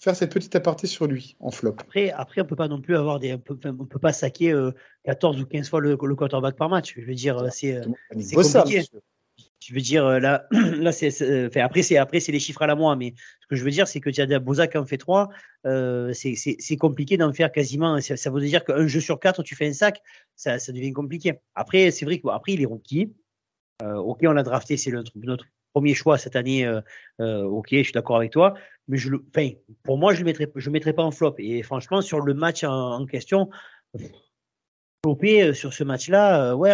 faire 0.04 0.16
cette 0.16 0.34
petite 0.34 0.56
aparté 0.56 0.88
sur 0.88 1.08
lui 1.08 1.36
en 1.40 1.52
flop. 1.52 1.76
Après, 1.80 2.12
après 2.12 2.42
on 2.42 2.46
peut 2.46 2.56
pas 2.56 2.68
non 2.68 2.82
plus 2.82 2.96
avoir 2.96 3.20
des, 3.20 3.34
on 3.34 3.40
peut, 3.40 3.56
peut 3.56 4.00
pas 4.00 4.14
saquer 4.14 4.54
14 5.06 5.42
ou 5.42 5.46
15 5.46 5.70
fois 5.70 5.80
le, 5.80 5.98
le 6.02 6.16
quarterback 6.16 6.56
par 6.56 6.70
match. 6.70 6.96
Je 6.98 7.06
veux 7.06 7.16
dire, 7.16 7.42
c'est 7.52 7.82
compliqué 8.12 8.84
je 9.68 9.74
veux 9.74 9.82
dire, 9.82 10.06
euh, 10.06 10.20
là, 10.20 10.48
là 10.52 10.92
c'est, 10.92 11.58
après, 11.60 11.82
c'est, 11.82 11.98
après, 11.98 12.20
c'est 12.20 12.32
les 12.32 12.40
chiffres 12.40 12.62
à 12.62 12.68
la 12.68 12.76
mois, 12.76 12.96
mais 12.96 13.14
ce 13.42 13.48
que 13.48 13.56
je 13.56 13.64
veux 13.64 13.72
dire, 13.72 13.88
c'est 13.88 14.00
que 14.00 14.10
des 14.10 14.68
qui 14.68 14.78
en 14.78 14.86
fait 14.86 14.98
trois, 14.98 15.30
euh, 15.66 16.14
c'est, 16.14 16.78
compliqué 16.78 17.18
d'en 17.18 17.32
faire 17.34 17.52
quasiment. 17.52 18.00
Ça, 18.02 18.30
veut 18.30 18.42
dire 18.42 18.64
qu'un 18.64 18.88
jeu 18.88 19.00
sur 19.00 19.20
quatre, 19.20 19.44
tu 19.44 19.56
fais 19.56 19.68
un 19.68 19.74
sac, 19.74 20.02
ça, 20.36 20.60
ça 20.60 20.72
devient 20.72 20.94
compliqué. 20.94 21.34
Après, 21.56 21.92
c'est 21.92 22.06
vrai 22.06 22.20
qu'après, 22.20 22.54
il 22.54 22.62
est 22.62 22.66
rookie. 22.66 23.14
Euh, 23.82 23.96
ok, 23.96 24.20
on 24.24 24.34
l'a 24.34 24.44
drafté, 24.44 24.78
c'est 24.78 24.92
notre, 24.92 25.12
notre, 25.16 25.46
premier 25.74 25.96
choix 25.96 26.20
cette 26.20 26.36
année. 26.36 26.70
ok, 27.20 27.68
je 27.72 27.82
suis 27.82 27.94
d'accord 27.94 28.18
avec 28.18 28.32
toi, 28.32 28.54
mais 28.88 28.98
je 28.98 29.10
le, 29.10 29.26
enfin, 29.30 29.50
pour 29.84 29.98
moi, 29.98 30.14
je 30.14 30.22
ne 30.22 30.26
mettrai, 30.26 30.52
je 30.56 30.70
mettrai 30.70 30.94
pas 30.94 31.04
en 31.04 31.12
flop. 31.12 31.36
Et 31.38 31.64
franchement, 31.64 32.02
sur 32.02 32.20
le 32.20 32.34
match 32.34 32.64
en, 32.64 33.06
question, 33.06 33.50
flopper 35.04 35.54
sur 35.54 35.74
ce 35.74 35.84
match-là, 35.84 36.56
ouais 36.56 36.74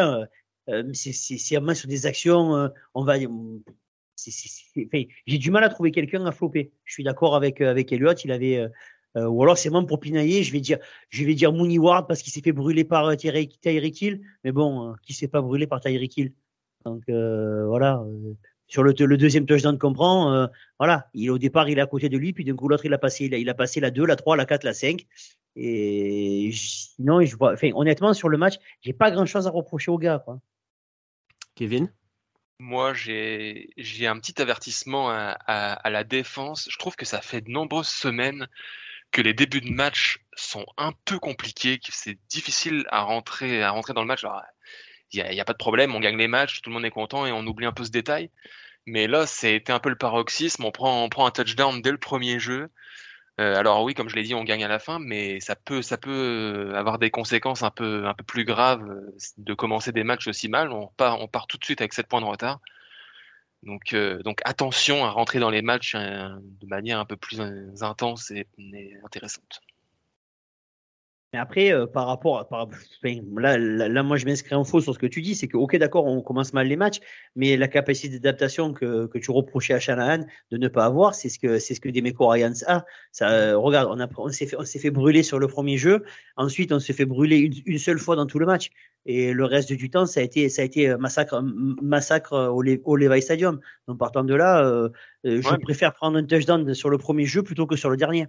euh, 0.69 0.83
c'est 0.93 1.55
vraiment 1.55 1.73
sur 1.73 1.87
des 1.87 2.05
actions, 2.05 2.55
euh, 2.55 2.67
on 2.93 3.03
va 3.03 3.15
j'ai 5.25 5.37
du 5.37 5.49
mal 5.49 5.63
à 5.63 5.69
trouver 5.69 5.91
quelqu'un 5.91 6.25
à 6.25 6.31
flopper. 6.31 6.71
Je 6.83 6.93
suis 6.93 7.03
d'accord 7.03 7.35
avec 7.35 7.61
euh, 7.61 7.71
avec 7.71 7.91
il 7.91 8.31
avait 8.31 8.67
ou 9.15 9.41
alors 9.43 9.57
c'est 9.57 9.69
même 9.71 9.87
pour 9.87 9.99
pinailler, 9.99 10.43
je 10.43 10.51
vais 10.51 10.59
dire 10.59 10.77
je 11.09 11.25
vais 11.25 11.33
dire 11.33 11.51
Mooney 11.51 11.79
Ward 11.79 12.07
parce 12.07 12.21
qu'il 12.21 12.31
s'est 12.31 12.41
fait 12.41 12.51
brûler 12.51 12.83
par 12.83 13.15
Tyreek 13.17 14.01
Hill, 14.01 14.21
mais 14.43 14.51
bon, 14.51 14.93
qui 15.01 15.13
s'est 15.13 15.27
pas 15.27 15.41
brûlé 15.41 15.65
par 15.67 15.79
Tyreek 15.81 16.17
Hill? 16.17 16.33
Donc 16.85 17.03
voilà, 17.07 18.05
sur 18.69 18.83
le, 18.83 18.93
le, 18.97 19.17
deuxième 19.17 19.45
touchdown 19.45 19.77
qu'on 19.77 19.93
prend, 19.93 20.47
voilà, 20.77 21.09
il, 21.13 21.29
au 21.31 21.37
départ, 21.37 21.67
il 21.67 21.77
est 21.77 21.81
à 21.81 21.87
côté 21.87 22.07
de 22.07 22.17
lui, 22.17 22.31
puis 22.31 22.45
d'un 22.45 22.55
coup, 22.55 22.69
l'autre, 22.69 22.85
il 22.85 22.93
a 22.93 22.97
passé, 22.97 23.25
il 23.25 23.49
a, 23.49 23.53
passé 23.53 23.79
la 23.79 23.91
2, 23.91 24.05
la 24.05 24.15
3, 24.15 24.37
la 24.37 24.45
4, 24.45 24.63
la 24.63 24.73
5. 24.73 25.05
Et 25.55 26.51
sinon, 26.53 27.21
je 27.21 27.35
vois, 27.35 27.53
enfin, 27.53 27.71
honnêtement, 27.73 28.13
sur 28.13 28.29
le 28.29 28.37
match, 28.37 28.55
j'ai 28.81 28.93
pas 28.93 29.11
grand 29.11 29.25
chose 29.25 29.47
à 29.47 29.49
reprocher 29.49 29.91
au 29.91 29.97
gars, 29.97 30.19
quoi. 30.19 30.39
Kevin? 31.55 31.91
Moi, 32.59 32.93
j'ai 32.93 33.67
un 34.07 34.19
petit 34.19 34.41
avertissement 34.41 35.09
à, 35.09 35.89
la 35.89 36.03
défense. 36.03 36.67
Je 36.69 36.77
trouve 36.77 36.95
que 36.95 37.05
ça 37.05 37.21
fait 37.21 37.41
de 37.41 37.49
nombreuses 37.49 37.87
semaines 37.87 38.47
que 39.11 39.21
les 39.21 39.33
débuts 39.33 39.61
de 39.61 39.71
match 39.71 40.19
sont 40.35 40.65
un 40.77 40.93
peu 41.05 41.19
compliqués, 41.19 41.79
que 41.79 41.91
c'est 41.91 42.19
difficile 42.29 42.85
à 42.91 43.01
rentrer, 43.01 43.63
à 43.63 43.71
rentrer 43.71 43.93
dans 43.93 44.01
le 44.01 44.07
match. 44.07 44.25
Il 45.13 45.23
n'y 45.23 45.39
a, 45.39 45.45
pas 45.45 45.53
de 45.53 45.57
problème, 45.57 45.95
on 45.95 45.99
gagne 45.99 46.17
les 46.17 46.27
matchs, 46.27 46.61
tout 46.61 46.69
le 46.69 46.75
monde 46.75 46.85
est 46.85 46.91
content 46.91 47.25
et 47.25 47.31
on 47.31 47.45
oublie 47.47 47.65
un 47.65 47.71
peu 47.71 47.83
ce 47.83 47.89
détail. 47.89 48.29
Mais 48.85 49.07
là, 49.07 49.25
c'était 49.27 49.73
un 49.73 49.79
peu 49.79 49.89
le 49.89 49.95
paroxysme. 49.95 50.65
On 50.65 50.71
prend, 50.71 51.03
on 51.03 51.09
prend 51.09 51.25
un 51.25 51.31
touchdown 51.31 51.81
dès 51.81 51.91
le 51.91 51.97
premier 51.97 52.39
jeu. 52.39 52.69
Euh, 53.39 53.55
alors 53.55 53.83
oui, 53.83 53.93
comme 53.93 54.09
je 54.09 54.15
l'ai 54.15 54.23
dit, 54.23 54.35
on 54.35 54.43
gagne 54.43 54.63
à 54.63 54.67
la 54.67 54.79
fin, 54.79 54.99
mais 54.99 55.39
ça 55.39 55.55
peut, 55.55 55.81
ça 55.81 55.97
peut 55.97 56.71
euh, 56.71 56.75
avoir 56.75 56.99
des 56.99 57.09
conséquences 57.09 57.63
un 57.63 57.71
peu, 57.71 58.05
un 58.05 58.13
peu 58.13 58.23
plus 58.23 58.43
graves 58.43 58.83
euh, 58.89 59.15
de 59.37 59.53
commencer 59.53 59.91
des 59.93 60.03
matchs 60.03 60.27
aussi 60.27 60.49
mal. 60.49 60.71
On 60.71 60.87
part, 60.87 61.21
on 61.21 61.27
part 61.27 61.47
tout 61.47 61.57
de 61.57 61.63
suite 61.63 61.81
avec 61.81 61.93
7 61.93 62.07
points 62.07 62.21
de 62.21 62.25
retard. 62.25 62.59
Donc, 63.63 63.93
donc 64.23 64.39
attention 64.45 65.03
à 65.03 65.09
rentrer 65.09 65.39
dans 65.39 65.49
les 65.49 65.61
matchs 65.61 65.93
de 65.93 66.65
manière 66.65 66.97
un 66.97 67.05
peu 67.05 67.17
plus 67.17 67.41
intense 67.81 68.31
et 68.31 68.47
intéressante. 69.03 69.61
Mais 71.31 71.37
après, 71.37 71.71
euh, 71.71 71.85
par 71.85 72.07
rapport, 72.07 72.47
par, 72.47 72.67
là, 73.03 73.57
là, 73.57 74.03
moi, 74.03 74.17
je 74.17 74.25
m'inscris 74.25 74.55
en 74.55 74.63
faux 74.63 74.81
sur 74.81 74.95
ce 74.95 74.99
que 74.99 75.05
tu 75.05 75.21
dis, 75.21 75.35
c'est 75.35 75.47
que, 75.47 75.57
ok, 75.57 75.75
d'accord, 75.77 76.05
on 76.05 76.21
commence 76.23 76.53
mal 76.53 76.67
les 76.67 76.75
matchs, 76.75 77.01
mais 77.35 77.55
la 77.55 77.67
capacité 77.67 78.17
d'adaptation 78.17 78.73
que, 78.73 79.05
que 79.05 79.19
tu 79.19 79.29
reprochais 79.29 79.75
à 79.75 79.79
Shanahan 79.79 80.25
de 80.49 80.57
ne 80.57 80.67
pas 80.67 80.85
avoir, 80.85 81.13
c'est 81.13 81.29
ce 81.29 81.37
que 81.37 81.59
c'est 81.59 81.75
ce 81.75 81.81
que 81.81 81.89
Demeco 81.89 82.27
Ryans 82.27 82.63
a. 82.65 82.83
Ça, 83.11 83.29
euh, 83.29 83.57
regarde, 83.57 83.89
on, 83.91 83.99
a, 83.99 84.07
on 84.17 84.29
s'est 84.29 84.47
fait, 84.47 84.57
on 84.57 84.65
s'est 84.65 84.79
fait 84.79 84.89
brûler 84.89 85.21
sur 85.21 85.37
le 85.37 85.47
premier 85.47 85.77
jeu, 85.77 86.03
ensuite 86.35 86.71
on 86.71 86.79
s'est 86.79 86.93
fait 86.93 87.05
brûler 87.05 87.37
une, 87.37 87.53
une, 87.67 87.77
seule 87.77 87.99
fois 87.99 88.15
dans 88.15 88.25
tout 88.25 88.39
le 88.39 88.47
match, 88.47 88.71
et 89.05 89.31
le 89.31 89.45
reste 89.45 89.71
du 89.71 89.91
temps, 89.91 90.07
ça 90.07 90.21
a 90.21 90.23
été, 90.23 90.49
ça 90.49 90.63
a 90.63 90.65
été 90.65 90.97
massacre, 90.97 91.43
massacre 91.43 92.33
au, 92.33 92.63
au 92.63 92.95
Levi 92.95 93.21
Stadium. 93.21 93.59
Donc 93.87 93.99
partant 93.99 94.23
de 94.23 94.33
là, 94.33 94.65
euh, 94.65 94.89
je 95.23 95.55
préfère 95.57 95.93
prendre 95.93 96.17
un 96.17 96.23
touchdown 96.23 96.73
sur 96.73 96.89
le 96.89 96.97
premier 96.97 97.25
jeu 97.25 97.43
plutôt 97.43 97.67
que 97.67 97.75
sur 97.75 97.91
le 97.91 97.97
dernier. 97.97 98.25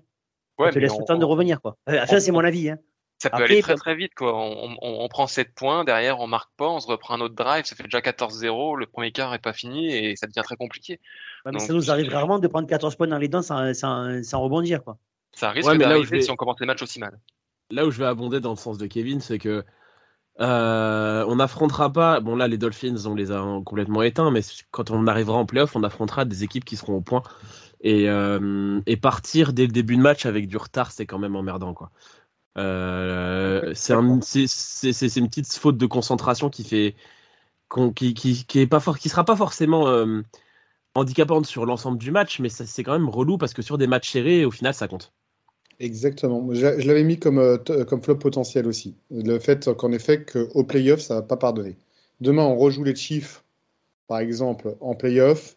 Ouais, 0.58 0.70
te 0.70 0.78
laisse 0.78 0.98
le 0.98 1.04
temps 1.06 1.16
de 1.16 1.24
revenir, 1.24 1.62
quoi. 1.62 1.78
ça, 1.86 2.20
c'est 2.20 2.32
mon 2.32 2.44
avis. 2.44 2.68
Hein. 2.68 2.78
Ça 3.22 3.28
peut 3.30 3.36
Après, 3.36 3.52
aller 3.52 3.62
très 3.62 3.74
très 3.74 3.94
vite. 3.94 4.14
Quoi. 4.14 4.34
On, 4.34 4.76
on- 4.80 5.04
on 5.04 5.08
prend 5.08 5.26
7 5.26 5.54
points, 5.54 5.84
derrière 5.84 6.20
on 6.20 6.26
marque 6.26 6.50
pas, 6.56 6.68
on 6.68 6.80
se 6.80 6.86
reprend 6.86 7.14
un 7.14 7.20
autre 7.20 7.34
drive, 7.34 7.64
ça 7.66 7.76
fait 7.76 7.82
déjà 7.84 8.00
14-0, 8.00 8.76
le 8.76 8.86
premier 8.86 9.12
quart 9.12 9.34
est 9.34 9.38
pas 9.38 9.52
fini 9.52 9.94
et 9.94 10.16
ça 10.16 10.26
devient 10.26 10.40
très 10.42 10.56
compliqué. 10.56 11.00
Ouais, 11.44 11.52
mais 11.52 11.58
ça 11.58 11.72
nous 11.74 11.90
arrive 11.90 12.08
rarement 12.10 12.38
de 12.38 12.48
prendre 12.48 12.66
14 12.66 12.96
points 12.96 13.06
dans 13.08 13.18
les 13.18 13.28
dents 13.28 13.42
sans, 13.42 13.74
sans, 13.74 14.22
sans 14.24 14.40
rebondir. 14.40 14.82
Quoi. 14.82 14.96
Ça 15.32 15.50
risque 15.50 15.68
Ouais, 15.68 15.76
mais 15.76 15.84
là 15.84 15.90
où 15.90 15.92
d'arriver 15.92 16.06
je 16.06 16.10
vais- 16.12 16.22
si 16.22 16.30
on 16.30 16.36
commence 16.36 16.58
les 16.60 16.66
matchs 16.66 16.82
aussi 16.82 16.98
mal. 16.98 17.18
là 17.70 17.84
où 17.86 17.90
je 17.90 17.98
vais 17.98 18.06
abonder 18.06 18.40
dans 18.40 18.50
le 18.50 18.56
sens 18.56 18.78
de 18.78 18.86
Kevin, 18.86 19.20
c'est 19.20 19.38
que 19.38 19.64
euh, 20.40 21.24
on 21.28 21.36
n'affrontera 21.36 21.92
pas. 21.92 22.20
Bon, 22.20 22.34
là, 22.36 22.48
les 22.48 22.56
Dolphins, 22.56 22.96
on 23.06 23.14
les 23.14 23.30
a 23.30 23.44
complètement 23.64 24.02
éteints, 24.02 24.30
mais 24.30 24.40
quand 24.70 24.90
on 24.90 25.06
arrivera 25.06 25.36
en 25.36 25.44
playoff, 25.44 25.76
on 25.76 25.82
affrontera 25.82 26.24
des 26.24 26.44
équipes 26.44 26.64
qui 26.64 26.76
seront 26.76 26.94
au 26.94 27.00
point. 27.02 27.22
Et, 27.82 28.08
euh, 28.08 28.80
et 28.86 28.96
partir 28.96 29.52
dès 29.52 29.66
le 29.66 29.72
début 29.72 29.96
de 29.96 30.02
match 30.02 30.24
avec 30.26 30.48
du 30.48 30.56
retard, 30.56 30.92
c'est 30.92 31.04
quand 31.06 31.18
même 31.18 31.36
emmerdant, 31.36 31.74
quoi. 31.74 31.90
Euh, 32.58 33.72
c'est 33.74 33.92
un- 33.94 34.02
une 34.02 34.20
petite 35.28 35.52
faute 35.54 35.76
de 35.78 35.86
concentration 35.86 36.50
qui 36.50 36.64
fait 36.64 36.96
qui, 37.96 38.14
qui, 38.14 38.44
qui 38.46 38.60
est 38.60 38.66
pas 38.66 38.80
fort, 38.80 38.98
qui 38.98 39.08
sera 39.08 39.24
pas 39.24 39.36
forcément 39.36 39.88
euh, 39.88 40.22
handicapante 40.94 41.46
sur 41.46 41.66
l'ensemble 41.66 41.98
du 41.98 42.10
match, 42.12 42.40
mais 42.40 42.48
c'est 42.50 42.82
quand 42.84 42.92
même 42.92 43.08
relou 43.08 43.38
parce 43.38 43.54
que 43.54 43.62
sur 43.62 43.78
des 43.78 43.86
matchs 43.88 44.10
serrés, 44.12 44.44
au 44.44 44.50
final, 44.50 44.74
ça 44.74 44.88
compte. 44.88 45.12
Exactement. 45.78 46.46
Je, 46.52 46.78
je 46.80 46.86
l'avais 46.86 47.02
mis 47.04 47.18
comme, 47.18 47.38
euh, 47.38 47.56
comme 47.84 48.02
flop 48.02 48.16
potentiel 48.16 48.66
aussi. 48.66 48.96
Le 49.10 49.38
fait 49.38 49.72
qu'en 49.74 49.92
effet, 49.92 50.24
qu'au 50.24 50.64
playoff, 50.64 51.00
ça 51.00 51.14
va 51.16 51.22
pas 51.22 51.36
pardonner. 51.36 51.76
Demain, 52.20 52.44
on 52.44 52.56
rejoue 52.56 52.84
les 52.84 52.94
Chiefs, 52.94 53.44
par 54.08 54.20
exemple, 54.20 54.76
en 54.80 54.94
playoff. 54.94 55.56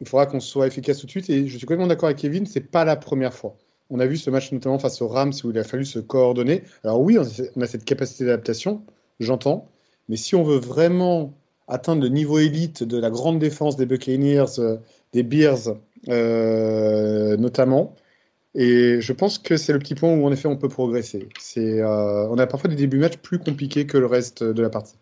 Il 0.00 0.08
faudra 0.08 0.26
qu'on 0.26 0.40
soit 0.40 0.66
efficace 0.68 0.98
tout 1.00 1.06
de 1.06 1.12
suite. 1.12 1.30
Et 1.30 1.48
je 1.48 1.58
suis 1.58 1.66
complètement 1.66 1.88
d'accord 1.88 2.08
avec 2.08 2.18
Kevin, 2.18 2.46
c'est 2.46 2.60
pas 2.70 2.84
la 2.84 2.96
première 2.96 3.34
fois. 3.34 3.56
On 3.94 4.00
a 4.00 4.06
vu 4.06 4.16
ce 4.16 4.30
match 4.30 4.50
notamment 4.52 4.78
face 4.78 5.02
aux 5.02 5.06
Rams 5.08 5.34
où 5.44 5.50
il 5.50 5.58
a 5.58 5.64
fallu 5.64 5.84
se 5.84 5.98
coordonner. 5.98 6.62
Alors 6.82 7.00
oui, 7.02 7.18
on 7.18 7.62
a- 7.62 7.66
cette 7.66 7.84
capacité 7.84 8.24
d'adaptation, 8.24 8.82
j'entends. 9.20 9.68
Mais 10.08 10.16
si 10.16 10.34
on 10.34 10.42
veut 10.42 10.58
vraiment 10.58 11.34
atteindre 11.68 12.02
le 12.02 12.08
niveau 12.08 12.38
élite 12.38 12.82
de 12.84 12.98
la 12.98 13.10
grande 13.10 13.38
défense 13.38 13.76
des 13.76 13.84
Buccaneers, 13.84 14.58
euh, 14.58 14.78
des 15.12 15.22
Bears 15.22 15.76
euh, 16.08 17.36
notamment, 17.36 17.94
et 18.54 19.00
je 19.00 19.12
pense 19.12 19.38
que 19.38 19.58
c'est 19.58 19.74
le 19.74 19.78
petit 19.78 19.94
point 19.94 20.10
où 20.10 20.24
en 20.26 20.32
effet 20.32 20.48
on 20.48 20.56
peut 20.56 20.68
progresser. 20.70 21.28
Euh, 21.58 22.26
on 22.30 22.38
a 22.38 22.46
parfois 22.46 22.70
des 22.70 22.76
débuts 22.76 22.96
de 22.96 23.02
match 23.02 23.18
plus 23.18 23.38
compliqués 23.38 23.86
que 23.86 23.98
le 23.98 24.06
reste 24.06 24.42
de 24.42 24.62
la 24.62 24.70
partie. 24.70 24.96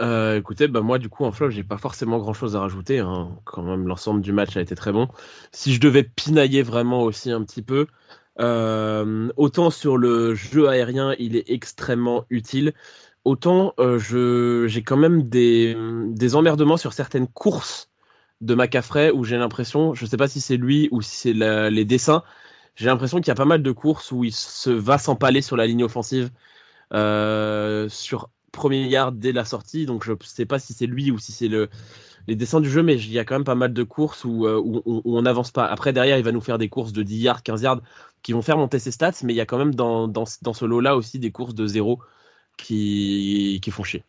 Euh, 0.00 0.38
écoutez, 0.38 0.68
bah 0.68 0.80
moi 0.80 0.98
du 0.98 1.08
coup 1.10 1.24
en 1.24 1.32
flop, 1.32 1.50
j'ai 1.50 1.64
pas 1.64 1.76
forcément 1.76 2.18
grand 2.18 2.32
chose 2.32 2.56
à 2.56 2.60
rajouter. 2.60 2.98
hein. 3.00 3.38
Quand 3.44 3.62
même, 3.62 3.86
l'ensemble 3.86 4.22
du 4.22 4.32
match 4.32 4.56
a 4.56 4.60
été 4.60 4.74
très 4.74 4.90
bon. 4.92 5.08
Si 5.52 5.74
je 5.74 5.80
devais 5.80 6.02
pinailler 6.02 6.62
vraiment 6.62 7.02
aussi 7.02 7.30
un 7.30 7.42
petit 7.44 7.62
peu, 7.62 7.86
euh, 8.40 9.30
autant 9.36 9.70
sur 9.70 9.98
le 9.98 10.34
jeu 10.34 10.68
aérien, 10.68 11.14
il 11.18 11.36
est 11.36 11.50
extrêmement 11.50 12.24
utile. 12.30 12.72
Autant 13.24 13.74
euh, 13.78 13.98
j'ai 14.68 14.82
quand 14.82 14.96
même 14.96 15.28
des, 15.28 15.76
des 16.08 16.34
emmerdements 16.36 16.76
sur 16.78 16.92
certaines 16.94 17.28
courses 17.28 17.90
de 18.40 18.54
McCaffrey 18.54 19.10
où 19.12 19.24
j'ai 19.24 19.36
l'impression, 19.38 19.94
je 19.94 20.06
sais 20.06 20.16
pas 20.16 20.28
si 20.28 20.40
c'est 20.40 20.56
lui 20.56 20.88
ou 20.90 21.02
si 21.02 21.16
c'est 21.16 21.32
les 21.70 21.84
dessins, 21.84 22.24
j'ai 22.76 22.86
l'impression 22.86 23.18
qu'il 23.18 23.28
y 23.28 23.32
a 23.32 23.34
pas 23.36 23.44
mal 23.44 23.62
de 23.62 23.72
courses 23.72 24.10
où 24.12 24.24
il 24.24 24.32
se 24.34 24.70
va 24.70 24.98
s'empaler 24.98 25.42
sur 25.42 25.56
la 25.56 25.66
ligne 25.66 25.84
offensive 25.84 26.30
sur 27.88 28.30
premier 28.52 28.86
yard 28.88 29.18
dès 29.18 29.32
la 29.32 29.44
sortie. 29.44 29.86
Donc 29.86 30.04
je 30.04 30.12
sais 30.24 30.46
pas 30.46 30.58
si 30.58 30.74
c'est 30.74 30.86
lui 30.86 31.10
ou 31.10 31.18
si 31.18 31.32
c'est 31.32 31.48
le 31.48 31.68
les 32.26 32.36
dessins 32.36 32.60
du 32.60 32.70
jeu, 32.70 32.82
mais 32.82 32.96
il 32.96 33.12
y 33.12 33.18
a 33.18 33.24
quand 33.24 33.34
même 33.36 33.44
pas 33.44 33.54
mal 33.54 33.72
de 33.72 33.82
courses 33.82 34.24
où, 34.24 34.46
euh, 34.46 34.60
où, 34.64 34.82
où- 34.86 35.02
où 35.04 35.18
on 35.18 35.22
n'avance 35.22 35.50
pas. 35.50 35.66
Après, 35.66 35.92
derrière, 35.92 36.18
il 36.18 36.24
va 36.24 36.32
nous 36.32 36.40
faire 36.40 36.58
des 36.58 36.68
courses 36.68 36.92
de 36.92 37.02
10 37.02 37.18
yards, 37.18 37.42
15 37.42 37.62
yards 37.62 37.80
qui 38.22 38.32
vont 38.32 38.42
faire 38.42 38.58
monter 38.58 38.78
ses 38.78 38.92
stats, 38.92 39.12
mais 39.24 39.32
il 39.34 39.36
y 39.36 39.40
a 39.40 39.46
quand 39.46 39.58
même 39.58 39.74
dans, 39.74 40.08
dans, 40.08 40.24
dans 40.42 40.52
ce 40.54 40.64
lot-là 40.64 40.96
aussi 40.96 41.18
des 41.18 41.32
courses 41.32 41.54
de 41.54 41.66
zéro 41.66 42.00
qui, 42.58 43.60
qui 43.62 43.70
font 43.72 43.84
chier. 43.84 44.04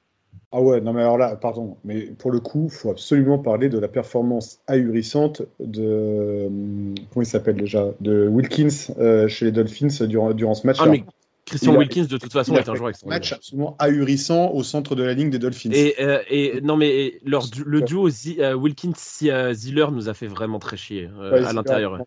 Ah 0.52 0.62
ouais, 0.62 0.82
non 0.82 0.94
mais 0.94 1.02
alors 1.02 1.18
là, 1.18 1.36
pardon, 1.36 1.78
mais 1.84 2.12
pour 2.12 2.30
le 2.32 2.40
coup, 2.40 2.66
il 2.66 2.72
faut 2.72 2.92
absolument 2.92 3.40
parler 3.40 3.70
de 3.70 3.80
la 3.80 3.88
performance 3.88 4.60
ahurissante 4.68 5.42
de 5.60 6.46
hum, 6.48 6.94
comment 7.12 7.24
il 7.24 7.26
s'appelle 7.26 7.56
déjà, 7.56 7.88
de 8.02 8.28
Wilkins 8.28 8.94
euh, 9.00 9.28
chez 9.28 9.46
les 9.46 9.52
Dolphins 9.52 10.06
durant, 10.06 10.32
durant 10.34 10.54
ce 10.54 10.68
match. 10.68 10.78
Ah, 10.80 10.86
mais 10.86 11.04
Christian 11.46 11.76
Wilkins, 11.76 12.06
de 12.06 12.18
toute 12.18 12.32
façon, 12.32 12.56
est 12.56 12.70
un 12.70 12.76
joueur 12.76 12.88
un 12.88 12.90
extraordinaire. 12.92 13.20
match 13.20 13.34
absolument 13.34 13.76
ahurissant 13.78 14.52
au 14.52 14.64
centre 14.64 14.96
de 14.96 15.04
la 15.04 15.14
ligne 15.14 15.30
des 15.30 15.40
Dolphins. 15.40 15.72
Et, 15.74 15.96
euh, 16.00 16.22
et 16.30 16.62
non, 16.62 16.78
mais 16.78 17.20
leur, 17.26 17.46
le 17.66 17.82
duo 17.82 18.08
euh, 18.08 18.54
Wilkins-Ziller 18.54 19.88
nous 19.92 20.08
a 20.10 20.14
fait 20.14 20.28
vraiment 20.28 20.60
très 20.60 20.78
chier 20.78 21.10
euh, 21.20 21.32
Ouais, 21.34 21.46
à 21.46 21.52
l'intérieur. 21.54 22.00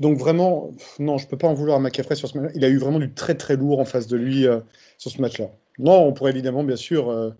Donc 0.00 0.18
vraiment, 0.18 0.72
pff, 0.76 0.98
non, 0.98 1.18
je 1.18 1.28
peux 1.28 1.36
pas 1.36 1.48
en 1.48 1.54
vouloir 1.54 1.76
à 1.76 1.80
McCaffrey 1.80 2.14
sur 2.16 2.28
ce 2.28 2.38
match. 2.38 2.52
Il 2.54 2.64
a 2.64 2.68
eu 2.68 2.78
vraiment 2.78 2.98
du 2.98 3.12
très 3.12 3.34
très 3.34 3.56
lourd 3.56 3.78
en 3.78 3.84
face 3.84 4.06
de 4.06 4.16
lui 4.16 4.46
euh, 4.46 4.60
sur 4.98 5.10
ce 5.10 5.20
match-là. 5.20 5.50
Non, 5.78 6.06
on 6.06 6.12
pourrait 6.12 6.32
évidemment 6.32 6.64
bien 6.64 6.76
sûr 6.76 7.10
euh, 7.10 7.30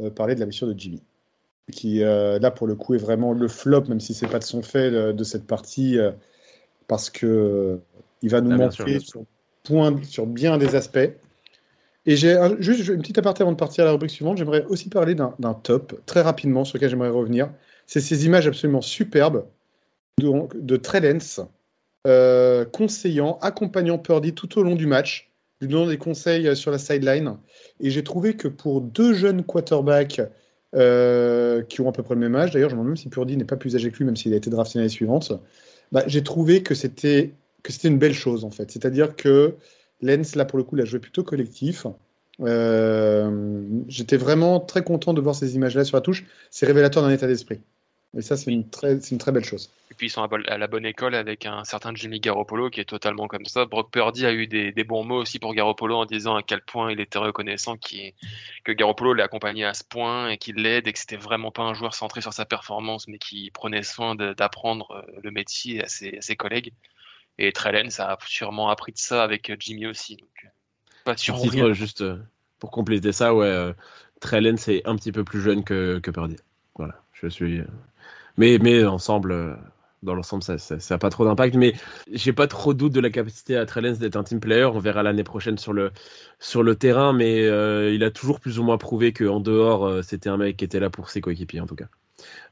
euh, 0.00 0.10
parler 0.10 0.34
de 0.34 0.40
la 0.40 0.46
blessure 0.46 0.66
de 0.68 0.78
Jimmy, 0.78 1.02
qui 1.72 2.02
euh, 2.02 2.38
là 2.38 2.50
pour 2.50 2.66
le 2.66 2.74
coup 2.76 2.94
est 2.94 2.98
vraiment 2.98 3.32
le 3.32 3.48
flop, 3.48 3.82
même 3.88 4.00
si 4.00 4.14
c'est 4.14 4.28
pas 4.28 4.38
de 4.38 4.44
son 4.44 4.62
fait 4.62 4.92
euh, 4.92 5.12
de 5.12 5.24
cette 5.24 5.46
partie, 5.46 5.98
euh, 5.98 6.12
parce 6.86 7.10
que 7.10 7.26
euh, 7.26 7.76
il 8.22 8.30
va 8.30 8.40
nous 8.40 8.50
Ah, 8.52 8.56
bien 8.56 8.66
manquer 8.66 8.76
sûr, 8.76 8.84
bien 8.86 8.98
sûr. 9.00 9.08
sur, 9.08 9.24
sur 10.02 10.26
bien 10.26 10.58
des 10.58 10.74
aspects. 10.74 10.98
Et 12.06 12.16
j'ai 12.16 12.32
un- 12.32 12.56
juste 12.60 12.88
une 12.88 13.00
petite 13.00 13.18
aparté 13.18 13.42
avant 13.42 13.52
de 13.52 13.56
partir 13.56 13.84
à 13.84 13.86
la 13.86 13.92
rubrique 13.92 14.10
suivante. 14.10 14.38
J'aimerais 14.38 14.64
aussi 14.64 14.88
parler 14.88 15.14
d'un 15.14 15.54
top 15.62 16.00
très 16.06 16.22
rapidement 16.22 16.64
sur 16.64 16.76
lequel 16.76 16.90
j'aimerais 16.90 17.10
revenir. 17.10 17.50
C'est 17.86 18.00
ces 18.00 18.26
images 18.26 18.46
absolument 18.46 18.80
superbes 18.80 19.44
de, 20.20 20.30
de 20.54 20.76
Trey 20.76 21.00
Lance, 21.00 21.40
euh, 22.06 22.64
conseillant, 22.64 23.38
accompagnant 23.42 23.98
Purdy 23.98 24.32
tout 24.32 24.58
au 24.58 24.62
long 24.62 24.76
du 24.76 24.86
match, 24.86 25.30
lui 25.60 25.68
donnant 25.68 25.86
des 25.86 25.98
conseils 25.98 26.48
euh, 26.48 26.54
sur 26.54 26.70
la 26.70 26.78
sideline. 26.78 27.36
Et 27.80 27.90
j'ai 27.90 28.02
trouvé 28.02 28.34
que 28.34 28.48
pour 28.48 28.80
deux 28.80 29.12
jeunes 29.12 29.44
quarterbacks 29.44 30.22
euh, 30.74 31.62
qui 31.62 31.80
ont 31.80 31.88
à 31.88 31.92
peu 31.92 32.02
près 32.02 32.14
le 32.14 32.20
même 32.20 32.34
âge, 32.36 32.52
d'ailleurs, 32.52 32.70
je 32.70 32.76
me 32.76 32.80
demande 32.80 32.90
même 32.90 32.96
si 32.96 33.08
Purdy 33.08 33.36
n'est 33.36 33.44
pas 33.44 33.56
plus 33.56 33.76
âgé 33.76 33.90
que 33.90 33.98
lui, 33.98 34.04
même 34.06 34.16
s'il 34.16 34.32
a 34.32 34.36
été 34.36 34.48
drafté 34.50 34.78
l'année 34.78 34.88
suivante, 34.88 35.32
bah, 35.92 36.04
j'ai 36.06 36.22
trouvé 36.22 36.62
que 36.62 36.74
c'était 36.74 37.32
que 37.62 37.72
c'était 37.72 37.88
une 37.88 37.98
belle 37.98 38.14
chose 38.14 38.44
en 38.44 38.50
fait. 38.50 38.70
C'est-à-dire 38.70 39.16
que 39.16 39.56
Lens, 40.00 40.34
là 40.34 40.44
pour 40.44 40.58
le 40.58 40.64
coup, 40.64 40.76
l'a 40.76 40.84
joué 40.84 40.98
plutôt 40.98 41.24
collectif. 41.24 41.86
Euh, 42.40 43.82
J'étais 43.88 44.16
vraiment 44.16 44.60
très 44.60 44.82
content 44.82 45.12
de 45.14 45.20
voir 45.20 45.34
ces 45.34 45.54
images-là 45.56 45.84
sur 45.84 45.96
la 45.96 46.00
touche. 46.00 46.24
C'est 46.50 46.66
révélateur 46.66 47.02
d'un 47.02 47.10
état 47.10 47.26
d'esprit. 47.26 47.60
Et 48.16 48.22
ça, 48.22 48.36
c'est 48.36 48.50
une 48.50 48.68
très, 48.68 48.98
une 48.98 49.18
très 49.18 49.30
belle 49.30 49.44
chose. 49.44 49.70
Et 49.92 49.94
puis 49.94 50.08
ils 50.08 50.10
sont 50.10 50.22
à 50.22 50.58
la 50.58 50.66
bonne 50.66 50.84
école 50.84 51.14
avec 51.14 51.46
un 51.46 51.62
certain 51.64 51.94
Jimmy 51.94 52.18
Garoppolo 52.18 52.68
qui 52.68 52.80
est 52.80 52.84
totalement 52.84 53.28
comme 53.28 53.46
ça. 53.46 53.66
Brock 53.66 53.92
Purdy 53.92 54.26
a 54.26 54.32
eu 54.32 54.48
des, 54.48 54.72
des 54.72 54.82
bons 54.84 55.04
mots 55.04 55.20
aussi 55.20 55.38
pour 55.38 55.54
Garoppolo 55.54 55.96
en 55.96 56.06
disant 56.06 56.34
à 56.34 56.42
quel 56.42 56.60
point 56.62 56.90
il 56.90 56.98
était 56.98 57.20
reconnaissant 57.20 57.76
qu'il- 57.76 58.12
que 58.64 58.72
Garoppolo 58.72 59.14
l'ait 59.14 59.22
accompagné 59.22 59.64
à 59.64 59.74
ce 59.74 59.84
point 59.84 60.30
et 60.30 60.38
qu'il 60.38 60.56
l'aide 60.56 60.88
et 60.88 60.92
que 60.92 60.98
c'était 60.98 61.16
vraiment 61.16 61.52
pas 61.52 61.62
un 61.62 61.74
joueur 61.74 61.94
centré 61.94 62.20
sur 62.20 62.32
sa 62.32 62.44
performance 62.44 63.06
mais 63.06 63.18
qui 63.18 63.50
prenait 63.52 63.84
soin 63.84 64.16
d'apprendre 64.16 64.90
euh, 64.90 65.20
le 65.22 65.30
métier 65.30 65.84
à 65.84 65.88
ses, 65.88 66.18
à 66.18 66.20
ses 66.20 66.34
collègues. 66.34 66.72
Et 67.38 67.52
Trellen, 67.52 67.90
ça 67.90 68.12
a 68.12 68.18
sûrement 68.26 68.68
appris 68.68 68.92
de 68.92 68.98
ça 68.98 69.22
avec 69.22 69.50
euh, 69.50 69.56
Jimmy 69.58 69.86
aussi. 69.86 70.16
Donc, 70.16 70.28
euh, 70.44 70.48
pas 71.04 71.16
Sur 71.16 71.40
titre, 71.40 71.72
juste 71.72 72.02
euh, 72.02 72.18
pour 72.58 72.70
compléter 72.70 73.12
ça, 73.12 73.34
ouais, 73.34 73.74
Trellen, 74.20 74.56
c'est 74.56 74.82
un 74.84 74.96
petit 74.96 75.12
peu 75.12 75.24
plus 75.24 75.40
jeune 75.40 75.64
que, 75.64 75.98
que 75.98 76.10
Purdy. 76.10 76.36
Voilà, 76.74 77.02
je 77.12 77.28
suis. 77.28 77.62
Mais, 78.36 78.58
mais 78.58 78.84
ensemble, 78.84 79.56
dans 80.02 80.14
l'ensemble, 80.14 80.42
ça 80.42 80.54
n'a 80.54 80.58
ça, 80.58 80.94
a 80.94 80.98
pas 80.98 81.10
trop 81.10 81.24
d'impact. 81.24 81.54
Mais 81.56 81.74
j'ai 82.10 82.32
pas 82.32 82.46
trop 82.46 82.74
doute 82.74 82.92
de 82.92 83.00
la 83.00 83.10
capacité 83.10 83.56
à 83.56 83.66
Trellens 83.66 83.98
d'être 83.98 84.16
un 84.16 84.24
team 84.24 84.40
player. 84.40 84.64
On 84.64 84.78
verra 84.78 85.02
l'année 85.02 85.24
prochaine 85.24 85.58
sur 85.58 85.72
le, 85.72 85.92
sur 86.38 86.62
le 86.62 86.74
terrain, 86.74 87.12
mais 87.12 87.44
euh, 87.46 87.92
il 87.92 88.04
a 88.04 88.10
toujours 88.10 88.40
plus 88.40 88.58
ou 88.58 88.62
moins 88.62 88.78
prouvé 88.78 89.12
qu'en 89.12 89.40
dehors, 89.40 89.86
euh, 89.86 90.02
c'était 90.02 90.28
un 90.28 90.36
mec 90.36 90.56
qui 90.56 90.64
était 90.64 90.80
là 90.80 90.90
pour 90.90 91.10
ses 91.10 91.20
coéquipiers, 91.20 91.60
en 91.60 91.66
tout 91.66 91.76
cas. 91.76 91.86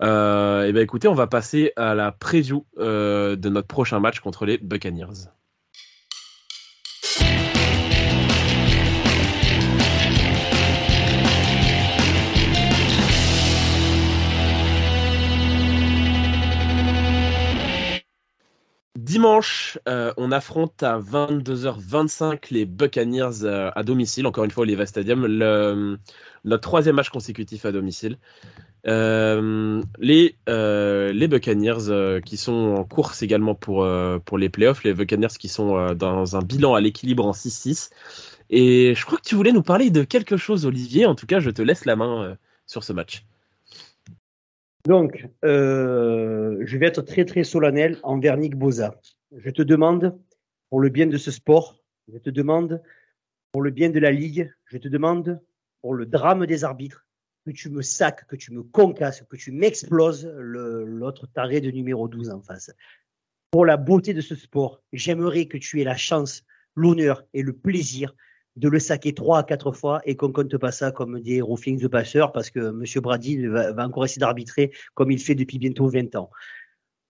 Euh, 0.03 0.65
et 0.65 0.73
ben 0.73 0.83
écoutez, 0.83 1.09
on 1.09 1.15
va 1.15 1.27
passer 1.27 1.73
à 1.77 1.95
la 1.95 2.13
preview 2.13 2.65
euh, 2.79 3.37
de 3.37 3.49
notre 3.49 3.69
prochain 3.69 4.01
match 4.01 4.21
contre 4.21 4.47
les 4.47 4.59
Buccaneers. 4.59 5.29
Dimanche, 18.97 19.79
euh, 19.89 20.13
on 20.19 20.33
affronte 20.33 20.83
à 20.83 20.99
22h25 20.99 22.49
les 22.51 22.67
Buccaneers 22.67 23.71
à 23.75 23.83
domicile, 23.83 24.27
encore 24.27 24.45
une 24.45 24.51
fois 24.51 24.63
au 24.63 24.67
Levi 24.67 24.87
Stadium, 24.87 25.27
le, 25.27 25.99
notre 26.45 26.61
troisième 26.61 26.97
match 26.97 27.09
consécutif 27.09 27.65
à 27.65 27.73
domicile. 27.73 28.19
Euh, 28.87 29.83
les, 29.99 30.37
euh, 30.49 31.13
les 31.13 31.29
Buccaneers 31.29 31.89
euh, 31.89 32.21
qui 32.21 32.37
sont 32.37 32.77
en 32.79 32.85
course 32.85 33.23
également 33.23 33.55
pour, 33.55 33.87
pour 34.25 34.39
les 34.39 34.49
playoffs, 34.49 34.85
les 34.85 34.95
Buccaneers 34.95 35.37
qui 35.39 35.49
sont 35.49 35.95
dans 35.95 36.37
un 36.37 36.43
bilan 36.43 36.75
à 36.75 36.81
l'équilibre 36.81 37.27
en 37.27 37.33
6-6. 37.33 37.91
Et 38.51 38.95
je 38.95 39.05
crois 39.05 39.19
que 39.19 39.29
tu 39.29 39.35
voulais 39.35 39.53
nous 39.53 39.63
parler 39.63 39.91
de 39.91 40.05
quelque 40.05 40.37
chose, 40.37 40.65
Olivier. 40.65 41.07
En 41.07 41.15
tout 41.15 41.27
cas, 41.27 41.41
je 41.41 41.51
te 41.51 41.63
laisse 41.63 41.85
la 41.85 41.97
main 41.97 42.37
sur 42.67 42.85
ce 42.85 42.93
match. 42.93 43.25
Donc, 44.87 45.29
je 45.43 46.77
vais 46.79 46.87
être 46.87 47.03
très 47.03 47.25
très 47.25 47.45
solennel 47.45 47.99
envers 48.03 48.37
Nick 48.37 48.57
Boza. 48.57 48.95
Je 49.37 49.51
te 49.51 49.63
demande, 49.63 50.17
pour 50.71 50.81
le 50.81 50.89
bien 50.89 51.07
de 51.07 51.19
ce 51.19 51.31
sport, 51.31 51.83
je 52.11 52.19
te 52.19 52.31
demande 52.31 52.81
pour 53.53 53.63
le 53.63 53.71
bien 53.71 53.91
de 53.91 53.99
la 53.99 54.11
Ligue, 54.11 54.51
je 54.67 54.79
te 54.79 54.89
demande, 54.89 55.41
pour 55.83 55.95
le 55.95 56.07
drame 56.07 56.47
des 56.47 56.65
arbitres, 56.65 57.08
que 57.49 57.57
tu 57.57 57.71
me 57.71 57.83
sacs, 57.83 58.27
que 58.27 58.37
tu 58.37 58.53
me 58.53 58.63
concasses, 58.63 59.23
que 59.23 59.37
tu 59.37 59.53
m'exploses 59.53 60.27
l'autre 60.27 61.27
taré 61.27 61.61
de 61.61 61.71
numéro 61.71 62.07
12 62.07 62.31
en 62.31 62.43
face. 62.43 62.71
Pour 63.51 63.65
la 63.65 63.79
beauté 63.79 64.13
de 64.13 64.21
ce 64.21 64.35
sport, 64.35 64.83
j'aimerais 64.93 65.47
que 65.47 65.57
tu 65.57 65.81
aies 65.81 65.85
la 65.85 65.97
chance, 65.97 66.45
l'honneur 66.75 67.25
et 67.33 67.43
le 67.43 67.55
plaisir 67.55 68.15
de 68.57 68.69
le 68.69 68.79
saquer 68.79 69.15
trois 69.15 69.39
à 69.39 69.43
quatre 69.45 69.73
fois 69.73 70.03
et 70.05 70.17
qu'on 70.17 70.33
compte 70.33 70.57
pas 70.59 70.73
ça 70.73 70.93
comme 70.93 71.21
des 71.21 71.41
roughings 71.41 71.81
de 71.81 71.89
passeurs 71.89 72.33
parce 72.33 72.51
que 72.51 72.59
M. 72.59 72.85
Brady 73.03 73.47
va, 73.47 73.73
va 73.73 73.87
encore 73.87 74.05
essayer 74.05 74.21
d'arbitrer 74.21 74.73
comme 74.95 75.11
il 75.11 75.21
fait 75.21 75.35
depuis 75.35 75.59
bientôt 75.59 75.89
20 75.89 76.17
ans. 76.17 76.31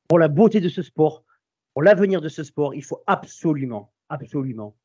Pour 0.07 0.19
la 0.19 0.29
beauté 0.29 0.61
de 0.61 0.69
ce 0.69 0.83
sport, 0.83 1.25
pour 1.75 1.83
l'avenir 1.83 2.21
de 2.21 2.29
ce 2.29 2.45
sport, 2.45 2.75
il 2.75 2.85
faut 2.85 3.03
absolument, 3.07 3.93
absolument, 4.09 4.77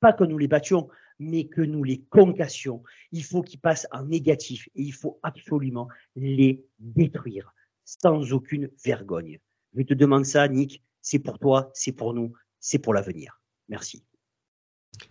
pas 0.00 0.12
que 0.12 0.24
nous 0.24 0.38
les 0.38 0.48
battions, 0.48 0.88
mais 1.18 1.44
que 1.46 1.60
nous 1.60 1.84
les 1.84 2.00
concassions. 2.10 2.82
Il 3.12 3.24
faut 3.24 3.42
qu'ils 3.42 3.60
passent 3.60 3.86
en 3.92 4.04
négatif 4.04 4.68
et 4.74 4.82
il 4.82 4.92
faut 4.92 5.18
absolument 5.22 5.88
les 6.16 6.64
détruire 6.78 7.54
sans 7.84 8.32
aucune 8.32 8.70
vergogne. 8.84 9.38
Je 9.76 9.82
te 9.82 9.94
demande 9.94 10.24
ça, 10.24 10.48
Nick. 10.48 10.82
C'est 11.02 11.18
pour 11.18 11.38
toi, 11.38 11.70
c'est 11.74 11.92
pour 11.92 12.14
nous, 12.14 12.32
c'est 12.60 12.78
pour 12.78 12.94
l'avenir. 12.94 13.40
Merci. 13.68 14.04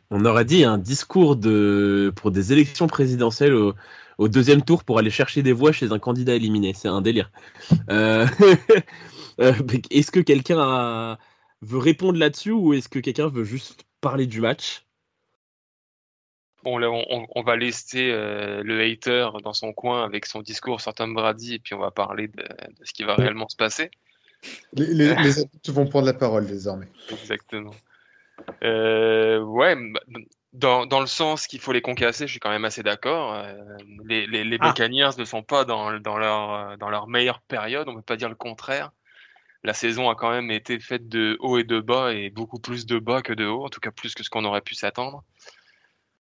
On 0.09 0.25
aurait 0.25 0.45
dit 0.45 0.63
un 0.63 0.77
discours 0.77 1.35
de, 1.35 2.11
pour 2.15 2.31
des 2.31 2.53
élections 2.53 2.87
présidentielles 2.87 3.53
au, 3.53 4.27
deuxième 4.27 4.63
tour 4.63 4.83
pour 4.83 4.99
aller 4.99 5.09
chercher 5.09 5.43
des 5.43 5.51
voix 5.51 5.71
chez 5.71 5.91
un 5.91 5.99
candidat 5.99 6.35
éliminé. 6.35 6.73
C'est 6.73 6.87
un 6.87 7.01
délire. 7.01 7.31
Euh, 7.89 8.25
euh, 9.39 9.53
est-ce 9.91 10.11
que 10.11 10.21
quelqu'un 10.21 11.17
veut 11.61 11.77
répondre 11.79 12.17
là-dessus 12.17 12.51
ou 12.51 12.73
est-ce 12.73 12.89
que 12.89 12.99
quelqu'un 12.99 13.27
veut 13.27 13.43
juste 13.43 13.85
parler 14.01 14.25
du 14.25 14.39
match? 14.39 14.82
Bon, 16.63 16.79
on, 17.35 17.43
va 17.43 17.57
laisser 17.57 18.09
euh, 18.11 18.63
le 18.63 18.81
hater 18.81 19.27
dans 19.43 19.51
son 19.51 19.73
coin 19.73 20.05
avec 20.05 20.25
son 20.25 20.41
discours 20.41 20.79
sur 20.79 20.93
Tom 20.93 21.13
Brady 21.13 21.55
et 21.55 21.59
puis 21.59 21.73
on 21.73 21.79
va 21.79 21.91
parler 21.91 22.29
de, 22.29 22.45
ce 22.83 22.93
qui 22.93 23.03
va 23.03 23.15
réellement 23.15 23.49
se 23.49 23.57
passer. 23.57 23.91
Les, 24.71 24.93
les, 24.93 25.09
adultes 25.11 25.69
vont 25.69 25.87
prendre 25.87 26.05
la 26.05 26.13
parole 26.13 26.47
désormais. 26.47 26.87
Exactement. 27.11 27.75
Euh, 28.63 29.39
ouais, 29.41 29.75
dans, 30.53 30.85
dans, 30.85 31.01
le 31.01 31.07
sens 31.07 31.47
qu'il 31.47 31.59
faut 31.59 31.73
les 31.73 31.81
concasser, 31.81 32.27
je 32.27 32.31
suis 32.31 32.39
quand 32.39 32.49
même 32.49 32.65
assez 32.65 32.81
d'accord. 32.81 33.33
Euh, 33.33 33.53
les, 34.05 34.25
les, 34.25 34.45
les 34.45 34.57
ah. 34.61 34.69
Buccaneers 34.69 35.17
ne 35.17 35.25
sont 35.25 35.43
pas 35.43 35.65
dans, 35.65 35.99
dans, 35.99 36.17
leur, 36.17 36.77
dans 36.77 36.89
leur 36.89 37.07
meilleure 37.07 37.41
période, 37.41 37.89
on 37.89 37.91
ne 37.91 37.97
peut 37.97 38.03
pas 38.03 38.17
dire 38.17 38.29
le 38.29 38.35
contraire. 38.35 38.91
La 39.65 39.73
saison 39.73 40.09
a 40.09 40.15
quand 40.15 40.31
même 40.31 40.51
été 40.51 40.79
faite 40.79 41.09
de 41.09 41.37
haut 41.41 41.57
et 41.57 41.63
de 41.63 41.81
bas, 41.81 42.13
et 42.13 42.29
beaucoup 42.29 42.59
plus 42.59 42.85
de 42.85 42.99
bas 42.99 43.21
que 43.21 43.33
de 43.33 43.45
haut, 43.45 43.65
en 43.65 43.69
tout 43.69 43.79
cas 43.79 43.91
plus 43.91 44.13
que 44.13 44.23
ce 44.23 44.29
qu'on 44.29 44.45
aurait 44.45 44.61
pu 44.61 44.75
s'attendre. 44.75 45.23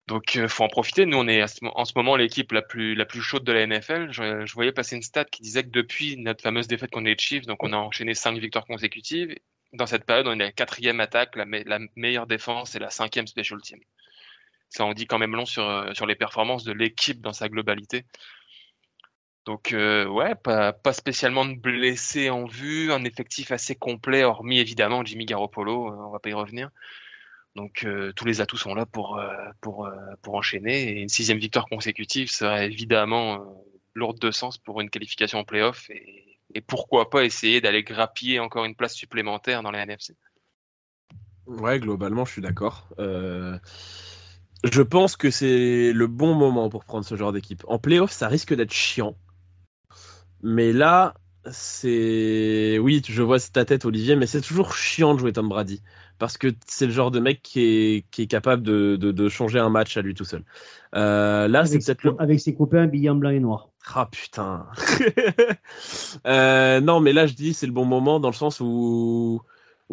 Donc, 0.08 0.36
il 0.36 0.50
faut 0.50 0.64
en 0.64 0.68
profiter. 0.68 1.06
Nous, 1.06 1.18
on 1.18 1.28
est 1.28 1.44
en 1.64 1.86
ce 1.86 1.94
moment 1.96 2.16
l'équipe 2.16 2.52
la 2.52 2.62
plus, 2.62 2.94
la 2.96 3.06
plus 3.06 3.22
chaude 3.22 3.44
de 3.46 3.52
la 3.54 3.66
NFL. 3.66 4.12
Je, 4.12 4.54
voyais 4.54 4.74
passer 4.74 4.96
une 4.98 5.02
stat 5.02 5.26
qui 5.26 5.42
disait 5.42 5.64
que 5.64 5.70
depuis 5.70 6.18
notre 6.18 6.44
fameuse 6.44 6.68
défaite 6.68 6.92
qu'on 6.92 7.06
est 7.06 7.20
Chiefs, 7.20 7.46
donc 7.46 7.64
on 7.64 7.72
a 7.72 7.78
enchaîné 7.78 8.14
cinq 8.14 8.38
victoires 8.38 8.66
consécutives, 8.66 9.34
dans 9.74 9.86
cette 9.88 10.06
période, 10.06 10.28
on 10.28 10.34
est 10.34 10.44
la 10.44 10.52
quatrième 10.52 11.00
attaque, 11.00 11.36
la, 11.36 11.46
meilleure 11.96 12.28
défense 12.28 12.76
et 12.76 12.80
la 12.80 12.90
cinquième 12.90 13.28
special 13.28 13.62
team. 13.62 13.80
Ça 14.70 14.86
en 14.86 14.94
dit 14.94 15.08
quand 15.08 15.20
même 15.20 15.36
long 15.36 15.46
sur, 15.46 15.68
euh, 15.68 15.94
sur 15.94 16.06
les 16.06 16.16
performances 16.16 16.64
de 16.64 16.74
l'équipe 16.74 17.22
dans 17.22 17.34
sa 17.34 17.50
globalité. 17.50 18.06
Donc 19.46 19.74
euh, 19.74 20.06
ouais, 20.06 20.36
pas, 20.36 20.74
pas, 20.74 20.94
spécialement 20.94 21.46
de 21.46 21.56
blessés 21.56 22.30
en 22.30 22.46
vue, 22.46 22.92
un 22.92 23.04
effectif 23.04 23.52
assez 23.52 23.76
complet, 23.76 24.24
hormis 24.24 24.60
évidemment 24.60 25.04
Jimmy 25.04 25.26
Garoppolo, 25.26 25.88
euh, 25.88 26.08
on 26.08 26.12
va 26.12 26.20
pas 26.20 26.30
y 26.30 26.34
revenir. 26.34 26.70
Donc 27.56 27.86
tous 28.16 28.26
les 28.26 28.42
atouts 28.42 28.58
sont 28.58 28.74
là 28.74 28.86
pour, 28.86 29.22
pour, 29.62 29.90
pour 30.22 30.36
enchaîner. 30.36 30.90
Et 30.90 31.02
une 31.02 31.10
sixième 31.10 31.38
victoire 31.38 31.68
consécutive 31.68 32.32
serait 32.32 32.66
évidemment 32.66 33.64
lourde 33.94 34.20
de 34.20 34.32
sens 34.32 34.58
pour 34.58 34.82
une 34.82 34.90
qualification 34.90 35.40
en 35.40 35.44
playoff 35.44 35.90
et 35.92 36.34
et 36.54 36.62
pourquoi 36.62 37.10
pas 37.10 37.24
essayer 37.24 37.62
d'aller 37.62 37.84
grappiller 37.84 38.40
encore 38.40 38.66
une 38.66 38.76
place 38.76 38.94
supplémentaire 38.94 39.64
dans 39.64 39.72
les 39.72 39.80
NFC. 39.80 40.16
Ouais, 41.46 41.80
globalement, 41.80 42.26
je 42.26 42.32
suis 42.32 42.42
d'accord. 42.42 42.88
Euh, 43.00 43.58
je 44.64 44.82
pense 44.82 45.18
que 45.18 45.30
c'est 45.30 45.92
le 45.92 46.08
bon 46.08 46.36
moment 46.36 46.70
pour 46.70 46.86
prendre 46.86 47.06
ce 47.06 47.16
genre 47.16 47.34
d'équipe. 47.34 47.64
En 47.68 47.80
playoff, 47.80 48.12
ça 48.12 48.28
risque 48.28 48.54
d'être 48.54 48.74
chiant. 48.74 49.18
Mais 50.42 50.74
là, 50.74 51.16
c'est. 51.52 52.78
Oui, 52.80 53.02
je 53.08 53.22
vois 53.22 53.40
ta 53.40 53.66
tête, 53.66 53.86
Olivier, 53.86 54.16
mais 54.16 54.28
c'est 54.28 54.42
toujours 54.42 54.76
chiant 54.76 55.14
de 55.14 55.20
jouer 55.20 55.34
Tom 55.34 55.50
Brady. 55.50 55.82
Parce 56.20 56.38
que 56.38 56.48
c'est 56.68 56.86
le 56.86 56.92
genre 56.92 57.12
de 57.12 57.20
mec 57.20 57.42
qui 57.42 57.62
est, 57.62 58.06
qui 58.12 58.22
est 58.22 58.28
capable 58.28 58.64
de, 58.64 58.96
de, 58.96 59.30
changer 59.30 59.60
un 59.60 59.70
match 59.70 59.98
à 59.98 60.02
lui 60.02 60.14
tout 60.14 60.24
seul. 60.26 60.44
Euh, 60.96 61.48
là, 61.48 61.66
c'est 61.66 61.80
peut-être 61.80 62.04
le... 62.04 62.16
Avec 62.20 62.40
ses 62.40 62.54
copains 62.56 62.86
billets 62.88 63.14
blanc 63.14 63.32
et 63.32 63.40
noir. 63.40 63.70
Ah 63.94 64.08
putain. 64.10 64.66
euh, 66.28 66.80
non, 66.80 67.02
mais 67.02 67.12
là 67.12 67.28
je 67.28 67.34
dis 67.34 67.54
c'est 67.54 67.66
le 67.66 67.74
bon 67.74 67.84
moment 67.84 68.22
dans 68.22 68.30
le 68.30 68.36
sens 68.36 68.62
où, 68.62 69.42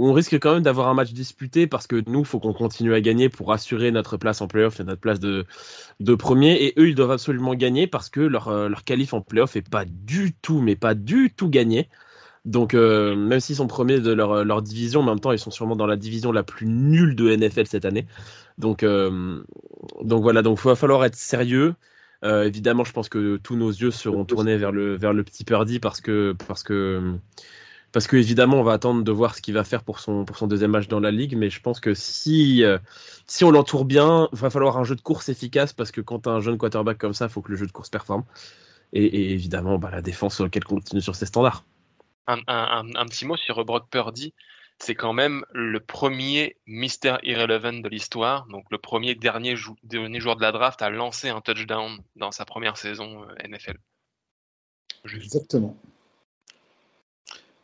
on 0.01 0.13
risque 0.13 0.35
quand 0.39 0.55
même 0.55 0.63
d'avoir 0.63 0.89
un 0.89 0.95
match 0.95 1.13
disputé 1.13 1.67
parce 1.67 1.87
que 1.87 2.03
nous, 2.07 2.21
il 2.21 2.25
faut 2.25 2.41
qu'on 2.41 2.53
continue 2.53 2.95
à 2.95 3.01
gagner 3.01 3.29
pour 3.29 3.53
assurer 3.53 3.91
notre 3.91 4.17
place 4.17 4.41
en 4.41 4.49
playoff 4.49 4.81
et 4.81 4.85
notre 4.85 5.01
place 5.01 5.21
de, 5.21 5.45
premier. 6.15 6.65
Et 6.65 6.75
eux, 6.79 6.89
ils 6.89 6.95
doivent 6.95 7.11
absolument 7.11 7.55
gagner 7.55 7.87
parce 7.87 8.09
que 8.09 8.21
leur, 8.21 8.49
euh, 8.49 8.69
leur 8.69 8.85
qualif 8.85 9.13
en 9.13 9.21
playoff 9.21 9.57
est 9.57 9.69
pas 9.69 9.85
du 9.85 10.33
tout, 10.33 10.61
mais 10.61 10.77
pas 10.77 10.95
du 10.95 11.33
tout 11.35 11.49
gagné. 11.49 11.89
Donc, 12.47 12.73
euh, 12.73 13.15
même 13.15 13.41
s'ils 13.41 13.57
sont 13.57 13.67
premiers 13.67 14.01
de 14.01 14.13
leur, 14.13 14.63
division, 14.63 15.01
en 15.01 15.05
même 15.05 15.21
temps, 15.21 15.33
ils 15.33 15.39
sont 15.39 15.51
sûrement 15.51 15.77
dans 15.77 15.87
la 15.87 15.97
division 15.97 16.33
la 16.33 16.43
plus 16.43 16.67
nulle 16.67 17.15
de 17.15 17.35
NFL 17.37 17.67
cette 17.67 17.85
année. 17.85 18.07
Donc, 18.57 18.83
euh, 18.83 19.43
donc 20.03 20.23
voilà, 20.23 20.41
donc 20.41 20.59
il 20.65 20.69
va 20.69 20.77
falloir 20.77 21.05
être 21.05 21.17
sérieux. 21.17 21.75
Évidemment, 22.23 22.85
je 22.85 22.93
pense 22.93 23.09
que 23.09 23.39
tous 23.39 23.57
nos 23.57 23.71
yeux 23.71 23.91
seront 23.91 24.27
tournés 24.27 24.59
vers 24.59 24.73
le, 24.73 25.23
petit 25.23 25.45
Purdy 25.45 25.79
parce 25.81 26.03
que, 26.03 26.35
parce 27.93 28.07
que 28.07 28.17
évidemment, 28.17 28.59
on 28.59 28.63
va 28.63 28.73
attendre 28.73 29.03
de 29.03 29.13
voir 29.13 29.35
ce 29.35 29.43
qu'il 29.43 29.55
va 29.55 29.65
faire 29.65 29.83
pour 29.83 30.01
son, 30.01 30.25
pour 30.25 30.37
son 30.37 30.47
deuxième 30.47 30.71
match 30.71 30.89
dans 30.89 31.01
la 31.01 31.11
ligue. 31.11 31.37
Mais 31.37 31.51
je 31.51 31.61
pense 31.61 31.81
que 31.81 31.95
si, 31.95 32.63
euh, 32.65 32.79
si 33.27 33.45
on 33.45 33.51
l'entoure 33.51 33.85
bien, 33.85 34.29
il 34.33 34.39
va 34.39 34.51
falloir 34.51 34.79
un 34.79 34.85
jeu 34.85 34.95
de 34.95 35.01
course 35.01 35.29
efficace 35.29 35.73
parce 35.73 35.91
que 35.91 36.01
quand 36.01 36.27
as 36.27 36.31
un 36.31 36.41
jeune 36.41 36.59
quarterback 36.59 36.99
comme 36.99 37.15
ça, 37.15 37.27
il 37.27 37.31
faut 37.31 37.43
que 37.43 37.51
le 37.51 37.57
jeu 37.57 37.67
de 37.67 37.73
course 37.73 37.91
performe. 37.91 38.25
Et, 38.93 39.33
évidemment, 39.33 39.79
bah, 39.79 39.91
la 39.91 40.03
défense, 40.03 40.43
qu'elle 40.51 40.65
continue 40.65 41.01
sur 41.01 41.15
ses 41.15 41.27
standards. 41.27 41.65
Un, 42.27 42.39
un, 42.49 42.87
un, 42.95 43.07
petit 43.07 43.25
mot 43.25 43.37
sur 43.37 43.65
Brock 43.65 43.89
Purdy 43.91 44.35
c'est 44.81 44.95
quand 44.95 45.13
même 45.13 45.45
le 45.53 45.79
premier 45.79 46.57
Mister 46.67 47.17
Irrelevant 47.23 47.81
de 47.81 47.89
l'histoire, 47.89 48.47
donc 48.47 48.65
le 48.71 48.79
premier 48.79 49.15
dernier, 49.15 49.55
dernier, 49.83 50.21
joueur 50.21 50.37
de 50.37 50.43
la 50.43 50.53
draft 50.53 50.81
à 50.81 50.89
lancer 50.89 51.29
un 51.29 51.43
touchdown 51.43 51.99
dans 52.17 52.33
sa 52.33 52.47
première 52.47 52.79
saison 52.79 53.25
euh, 53.25 53.49
NFL. 53.49 53.77
Exactement. 55.15 55.77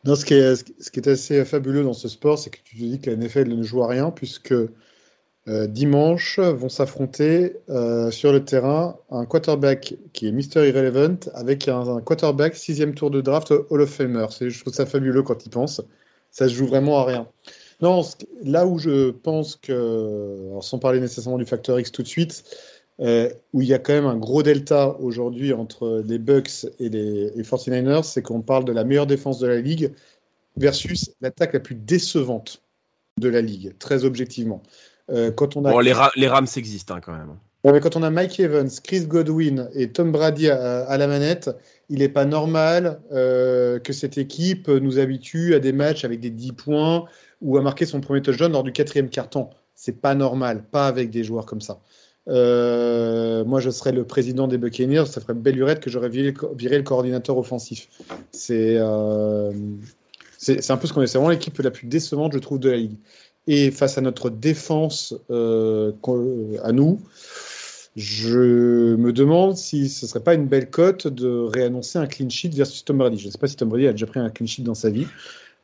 Non, 0.05 0.15
ce, 0.15 0.25
qui 0.25 0.33
est, 0.35 1.07
assez 1.07 1.43
fabuleux 1.45 1.83
dans 1.83 1.93
ce 1.93 2.07
sport, 2.07 2.39
c'est 2.39 2.49
que 2.49 2.59
tu 2.63 2.75
te 2.75 2.81
dis 2.81 2.99
que 2.99 3.09
la 3.09 3.17
NFL 3.17 3.49
ne 3.49 3.63
joue 3.63 3.83
à 3.83 3.87
rien, 3.87 4.11
puisque 4.11 4.53
euh, 4.53 5.67
dimanche 5.67 6.39
vont 6.39 6.69
s'affronter 6.69 7.57
euh, 7.69 8.11
sur 8.11 8.31
le 8.31 8.43
terrain 8.45 8.97
un 9.09 9.25
quarterback 9.25 9.95
qui 10.13 10.27
est 10.27 10.31
Mister 10.31 10.67
Irrelevant 10.67 11.17
avec 11.33 11.67
un, 11.67 12.01
quarterback 12.01 12.55
sixième 12.55 12.93
tour 12.93 13.11
de 13.11 13.21
draft 13.21 13.53
Hall 13.69 13.81
of 13.81 13.89
Famer. 13.89 14.27
Je 14.39 14.59
trouve 14.59 14.73
ça 14.73 14.85
fabuleux 14.85 15.23
quand 15.23 15.45
il 15.45 15.49
pense 15.49 15.81
ça 16.31 16.47
se 16.47 16.53
joue 16.53 16.67
vraiment 16.67 16.99
à 16.99 17.05
rien. 17.05 17.27
Non, 17.81 18.01
là 18.43 18.65
où 18.65 18.79
je 18.79 19.11
pense 19.11 19.55
que, 19.55 20.49
sans 20.61 20.79
parler 20.79 20.99
nécessairement 20.99 21.37
du 21.37 21.45
facteur 21.45 21.79
X 21.79 21.91
tout 21.91 22.03
de 22.03 22.07
suite, 22.07 22.43
euh, 22.99 23.29
où 23.53 23.61
il 23.61 23.67
y 23.67 23.73
a 23.73 23.79
quand 23.79 23.93
même 23.93 24.07
un 24.07 24.17
gros 24.17 24.41
delta 24.41 24.95
aujourd'hui 24.99 25.53
entre 25.53 26.03
les 26.05 26.17
Bucks 26.17 26.65
et 26.79 26.89
les, 26.89 27.29
49ers, 27.43 28.03
c'est 28.03 28.23
qu'on 28.23 28.41
parle 28.41 28.65
de 28.65 28.71
la 28.71 28.83
meilleure 28.83 29.05
défense 29.05 29.39
de 29.39 29.47
la 29.47 29.61
ligue 29.61 29.93
versus 30.55 31.11
l'attaque 31.21 31.53
la 31.53 31.59
plus 31.59 31.75
décevante 31.75 32.63
de 33.19 33.29
la 33.29 33.41
ligue, 33.41 33.77
très 33.77 34.03
objectivement. 34.03 34.63
Euh, 35.11 35.31
quand 35.31 35.55
on 35.55 35.65
a... 35.65 35.71
bon, 35.71 35.79
les, 35.79 35.93
les 36.15 36.27
Rams 36.27 36.47
existent 36.55 36.95
hein, 36.95 37.01
quand 37.01 37.13
même. 37.13 37.35
mais 37.63 37.79
quand 37.79 37.95
on 37.95 38.03
a 38.03 38.09
Mike 38.09 38.39
Evans, 38.39 38.69
Chris 38.83 39.05
Godwin 39.05 39.69
et 39.75 39.91
Tom 39.91 40.11
Brady 40.11 40.49
à 40.49 40.97
la 40.97 41.07
manette, 41.07 41.51
il 41.89 41.99
n'est 41.99 42.09
pas 42.09 42.25
normal 42.25 42.99
euh, 43.11 43.77
que 43.79 43.93
cette 43.93 44.17
équipe 44.17 44.67
nous 44.67 44.97
habitue 44.97 45.53
à 45.53 45.59
des 45.59 45.71
matchs 45.71 46.03
avec 46.03 46.19
des 46.19 46.31
10 46.31 46.53
points 46.53 47.05
ou 47.41 47.57
à 47.57 47.61
marquer 47.61 47.85
son 47.85 48.01
premier 48.01 48.23
touchdown 48.23 48.51
lors 48.51 48.63
du 48.63 48.71
quatrième 48.71 49.09
quart-temps. 49.09 49.51
C'est 49.75 50.01
pas 50.01 50.15
normal, 50.15 50.63
pas 50.63 50.87
avec 50.87 51.11
des 51.11 51.23
joueurs 51.23 51.45
comme 51.45 51.61
ça. 51.61 51.79
Euh, 52.27 53.45
moi, 53.45 53.59
je 53.59 53.69
serais 53.69 53.91
le 53.91 54.03
président 54.03 54.47
des 54.47 54.57
Buccaneers, 54.57 55.05
ça 55.05 55.21
ferait 55.21 55.33
belle 55.33 55.55
lurette 55.55 55.79
que 55.79 55.89
j'aurais 55.89 56.09
viré, 56.09 56.31
le 56.33 56.83
coordinateur 56.83 57.37
offensif. 57.37 57.87
Euh, 58.49 59.51
c'est 60.37 60.71
un 60.71 60.77
peu 60.77 60.87
ce 60.87 60.93
qu'on 60.93 61.01
est. 61.01 61.07
C'est 61.07 61.17
vraiment 61.17 61.31
l'équipe 61.31 61.57
la 61.59 61.71
plus 61.71 61.87
décevante, 61.87 62.33
je 62.33 62.39
trouve, 62.39 62.59
de 62.59 62.69
la 62.69 62.77
ligue. 62.77 62.97
Et 63.47 63.71
face 63.71 63.97
à 63.97 64.01
notre 64.01 64.29
défense 64.29 65.15
à 65.29 66.71
nous, 66.71 66.99
je 67.97 68.95
me 68.95 69.11
demande 69.11 69.57
si 69.57 69.89
ce 69.89 70.05
ne 70.05 70.09
serait 70.09 70.23
pas 70.23 70.35
une 70.35 70.45
belle 70.45 70.69
cote 70.69 71.07
de 71.07 71.27
réannoncer 71.27 71.97
un 71.97 72.05
clean 72.05 72.29
sheet 72.29 72.49
versus 72.49 72.85
Tom 72.85 72.99
Brady. 72.99 73.17
Je 73.17 73.25
ne 73.25 73.31
sais 73.31 73.39
pas 73.39 73.47
si 73.47 73.55
Tom 73.55 73.69
Brady 73.69 73.87
a 73.87 73.91
déjà 73.91 74.05
pris 74.05 74.19
un 74.19 74.29
clean 74.29 74.45
sheet 74.45 74.61
dans 74.61 74.75
sa 74.75 74.91
vie. 74.91 75.07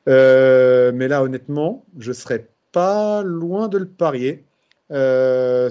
Euh, 0.09 0.91
mais 0.95 1.07
là, 1.07 1.21
honnêtement, 1.21 1.85
je 1.99 2.09
ne 2.09 2.13
serais 2.13 2.47
pas 2.71 3.21
loin 3.21 3.67
de 3.67 3.77
le 3.77 3.85
parier. 3.85 4.43
Euh, 4.93 5.69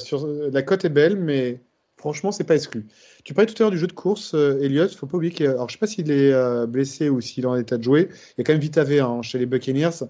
la 0.52 0.62
cote 0.62 0.84
est 0.84 0.90
belle, 0.90 1.16
mais 1.16 1.60
franchement, 1.96 2.32
c'est 2.32 2.44
pas 2.44 2.54
exclu. 2.54 2.86
Tu 3.24 3.34
parlais 3.34 3.52
tout 3.52 3.60
à 3.62 3.64
l'heure 3.64 3.70
du 3.70 3.78
jeu 3.78 3.86
de 3.86 3.92
course, 3.92 4.34
euh, 4.34 4.60
Elliott. 4.60 4.92
Il 4.92 4.96
faut 4.96 5.06
pas 5.06 5.16
oublier 5.16 5.32
qu'il 5.32 5.46
alors 5.46 5.68
je 5.68 5.74
sais 5.74 5.78
pas 5.78 5.86
s'il 5.86 6.10
est 6.10 6.32
euh, 6.32 6.66
blessé 6.66 7.08
ou 7.08 7.20
s'il 7.20 7.44
est 7.44 7.46
en 7.46 7.56
état 7.56 7.78
de 7.78 7.82
jouer. 7.82 8.08
Il 8.10 8.34
y 8.38 8.40
a 8.40 8.44
quand 8.44 8.52
même 8.52 8.60
Vita 8.60 8.84
V 8.84 9.00
hein, 9.00 9.22
chez 9.22 9.38
les 9.38 9.46
Buccaneers. 9.46 10.04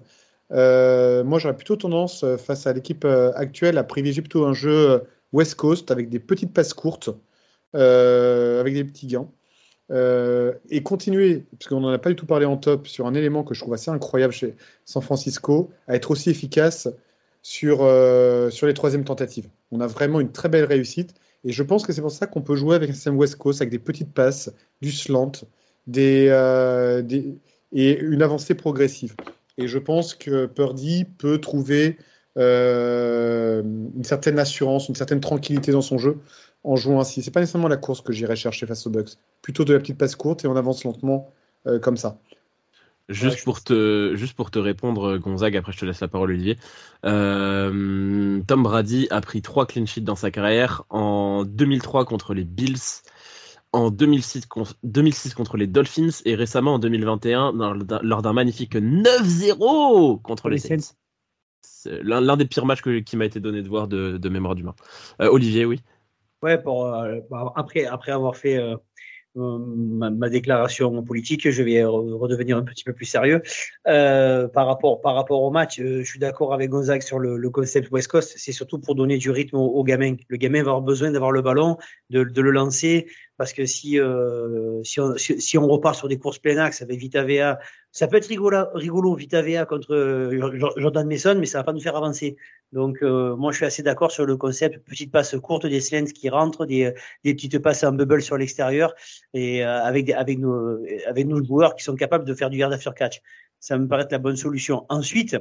Moi, 0.49 1.39
j'aurais 1.39 1.55
plutôt 1.55 1.75
tendance, 1.75 2.25
face 2.37 2.67
à 2.67 2.73
l'équipe 2.73 3.05
actuelle, 3.05 3.77
à 3.77 3.83
privilégier 3.83 4.21
plutôt 4.21 4.45
un 4.45 4.53
jeu 4.53 5.01
West 5.31 5.55
Coast 5.55 5.91
avec 5.91 6.09
des 6.09 6.19
petites 6.19 6.53
passes 6.53 6.73
courtes, 6.73 7.09
avec 7.73 8.73
des 8.73 8.83
petits. 8.83 9.15
Euh, 9.91 10.53
et 10.69 10.81
continuer, 10.81 11.45
parce 11.51 11.67
qu'on 11.67 11.81
n'en 11.81 11.89
a 11.89 11.97
pas 11.97 12.09
du 12.09 12.15
tout 12.15 12.25
parlé 12.25 12.45
en 12.45 12.57
top, 12.57 12.87
sur 12.87 13.05
un 13.05 13.13
élément 13.13 13.43
que 13.43 13.53
je 13.53 13.61
trouve 13.61 13.73
assez 13.73 13.91
incroyable 13.91 14.33
chez 14.33 14.55
San 14.85 15.01
Francisco, 15.01 15.71
à 15.87 15.95
être 15.95 16.11
aussi 16.11 16.29
efficace 16.29 16.87
sur, 17.43 17.79
euh, 17.81 18.49
sur 18.49 18.65
les 18.65 18.73
troisièmes 18.73 19.03
tentatives. 19.03 19.49
On 19.71 19.81
a 19.81 19.87
vraiment 19.87 20.19
une 20.19 20.31
très 20.31 20.49
belle 20.49 20.65
réussite. 20.65 21.13
Et 21.43 21.51
je 21.51 21.61
pense 21.61 21.85
que 21.85 21.91
c'est 21.93 22.01
pour 22.01 22.09
ça 22.11 22.25
qu'on 22.25 22.41
peut 22.41 22.55
jouer 22.55 22.75
avec 22.75 22.89
un 22.89 22.93
système 22.93 23.17
West 23.17 23.35
Coast, 23.35 23.61
avec 23.61 23.69
des 23.69 23.79
petites 23.79 24.13
passes, 24.13 24.51
du 24.81 24.91
slant, 24.91 25.33
des, 25.85 26.27
euh, 26.29 27.01
des- 27.01 27.35
et 27.73 27.99
une 27.99 28.21
avancée 28.21 28.55
progressive. 28.55 29.15
Et 29.57 29.67
je 29.67 29.77
pense 29.77 30.15
que 30.15 30.45
Purdy 30.47 31.05
peut 31.05 31.39
trouver 31.39 31.97
euh, 32.37 33.61
une 33.61 34.03
certaine 34.03 34.39
assurance, 34.39 34.89
une 34.89 34.95
certaine 34.95 35.19
tranquillité 35.19 35.71
dans 35.71 35.81
son 35.81 35.99
jeu 35.99 36.17
en 36.63 36.75
jouant 36.75 36.99
ainsi. 36.99 37.21
C'est 37.21 37.29
pas 37.29 37.41
nécessairement 37.41 37.67
la 37.67 37.77
course 37.77 38.01
que 38.01 38.11
j'irai 38.13 38.35
chercher 38.35 38.65
face 38.65 38.87
aux 38.87 38.89
Bucks, 38.89 39.17
plutôt 39.43 39.65
de 39.65 39.73
la 39.73 39.79
petite 39.79 39.99
passe 39.99 40.15
courte 40.15 40.43
et 40.43 40.47
on 40.47 40.55
avance 40.55 40.83
lentement 40.83 41.29
comme 41.81 41.97
ça. 41.97 42.17
Juste, 43.09 43.43
pour 43.43 43.61
te, 43.61 44.15
juste 44.15 44.33
pour 44.35 44.49
te 44.49 44.59
répondre, 44.59 45.17
Gonzague, 45.17 45.57
après 45.57 45.73
je 45.73 45.77
te 45.79 45.85
laisse 45.85 45.99
la 45.99 46.07
parole, 46.07 46.31
Olivier. 46.31 46.57
Euh, 47.05 48.41
Tom 48.47 48.63
Brady 48.63 49.07
a 49.11 49.19
pris 49.21 49.41
trois 49.41 49.65
clean 49.65 49.85
sheets 49.85 50.01
dans 50.01 50.15
sa 50.15 50.31
carrière 50.31 50.83
en 50.89 51.43
2003 51.43 52.05
contre 52.05 52.33
les 52.33 52.45
Bills, 52.45 53.01
en 53.73 53.89
2006, 53.89 54.45
con- 54.45 54.63
2006 54.83 55.33
contre 55.33 55.57
les 55.57 55.67
Dolphins 55.67 56.21
et 56.25 56.35
récemment 56.35 56.75
en 56.75 56.79
2021 56.79 57.53
dans- 57.53 57.75
dans- 57.75 57.99
lors 58.03 58.21
d'un 58.21 58.33
magnifique 58.33 58.75
9-0 58.75 60.17
contre 60.19 60.49
les 60.49 60.55
Les 60.55 60.61
Saints. 60.61 60.95
C'est 61.61 62.01
l'un 62.03 62.37
des 62.37 62.45
pires 62.45 62.65
matchs 62.65 62.81
que- 62.81 62.99
qui 62.99 63.17
m'a 63.17 63.25
été 63.25 63.39
donné 63.39 63.61
de 63.61 63.67
voir 63.67 63.87
de, 63.87 64.17
de 64.17 64.29
mémoire 64.29 64.55
d'humain. 64.55 64.75
Euh, 65.21 65.29
Olivier, 65.29 65.65
oui. 65.65 65.81
Ouais, 66.41 66.61
pour, 66.61 66.85
euh, 66.87 67.19
après, 67.55 67.85
après 67.85 68.11
avoir 68.11 68.35
fait 68.35 68.57
ma, 69.35 70.09
ma 70.09 70.29
déclaration 70.29 71.03
politique, 71.03 71.49
je 71.49 71.63
vais 71.63 71.81
re- 71.81 72.13
redevenir 72.13 72.57
un 72.57 72.63
petit 72.63 72.83
peu 72.83 72.93
plus 72.93 73.05
sérieux. 73.05 73.41
Euh, 73.87 74.47
par, 74.47 74.67
rapport, 74.67 75.01
par 75.01 75.15
rapport 75.15 75.41
au 75.41 75.51
match, 75.51 75.79
euh, 75.79 75.99
je 76.03 76.09
suis 76.09 76.19
d'accord 76.19 76.53
avec 76.53 76.69
Gonzague 76.69 77.01
sur 77.01 77.19
le, 77.19 77.49
concept 77.49 77.91
West 77.91 78.07
Coast. 78.07 78.33
C'est 78.37 78.51
surtout 78.51 78.79
pour 78.79 78.95
donner 78.95 79.17
du 79.17 79.31
rythme 79.31 79.57
au, 79.57 79.83
gamin. 79.83 80.15
Le 80.27 80.37
gamin 80.37 80.63
va 80.63 80.71
avoir 80.71 80.81
besoin 80.81 81.11
d'avoir 81.11 81.31
le 81.31 81.41
ballon, 81.41 81.77
de 82.09 82.41
le 82.41 82.51
lancer, 82.51 83.07
parce 83.37 83.53
que 83.53 83.65
si, 83.65 83.99
euh, 83.99 84.83
si, 84.83 84.99
on, 84.99 85.15
si, 85.17 85.57
on 85.57 85.67
repart 85.67 85.95
sur 85.95 86.07
des 86.07 86.19
courses 86.19 86.39
plein 86.39 86.57
axe 86.57 86.81
avec 86.81 86.99
Vita 86.99 87.23
VA, 87.23 87.59
ça 87.91 88.07
peut 88.07 88.17
être 88.17 88.27
rigolo, 88.27 88.65
rigolo 88.73 89.15
Vita 89.15 89.41
VA 89.41 89.65
contre 89.65 89.93
euh, 89.93 90.59
Jordan 90.77 91.07
Mason, 91.07 91.35
mais 91.39 91.45
ça 91.45 91.59
va 91.59 91.63
pas 91.63 91.73
nous 91.73 91.81
faire 91.81 91.95
avancer. 91.95 92.35
Donc, 92.71 93.01
euh, 93.01 93.35
moi, 93.35 93.51
je 93.51 93.57
suis 93.57 93.65
assez 93.65 93.83
d'accord 93.83 94.11
sur 94.11 94.25
le 94.25 94.37
concept 94.37 94.79
petite 94.87 95.11
passe 95.11 95.35
courte, 95.37 95.65
des 95.65 95.79
slants 95.79 96.05
qui 96.05 96.29
rentrent, 96.29 96.65
des, 96.65 96.93
des 97.23 97.33
petites 97.33 97.59
passes 97.59 97.83
en 97.83 97.91
bubble 97.91 98.21
sur 98.21 98.37
l'extérieur, 98.37 98.93
et 99.33 99.63
euh, 99.63 99.83
avec, 99.83 100.05
des, 100.05 100.13
avec, 100.13 100.39
nos, 100.39 100.83
avec 101.07 101.27
nos 101.27 101.43
joueurs 101.43 101.75
qui 101.75 101.83
sont 101.83 101.95
capables 101.95 102.25
de 102.25 102.33
faire 102.33 102.49
du 102.49 102.57
yard 102.57 102.73
after 102.73 102.91
catch. 102.95 103.21
Ça 103.59 103.77
me 103.77 103.87
paraît 103.87 104.03
être 104.03 104.11
la 104.11 104.19
bonne 104.19 104.37
solution. 104.37 104.85
Ensuite, 104.89 105.37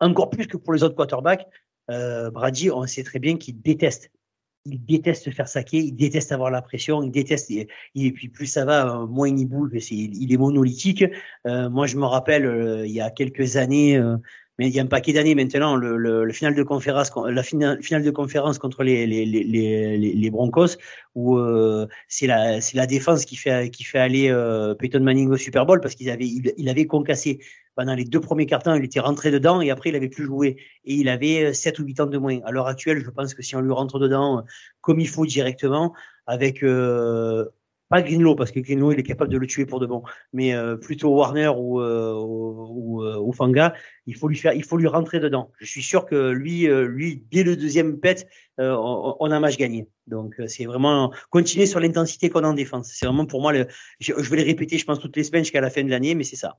encore 0.00 0.30
plus 0.30 0.46
que 0.46 0.56
pour 0.56 0.72
les 0.72 0.82
autres 0.82 0.96
quarterbacks, 0.96 1.46
euh, 1.90 2.30
Brady, 2.30 2.70
on 2.70 2.86
sait 2.86 3.04
très 3.04 3.18
bien 3.18 3.36
qu'il 3.36 3.60
déteste. 3.60 4.10
Il 4.64 4.84
déteste 4.84 5.24
se 5.24 5.30
faire 5.30 5.48
saquer, 5.48 5.78
il 5.78 5.96
déteste 5.96 6.30
avoir 6.30 6.50
la 6.50 6.62
pression, 6.62 7.02
il 7.02 7.10
déteste. 7.10 7.50
Et, 7.50 7.66
puis 8.12 8.28
plus 8.28 8.46
ça 8.46 8.64
va, 8.64 8.86
euh, 9.02 9.06
moins 9.06 9.28
il 9.28 9.46
bouge. 9.46 9.70
C'est, 9.80 9.94
il 9.94 10.32
est 10.32 10.36
monolithique. 10.36 11.04
Euh, 11.46 11.68
moi, 11.68 11.86
je 11.86 11.96
me 11.96 12.04
rappelle, 12.04 12.46
euh, 12.46 12.86
il 12.86 12.92
y 12.92 13.00
a 13.00 13.10
quelques 13.10 13.56
années, 13.56 13.96
euh, 13.96 14.16
mais 14.58 14.68
il 14.68 14.74
y 14.74 14.78
a 14.78 14.82
un 14.82 14.86
paquet 14.86 15.12
d'années 15.12 15.34
maintenant, 15.34 15.76
le, 15.76 15.96
le, 15.96 16.24
le 16.24 16.32
final 16.32 16.54
de 16.54 16.62
conférence, 16.62 17.10
la 17.26 17.42
finale, 17.42 17.82
finale 17.82 18.02
de 18.02 18.10
conférence 18.10 18.58
contre 18.58 18.82
les, 18.82 19.06
les, 19.06 19.24
les, 19.24 19.96
les, 19.96 20.30
Broncos, 20.30 20.76
où 21.14 21.38
euh, 21.38 21.86
c'est 22.08 22.26
la, 22.26 22.60
c'est 22.60 22.76
la 22.76 22.86
défense 22.86 23.24
qui 23.24 23.36
fait, 23.36 23.70
qui 23.70 23.84
fait 23.84 23.98
aller 23.98 24.28
euh, 24.30 24.74
Peyton 24.74 25.00
Manning 25.00 25.30
au 25.30 25.36
Super 25.36 25.64
Bowl 25.64 25.80
parce 25.80 25.94
qu'il 25.94 26.10
avait, 26.10 26.26
il, 26.26 26.68
avait 26.68 26.86
concassé 26.86 27.40
pendant 27.74 27.94
les 27.94 28.04
deux 28.04 28.20
premiers 28.20 28.44
quarts-temps, 28.44 28.74
il 28.74 28.84
était 28.84 29.00
rentré 29.00 29.30
dedans 29.30 29.62
et 29.62 29.70
après 29.70 29.88
il 29.88 29.96
avait 29.96 30.10
plus 30.10 30.26
joué 30.26 30.58
et 30.84 30.94
il 30.94 31.08
avait 31.08 31.54
7 31.54 31.78
ou 31.78 31.84
8 31.84 32.00
ans 32.00 32.06
de 32.06 32.18
moins. 32.18 32.38
À 32.44 32.50
l'heure 32.50 32.66
actuelle, 32.66 33.02
je 33.02 33.10
pense 33.10 33.32
que 33.32 33.42
si 33.42 33.56
on 33.56 33.60
lui 33.62 33.72
rentre 33.72 33.98
dedans 33.98 34.44
comme 34.82 35.00
il 35.00 35.08
faut 35.08 35.24
directement, 35.24 35.94
avec 36.26 36.62
euh, 36.62 37.46
pas 37.92 38.00
Greenlow 38.00 38.34
parce 38.34 38.50
que 38.50 38.58
Greenlow 38.58 38.92
il 38.92 39.00
est 39.00 39.02
capable 39.02 39.30
de 39.30 39.36
le 39.36 39.46
tuer 39.46 39.66
pour 39.66 39.78
de 39.78 39.84
bon, 39.84 40.02
mais 40.32 40.54
euh, 40.54 40.76
plutôt 40.76 41.10
Warner 41.14 41.48
ou 41.48 41.78
euh, 41.82 42.14
ou, 42.14 43.02
ou, 43.02 43.04
ou, 43.04 43.32
Fanga, 43.34 43.74
il 44.06 44.16
faut 44.16 44.28
lui 44.28 44.36
faire, 44.36 44.54
il 44.54 44.64
faut 44.64 44.78
lui 44.78 44.86
rentrer 44.86 45.20
dedans. 45.20 45.52
Je 45.60 45.66
suis 45.66 45.82
sûr 45.82 46.06
que 46.06 46.30
lui, 46.30 46.66
euh, 46.68 46.86
lui 46.86 47.22
dès 47.30 47.42
le 47.42 47.54
deuxième 47.54 48.00
pet, 48.00 48.26
euh, 48.60 48.74
on, 48.74 49.30
a 49.30 49.38
match 49.40 49.58
gagné. 49.58 49.88
Donc 50.06 50.40
c'est 50.46 50.64
vraiment 50.64 51.12
continuer 51.28 51.66
sur 51.66 51.80
l'intensité 51.80 52.30
qu'on 52.30 52.44
a 52.44 52.48
en 52.48 52.54
défense. 52.54 52.90
C'est 52.94 53.04
vraiment 53.04 53.26
pour 53.26 53.42
moi, 53.42 53.52
le, 53.52 53.66
je, 54.00 54.14
je, 54.16 54.30
vais 54.30 54.38
le 54.38 54.44
répéter, 54.44 54.78
je 54.78 54.86
pense 54.86 54.98
toutes 54.98 55.16
les 55.16 55.24
semaines 55.24 55.44
jusqu'à 55.44 55.60
la 55.60 55.68
fin 55.68 55.84
de 55.84 55.90
l'année, 55.90 56.14
mais 56.14 56.24
c'est 56.24 56.36
ça. 56.36 56.56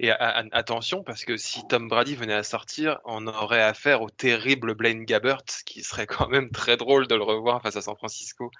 Et 0.00 0.10
attention, 0.10 1.04
parce 1.04 1.24
que 1.24 1.36
si 1.36 1.66
Tom 1.68 1.88
Brady 1.88 2.16
venait 2.16 2.34
à 2.34 2.42
sortir, 2.42 2.98
on 3.04 3.26
aurait 3.28 3.62
affaire 3.62 4.02
au 4.02 4.10
terrible 4.10 4.74
Blaine 4.74 5.04
Gabbert, 5.04 5.44
qui 5.64 5.82
serait 5.82 6.06
quand 6.06 6.28
même 6.28 6.50
très 6.50 6.76
drôle 6.76 7.06
de 7.06 7.14
le 7.14 7.22
revoir 7.22 7.62
face 7.62 7.76
à 7.76 7.80
San 7.80 7.96
Francisco 7.96 8.50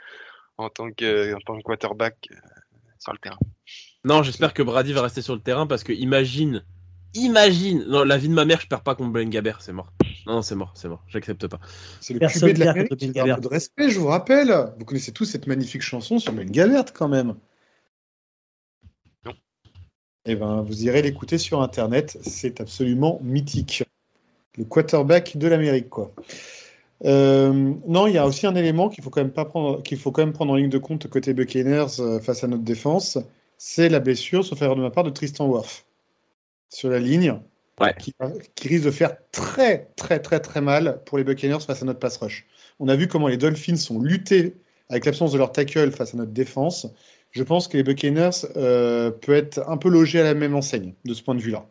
en 0.59 0.69
tant 0.71 0.91
que, 0.91 1.35
en 1.35 1.39
tant 1.41 1.57
que 1.59 1.63
quarterback 1.63 2.29
euh, 2.31 2.37
sur 2.99 3.13
le 3.13 3.19
terrain. 3.19 3.39
Non, 4.05 4.23
j'espère 4.23 4.55
que 4.55 4.63
Brady 4.63 4.93
va 4.93 5.03
rester 5.03 5.23
sur 5.23 5.35
le 5.35 5.41
terrain 5.41 5.67
parce 5.67 5.85
que 5.85 5.93
imagine, 5.93 6.65
imagine, 7.15 7.85
non, 7.89 8.05
la 8.05 8.19
vie 8.19 8.29
de 8.29 8.35
ma 8.35 8.45
mère, 8.45 8.61
je 8.61 8.69
perds 8.69 8.83
pas 8.83 8.95
contre 8.95 9.13
Blaine 9.13 9.31
Gabbert, 9.31 9.63
c'est 9.63 9.73
mort. 9.73 9.93
Non, 10.27 10.35
non 10.35 10.43
c'est 10.43 10.55
mort, 10.55 10.73
c'est 10.75 10.89
mort, 10.89 11.05
j'accepte 11.09 11.47
pas. 11.47 11.61
C'est 12.01 12.15
le 12.15 12.21
QB 12.21 12.59
de 12.59 12.67
un 12.67 13.37
peu 13.37 13.41
de 13.41 13.49
respect, 13.49 13.91
je 13.91 13.99
vous 13.99 14.07
rappelle. 14.07 14.73
Vous 14.79 14.85
connaissez 14.85 15.13
tous 15.13 15.25
cette 15.25 15.47
magnifique 15.47 15.83
chanson 15.83 16.19
sur 16.19 16.33
Blaine 16.33 16.51
Gabbert 16.51 16.93
quand 16.93 17.09
même. 17.09 17.35
Non. 19.25 19.33
Eh 20.25 20.37
ben, 20.37 20.63
vous 20.63 20.85
irez 20.85 21.03
l'écouter 21.03 21.39
sur 21.39 21.63
Internet, 21.63 22.19
c'est 22.23 22.61
absolument 22.61 23.21
mythique. 23.23 23.85
Le 24.57 24.65
quarterback 24.65 25.37
de 25.37 25.49
l'Amérique, 25.49 25.91
quoi. 25.91 26.15
Euh, 27.05 27.75
non, 27.87 28.07
il 28.07 28.15
y 28.15 28.19
a 28.19 28.27
aussi 28.27 28.47
un 28.47 28.55
élément 28.55 28.89
qu'il 28.89 29.05
faut 29.05 29.11
quand 29.11 29.21
même 29.21 29.33
pas 29.33 29.45
prendre, 29.45 29.83
qu'il 29.83 29.99
faut 29.99 30.13
quand 30.13 30.23
même 30.23 30.33
prendre 30.33 30.53
en 30.53 30.57
ligne 30.57 30.71
de 30.71 30.79
compte 30.79 31.07
côté 31.09 31.35
Buccaneers 31.35 32.01
euh, 32.01 32.21
face 32.21 32.43
à 32.43 32.47
notre 32.47 32.63
défense, 32.63 33.19
c'est 33.59 33.89
la 33.89 34.01
blessure, 34.01 34.45
sauf 34.45 34.61
erreur 34.63 34.77
de 34.77 34.83
ma 34.83 34.91
part, 34.91 35.05
de 35.05 35.11
Tristan 35.11 35.47
Wirth 35.47 35.87
sur 36.71 36.89
la 36.89 36.99
ligne, 36.99 37.39
ouais. 37.81 37.95
qui, 37.99 38.15
qui, 38.55 38.69
risque 38.69 38.85
de 38.85 38.91
faire 38.91 39.17
très 39.31 39.91
très 39.97 40.19
très 40.21 40.41
très 40.41 40.61
mal 40.61 41.03
pour 41.05 41.19
les 41.19 41.25
Buccaneers 41.25 41.61
face 41.61 41.83
à 41.83 41.85
notre 41.85 42.01
pass 42.01 42.17
rush. 42.17 42.47
On 42.81 42.89
a 42.89 42.97
vu 42.97 43.09
comment 43.09 43.29
les 43.29 43.37
Dolphins 43.37 43.77
ont 43.91 44.01
lutté 44.01 44.57
avec 44.89 45.05
l'absence 45.05 45.33
de 45.33 45.39
leur 45.39 45.53
tackle 45.53 45.91
face 45.93 46.15
à 46.15 46.17
notre 46.17 46.33
défense. 46.33 46.87
Je 47.31 47.43
pense 47.43 47.69
que 47.69 47.77
les 47.77 47.83
Buccaneers 47.83 48.47
euh, 48.57 49.11
peuvent 49.11 49.37
être 49.37 49.69
un 49.69 49.77
peu 49.77 49.91
logés 49.91 50.21
à 50.21 50.25
la 50.25 50.35
même 50.35 50.55
enseigne 50.55 50.95
de 51.05 51.13
ce 51.13 51.23
point 51.23 51.35
de 51.35 51.41
vue-là. 51.41 51.67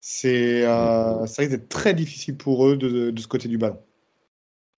C'est, 0.00 0.62
ça 0.62 1.24
risque 1.38 1.50
d'être 1.50 1.68
très 1.68 1.94
difficile 1.94 2.36
pour 2.36 2.66
eux 2.66 2.76
de, 2.76 2.88
de, 2.88 3.10
de 3.10 3.20
ce 3.20 3.28
côté 3.28 3.48
du 3.48 3.58
ballon. 3.58 3.78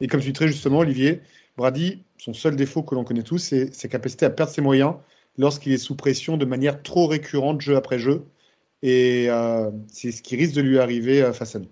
Et 0.00 0.08
comme 0.08 0.20
tu 0.20 0.28
dis 0.28 0.32
très 0.32 0.48
justement, 0.48 0.78
Olivier, 0.80 1.20
Brady, 1.56 2.04
son 2.18 2.34
seul 2.34 2.56
défaut 2.56 2.82
que 2.82 2.94
l'on 2.94 3.04
connaît 3.04 3.22
tous, 3.22 3.38
c'est 3.38 3.74
sa 3.74 3.88
capacité 3.88 4.26
à 4.26 4.30
perdre 4.30 4.52
ses 4.52 4.62
moyens 4.62 4.94
lorsqu'il 5.38 5.72
est 5.72 5.78
sous 5.78 5.96
pression 5.96 6.36
de 6.36 6.44
manière 6.44 6.82
trop 6.82 7.06
récurrente, 7.06 7.60
jeu 7.60 7.76
après 7.76 7.98
jeu. 7.98 8.26
Et 8.82 9.26
euh, 9.30 9.70
c'est 9.88 10.12
ce 10.12 10.22
qui 10.22 10.36
risque 10.36 10.54
de 10.54 10.62
lui 10.62 10.78
arriver 10.78 11.22
euh, 11.22 11.32
face 11.32 11.56
à 11.56 11.60
nous. 11.60 11.70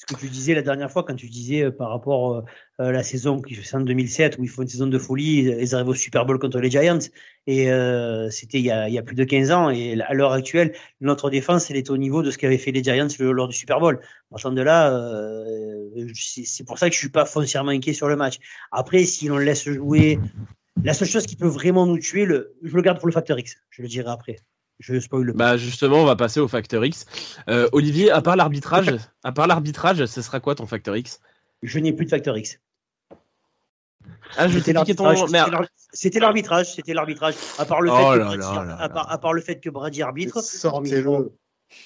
Ce 0.00 0.06
que 0.06 0.18
tu 0.18 0.28
disais 0.28 0.54
la 0.54 0.62
dernière 0.62 0.90
fois, 0.90 1.04
quand 1.04 1.14
tu 1.14 1.28
disais 1.28 1.64
euh, 1.64 1.70
par 1.70 1.90
rapport 1.90 2.36
à 2.78 2.84
euh, 2.84 2.90
la 2.90 3.02
saison 3.02 3.38
qui 3.42 3.54
fait 3.54 3.76
en 3.76 3.82
2007, 3.82 4.38
où 4.38 4.44
ils 4.44 4.48
font 4.48 4.62
une 4.62 4.68
saison 4.68 4.86
de 4.86 4.98
folie, 4.98 5.40
ils 5.40 5.74
arrivent 5.74 5.88
au 5.88 5.94
Super 5.94 6.24
Bowl 6.24 6.38
contre 6.38 6.58
les 6.58 6.70
Giants, 6.70 7.00
et 7.46 7.70
euh, 7.70 8.30
c'était 8.30 8.60
il, 8.60 8.64
y 8.64 8.70
a 8.70 9.02
plus 9.02 9.14
de 9.14 9.24
15 9.24 9.50
ans, 9.50 9.68
et 9.68 10.00
à 10.00 10.14
l'heure 10.14 10.32
actuelle, 10.32 10.72
notre 11.02 11.28
défense, 11.28 11.70
elle 11.70 11.76
est 11.76 11.90
au 11.90 11.98
niveau 11.98 12.22
de 12.22 12.30
ce 12.30 12.38
qu'avaient 12.38 12.56
fait 12.56 12.72
les 12.72 12.82
Giants 12.82 13.08
lors 13.18 13.46
du 13.46 13.54
Super 13.54 13.78
Bowl. 13.78 14.00
Partant 14.30 14.52
de 14.52 14.62
là, 14.62 14.90
c'est 16.14 16.64
pour 16.64 16.78
ça 16.78 16.88
que 16.88 16.94
je 16.94 16.98
suis 16.98 17.10
pas 17.10 17.26
foncièrement 17.26 17.70
inquiet 17.70 17.92
sur 17.92 18.08
le 18.08 18.16
match. 18.16 18.38
Après, 18.72 19.04
si 19.04 19.28
l'on 19.28 19.36
laisse 19.36 19.68
jouer, 19.68 20.18
la 20.82 20.94
seule 20.94 21.08
chose 21.08 21.26
qui 21.26 21.36
peut 21.36 21.46
vraiment 21.46 21.84
nous 21.84 21.98
tuer, 21.98 22.26
je 22.26 22.74
le 22.74 22.80
garde 22.80 22.98
pour 22.98 23.06
le 23.06 23.12
facteur 23.12 23.38
X, 23.38 23.58
je 23.68 23.82
le 23.82 23.88
dirai 23.88 24.08
après. 24.08 24.36
Je 24.80 24.98
spoil. 24.98 25.32
Bah 25.34 25.58
justement, 25.58 25.98
on 25.98 26.04
va 26.06 26.16
passer 26.16 26.40
au 26.40 26.48
facteur 26.48 26.84
X. 26.84 27.04
Euh, 27.48 27.68
Olivier, 27.72 28.10
à 28.10 28.22
part 28.22 28.34
l'arbitrage, 28.34 28.96
à 29.22 29.30
part 29.30 29.46
l'arbitrage, 29.46 30.04
ce 30.06 30.22
sera 30.22 30.40
quoi 30.40 30.54
ton 30.54 30.66
facteur 30.66 30.96
X? 30.96 31.20
Je 31.62 31.78
n'ai 31.78 31.92
plus 31.92 32.06
de 32.06 32.10
facteur 32.10 32.36
X. 32.36 32.58
Ah, 34.36 34.48
je 34.48 34.58
t'ai 34.58 34.72
piqué 34.72 34.94
ton. 34.94 35.14
C'était 35.92 36.18
l'arbitrage, 36.18 36.74
c'était 36.74 36.94
l'arbitrage. 36.94 37.34
À 37.58 37.66
part 37.66 37.82
le 37.82 37.90
fait 37.90 37.96
oh 38.00 38.12
que 38.12 38.18
là 38.18 38.24
Brady, 38.24 38.42
là 38.42 38.64
là 38.64 38.76
à, 38.80 38.88
part, 38.88 39.12
à 39.12 39.18
part 39.18 39.32
le 39.34 39.42
fait 39.42 39.60
que 39.60 39.68
Brady 39.68 40.02
arbitre, 40.02 40.40
hormis, 40.64 40.92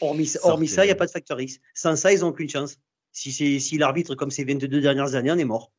hormis, 0.01 0.35
hormis 0.43 0.69
ça, 0.69 0.85
il 0.85 0.89
n'y 0.89 0.93
a 0.93 0.97
pas 0.97 1.07
de 1.07 1.11
facteur 1.11 1.41
X. 1.41 1.59
Sans 1.75 1.97
ça, 1.97 2.13
ils 2.13 2.21
n'ont 2.21 2.29
aucune 2.29 2.49
chance. 2.49 2.77
Si, 3.11 3.61
si 3.61 3.79
l'arbitre 3.79 4.15
comme 4.15 4.31
ces 4.31 4.45
22 4.45 4.81
dernières 4.81 5.15
années, 5.15 5.33
on 5.33 5.39
est 5.39 5.45
mort. 5.45 5.73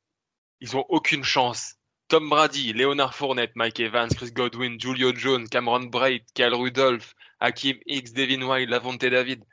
Ils 0.59 0.75
ont 0.75 0.85
aucune 0.89 1.23
chance. 1.23 1.75
Tom 2.07 2.29
Brady, 2.29 2.71
Leonard 2.73 3.15
Fournette, 3.15 3.55
Mike 3.55 3.79
Evans, 3.79 4.09
Chris 4.15 4.31
Godwin, 4.31 4.77
Julio 4.79 5.11
Jones, 5.11 5.47
Cameron 5.49 5.85
Braid, 5.85 6.21
Kyle 6.35 6.53
Rudolph, 6.53 7.15
Hakim 7.39 7.77
X, 7.87 8.13
Devin 8.13 8.43
White, 8.43 8.69
Lavonte 8.69 9.05
David. 9.05 9.43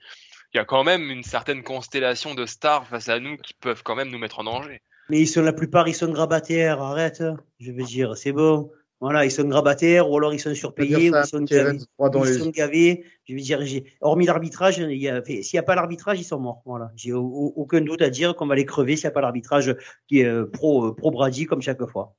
Il 0.53 0.59
y 0.59 0.61
a 0.61 0.67
quand 0.67 0.85
même 0.85 1.11
une 1.11 1.23
certaine 1.23 1.63
constellation 1.63 2.35
de 2.35 2.45
stars 2.45 2.87
face 2.87 3.09
à 3.09 3.19
nous 3.21 3.39
qui 3.39 3.55
peuvent 3.55 3.83
quand 3.83 3.97
même 3.97 4.11
nous 4.11 4.19
mettre 4.19 4.41
en 4.41 4.45
danger. 4.45 4.83
Mais 5.09 5.21
ils 5.21 5.27
sont 5.27 5.41
la 5.41 5.55
plupart, 5.55 5.89
ils 5.89 5.95
sont 5.95 6.13
grabataires, 6.13 6.83
arrête. 6.83 7.23
Je 7.59 7.73
veux 7.73 7.85
dire, 7.85 8.19
c'est 8.19 8.33
bon. 8.33 8.71
Voilà, 9.01 9.25
ils 9.25 9.31
sont 9.33 9.45
grabataires 9.45 10.11
ou 10.11 10.19
alors 10.19 10.35
ils 10.35 10.39
sont 10.39 10.55
surpayés 10.55 11.11
ou 11.11 11.17
ils 11.17 11.27
sont, 11.27 11.41
gavés, 11.41 11.79
ils 11.79 12.39
sont 12.39 12.51
gavés. 12.51 13.05
Je 13.25 13.35
veux 13.35 13.41
dire, 13.41 13.61
hormis 14.03 14.27
l'arbitrage, 14.27 14.75
s'il 14.77 14.87
n'y 14.95 15.59
a 15.59 15.63
pas 15.63 15.75
l'arbitrage, 15.75 16.21
ils 16.21 16.25
sont 16.25 16.39
morts. 16.39 16.63
Voilà, 16.67 16.93
j'ai 16.97 17.15
aucun 17.15 17.81
doute 17.81 18.03
à 18.03 18.11
dire 18.11 18.37
qu'on 18.37 18.47
va 18.47 18.55
les 18.57 18.67
crever 18.67 18.97
s'il 18.97 19.07
n'y 19.07 19.09
a 19.09 19.13
pas 19.13 19.23
l'arbitrage 19.23 19.75
qui 20.07 20.21
est 20.21 20.27
euh, 20.27 20.45
pro, 20.45 20.87
euh, 20.87 20.95
pro 20.95 21.11
Brady 21.11 21.47
comme 21.47 21.63
chaque 21.63 21.85
fois. 21.87 22.15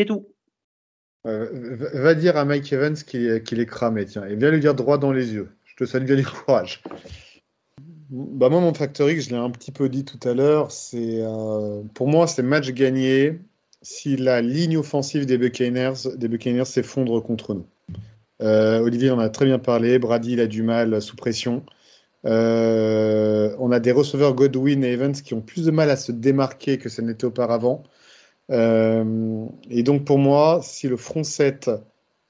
C'est 0.00 0.06
tout. 0.06 0.26
Euh, 1.26 1.76
va 1.92 2.14
dire 2.14 2.38
à 2.38 2.46
Mike 2.46 2.72
Evans 2.72 2.94
qu'il 2.94 3.60
est 3.60 3.66
cramé, 3.66 4.06
tiens, 4.06 4.24
et 4.24 4.34
viens 4.34 4.50
lui 4.50 4.58
dire 4.58 4.74
droit 4.74 4.96
dans 4.96 5.12
les 5.12 5.34
yeux. 5.34 5.50
Je 5.66 5.76
te 5.76 5.84
souhaite 5.84 6.06
bien 6.06 6.16
du 6.16 6.24
courage. 6.24 6.82
Bah 8.08 8.48
moi, 8.48 8.62
mon 8.62 8.72
Factor 8.72 9.10
X, 9.10 9.26
je 9.26 9.30
l'ai 9.32 9.36
un 9.36 9.50
petit 9.50 9.72
peu 9.72 9.90
dit 9.90 10.06
tout 10.06 10.18
à 10.26 10.32
l'heure, 10.32 10.72
c'est 10.72 11.18
euh, 11.20 11.82
pour 11.92 12.08
moi, 12.08 12.26
c'est 12.26 12.42
match 12.42 12.70
gagné 12.70 13.40
si 13.82 14.16
la 14.16 14.40
ligne 14.40 14.78
offensive 14.78 15.26
des 15.26 15.36
Buccaneers, 15.36 16.16
des 16.16 16.28
Buccaneers 16.28 16.64
s'effondre 16.64 17.22
contre 17.22 17.52
nous. 17.52 17.66
Euh, 18.40 18.80
Olivier 18.80 19.10
en 19.10 19.18
a 19.18 19.28
très 19.28 19.44
bien 19.44 19.58
parlé, 19.58 19.98
Brady 19.98 20.32
il 20.32 20.40
a 20.40 20.46
du 20.46 20.62
mal 20.62 21.02
sous 21.02 21.16
pression. 21.16 21.62
Euh, 22.24 23.54
on 23.58 23.70
a 23.70 23.80
des 23.80 23.92
receveurs 23.92 24.32
Godwin 24.32 24.82
et 24.82 24.92
Evans 24.92 25.12
qui 25.12 25.34
ont 25.34 25.42
plus 25.42 25.66
de 25.66 25.70
mal 25.70 25.90
à 25.90 25.96
se 25.96 26.10
démarquer 26.10 26.78
que 26.78 26.88
ce 26.88 27.02
n'était 27.02 27.26
auparavant. 27.26 27.82
Et 28.50 29.82
donc 29.82 30.04
pour 30.04 30.18
moi, 30.18 30.60
si 30.62 30.88
le 30.88 30.96
front 30.96 31.24
7 31.24 31.70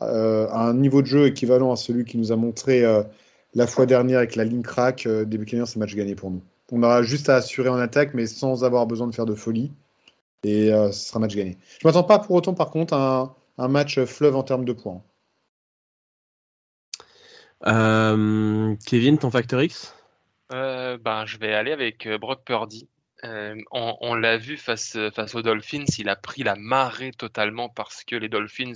a 0.01 0.66
un 0.66 0.75
niveau 0.75 1.03
de 1.03 1.07
jeu 1.07 1.27
équivalent 1.27 1.73
à 1.73 1.77
celui 1.77 2.05
qui 2.05 2.18
nous 2.18 2.33
a 2.33 2.37
montré 2.37 2.85
la 3.55 3.66
fois 3.66 3.87
dernière 3.87 4.18
avec 4.18 4.37
la 4.37 4.45
ligne 4.45 4.62
crack 4.62 5.07
euh, 5.07 5.25
des 5.25 5.39
Buccaneers, 5.39 5.66
c'est 5.66 5.79
match 5.79 5.95
gagné 5.95 6.14
pour 6.14 6.31
nous. 6.31 6.43
On 6.73 6.83
aura 6.83 7.03
juste 7.03 7.29
à 7.29 7.37
assurer 7.37 7.68
en 7.68 7.79
attaque, 7.79 8.14
mais 8.14 8.27
sans 8.27 8.64
avoir 8.64 8.87
besoin 8.87 9.09
de 9.09 9.14
faire 9.14 9.27
de 9.27 9.35
folie. 9.35 9.73
Et 10.45 10.73
euh, 10.73 10.93
ce 10.93 11.09
sera 11.09 11.18
match 11.18 11.35
gagné. 11.35 11.59
Je 11.81 11.87
ne 11.87 11.91
m'attends 11.91 12.05
pas 12.05 12.18
pour 12.18 12.37
autant, 12.37 12.55
par 12.55 12.71
contre, 12.71 12.95
à 12.95 13.35
un, 13.59 13.68
match 13.68 14.01
fleuve 14.05 14.37
en 14.37 14.43
termes 14.43 14.64
de 14.64 14.73
points. 14.73 15.03
Euh, 17.66 18.75
Kevin, 18.87 19.18
ton 19.18 19.31
facteur 19.31 19.62
X? 19.62 19.95
Ben, 20.49 21.25
Je 21.27 21.39
vais 21.39 21.53
aller 21.53 21.73
avec 21.73 22.09
Brock 22.21 22.43
Purdy. 22.45 22.89
On, 23.23 23.97
on 24.01 24.14
l'a 24.14 24.37
vu 24.37 24.57
face, 24.57 24.97
face 25.14 25.35
aux 25.35 25.43
Dolphins, 25.43 25.85
il 25.99 26.09
a 26.09 26.16
pris 26.16 26.43
la 26.43 26.57
marée 26.57 27.12
totalement 27.12 27.68
parce 27.68 28.05
que 28.05 28.16
les 28.16 28.29
Dolphins 28.29 28.73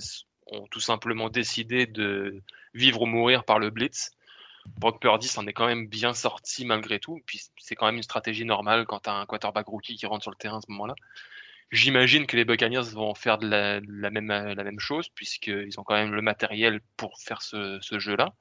ont 0.47 0.67
tout 0.67 0.79
simplement 0.79 1.29
décidé 1.29 1.85
de 1.85 2.41
vivre 2.73 3.01
ou 3.01 3.05
mourir 3.05 3.43
par 3.45 3.59
le 3.59 3.69
blitz. 3.69 4.11
Brock 4.65 4.99
Purdy 4.99 5.27
s'en 5.27 5.45
est 5.47 5.53
quand 5.53 5.67
même 5.67 5.87
bien 5.87 6.13
sorti 6.13 6.65
malgré 6.65 6.99
tout. 6.99 7.21
Puis 7.25 7.41
c'est 7.57 7.75
quand 7.75 7.85
même 7.85 7.97
une 7.97 8.03
stratégie 8.03 8.45
normale 8.45 8.85
quand 8.85 8.99
tu 9.01 9.09
as 9.09 9.13
un 9.13 9.25
quarterback 9.25 9.67
rookie 9.67 9.95
qui 9.95 10.05
rentre 10.05 10.23
sur 10.23 10.31
le 10.31 10.37
terrain 10.37 10.57
à 10.57 10.61
ce 10.61 10.71
moment-là. 10.71 10.95
J'imagine 11.71 12.27
que 12.27 12.37
les 12.37 12.45
Buccaneers 12.45 12.93
vont 12.93 13.15
faire 13.15 13.37
de 13.37 13.47
la, 13.47 13.81
même, 14.11 14.27
la 14.27 14.63
même 14.63 14.79
chose, 14.79 15.09
puisqu'ils 15.09 15.79
ont 15.79 15.83
quand 15.83 15.95
même 15.95 16.13
le 16.13 16.21
matériel 16.21 16.79
pour 16.95 17.19
faire 17.19 17.41
ce, 17.41 17.79
jeu-là. 17.91 18.33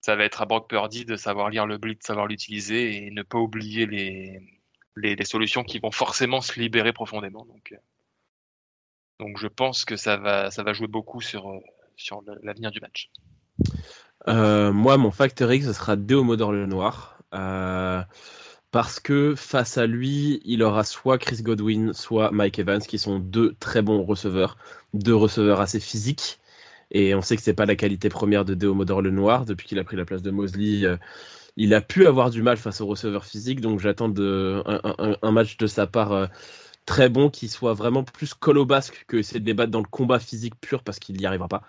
Ça 0.00 0.16
va 0.16 0.24
être 0.24 0.42
à 0.42 0.46
Brock 0.46 0.68
Purdy 0.68 1.04
de 1.04 1.16
savoir 1.16 1.50
lire 1.50 1.66
le 1.66 1.78
blitz, 1.78 2.00
de 2.00 2.04
savoir 2.04 2.26
l'utiliser 2.26 3.06
et 3.06 3.10
ne 3.10 3.22
pas 3.22 3.38
oublier 3.38 3.86
les, 3.86 4.40
les, 5.00 5.24
solutions 5.24 5.64
qui 5.64 5.78
vont 5.78 5.90
forcément 5.90 6.40
se 6.40 6.58
libérer 6.58 6.92
profondément. 6.92 7.44
Donc, 7.44 7.74
donc 9.18 9.38
je 9.38 9.48
pense 9.48 9.84
que 9.84 9.96
ça 9.96 10.16
va, 10.16 10.50
ça 10.50 10.62
va 10.62 10.72
jouer 10.72 10.88
beaucoup 10.88 11.20
sur, 11.20 11.60
sur 11.96 12.22
l'avenir 12.42 12.70
du 12.70 12.80
match. 12.80 13.10
Euh, 14.28 14.72
moi, 14.72 14.96
mon 14.96 15.10
facteur 15.10 15.52
X, 15.52 15.66
ce 15.66 15.72
sera 15.72 15.96
Deomodor 15.96 16.52
le 16.52 16.66
Noir. 16.66 17.18
Euh, 17.34 18.02
parce 18.70 19.00
que 19.00 19.34
face 19.34 19.78
à 19.78 19.86
lui, 19.86 20.40
il 20.44 20.62
aura 20.62 20.84
soit 20.84 21.18
Chris 21.18 21.42
Godwin, 21.42 21.92
soit 21.92 22.30
Mike 22.30 22.58
Evans, 22.58 22.80
qui 22.80 22.98
sont 22.98 23.18
deux 23.18 23.54
très 23.58 23.82
bons 23.82 24.04
receveurs, 24.04 24.56
deux 24.94 25.14
receveurs 25.14 25.60
assez 25.60 25.80
physiques. 25.80 26.38
Et 26.92 27.14
on 27.14 27.22
sait 27.22 27.36
que 27.36 27.42
c'est 27.42 27.54
pas 27.54 27.66
la 27.66 27.76
qualité 27.76 28.08
première 28.08 28.44
de 28.44 28.54
Deomodor 28.54 29.02
le 29.02 29.10
Noir. 29.10 29.44
Depuis 29.44 29.66
qu'il 29.66 29.78
a 29.78 29.84
pris 29.84 29.96
la 29.96 30.04
place 30.04 30.22
de 30.22 30.30
Mosley, 30.30 30.84
euh, 30.84 30.96
il 31.56 31.74
a 31.74 31.80
pu 31.80 32.06
avoir 32.06 32.30
du 32.30 32.42
mal 32.42 32.56
face 32.56 32.80
aux 32.80 32.86
receveurs 32.86 33.24
physiques. 33.24 33.60
Donc 33.60 33.80
j'attends 33.80 34.12
un, 34.16 35.16
un, 35.22 35.30
match 35.32 35.56
de 35.56 35.66
sa 35.66 35.86
part 35.86 36.28
très 36.86 37.08
bon 37.08 37.30
qui 37.30 37.48
soit 37.48 37.74
vraiment 37.74 38.02
plus 38.02 38.34
basque 38.66 39.04
que 39.06 39.16
essayer 39.16 39.40
de 39.40 39.44
débattre 39.44 39.70
dans 39.70 39.80
le 39.80 39.88
combat 39.88 40.18
physique 40.18 40.54
pur 40.60 40.82
parce 40.82 40.98
qu'il 40.98 41.16
n'y 41.16 41.26
arrivera 41.26 41.48
pas. 41.48 41.62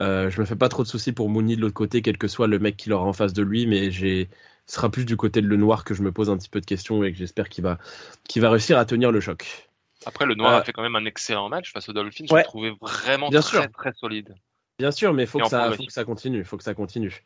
Euh, 0.00 0.30
je 0.30 0.40
me 0.40 0.46
fais 0.46 0.56
pas 0.56 0.68
trop 0.68 0.82
de 0.82 0.88
soucis 0.88 1.12
pour 1.12 1.28
Mooney 1.28 1.56
de 1.56 1.60
l'autre 1.60 1.74
côté, 1.74 2.02
quel 2.02 2.16
que 2.16 2.28
soit 2.28 2.46
le 2.46 2.58
mec 2.58 2.76
qu'il 2.76 2.92
aura 2.92 3.04
en 3.04 3.12
face 3.12 3.32
de 3.32 3.42
lui, 3.42 3.66
mais 3.66 3.90
j'ai 3.90 4.28
ce 4.66 4.76
sera 4.76 4.90
plus 4.90 5.04
du 5.04 5.16
côté 5.16 5.42
de 5.42 5.48
le 5.48 5.56
noir 5.56 5.84
que 5.84 5.92
je 5.92 6.02
me 6.02 6.12
pose 6.12 6.30
un 6.30 6.38
petit 6.38 6.48
peu 6.48 6.60
de 6.60 6.66
questions 6.66 7.02
et 7.02 7.12
que 7.12 7.18
j'espère 7.18 7.48
qu'il 7.48 7.64
va, 7.64 7.78
va 8.36 8.50
réussir 8.50 8.78
à 8.78 8.84
tenir 8.84 9.10
le 9.10 9.20
choc. 9.20 9.68
Après, 10.06 10.24
le 10.24 10.34
noir 10.34 10.52
a 10.54 10.60
euh, 10.60 10.62
fait 10.62 10.72
quand 10.72 10.82
même 10.82 10.96
un 10.96 11.04
excellent 11.04 11.48
match 11.48 11.72
face 11.72 11.88
aux 11.88 11.92
Dolphins. 11.92 12.24
Je 12.30 12.34
l'ai 12.34 12.42
trouvé 12.44 12.72
vraiment 12.80 13.28
très, 13.28 13.68
très 13.68 13.92
solide. 13.92 14.34
Bien 14.82 14.90
sûr, 14.90 15.14
mais 15.14 15.22
il 15.22 15.28
faut, 15.28 15.38
que 15.38 15.46
ça, 15.46 15.70
faut 15.70 15.84
que 15.84 15.92
ça 15.92 16.04
continue. 16.04 16.42
Faut 16.42 16.56
que 16.56 16.64
ça 16.64 16.74
continue. 16.74 17.22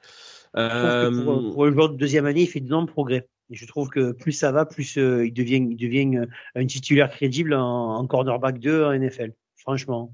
Euh... 0.58 1.10
Pour, 1.24 1.54
pour, 1.54 1.64
le 1.64 1.72
joueur 1.72 1.88
de 1.88 1.96
deuxième 1.96 2.26
année, 2.26 2.42
il 2.42 2.46
fait 2.46 2.60
d'énormes 2.60 2.86
progrès. 2.86 3.26
Et 3.48 3.54
je 3.54 3.64
trouve 3.64 3.88
que 3.88 4.12
plus 4.12 4.32
ça 4.32 4.52
va, 4.52 4.66
plus 4.66 4.98
euh, 4.98 5.26
il 5.26 5.32
devient, 5.32 5.66
il 5.70 5.76
devient 5.78 6.26
un 6.54 6.66
titulaire 6.66 7.08
crédible 7.08 7.54
en, 7.54 7.94
en 7.96 8.06
cornerback 8.06 8.58
2 8.58 8.84
en 8.84 8.92
NFL. 8.92 9.32
Franchement. 9.56 10.12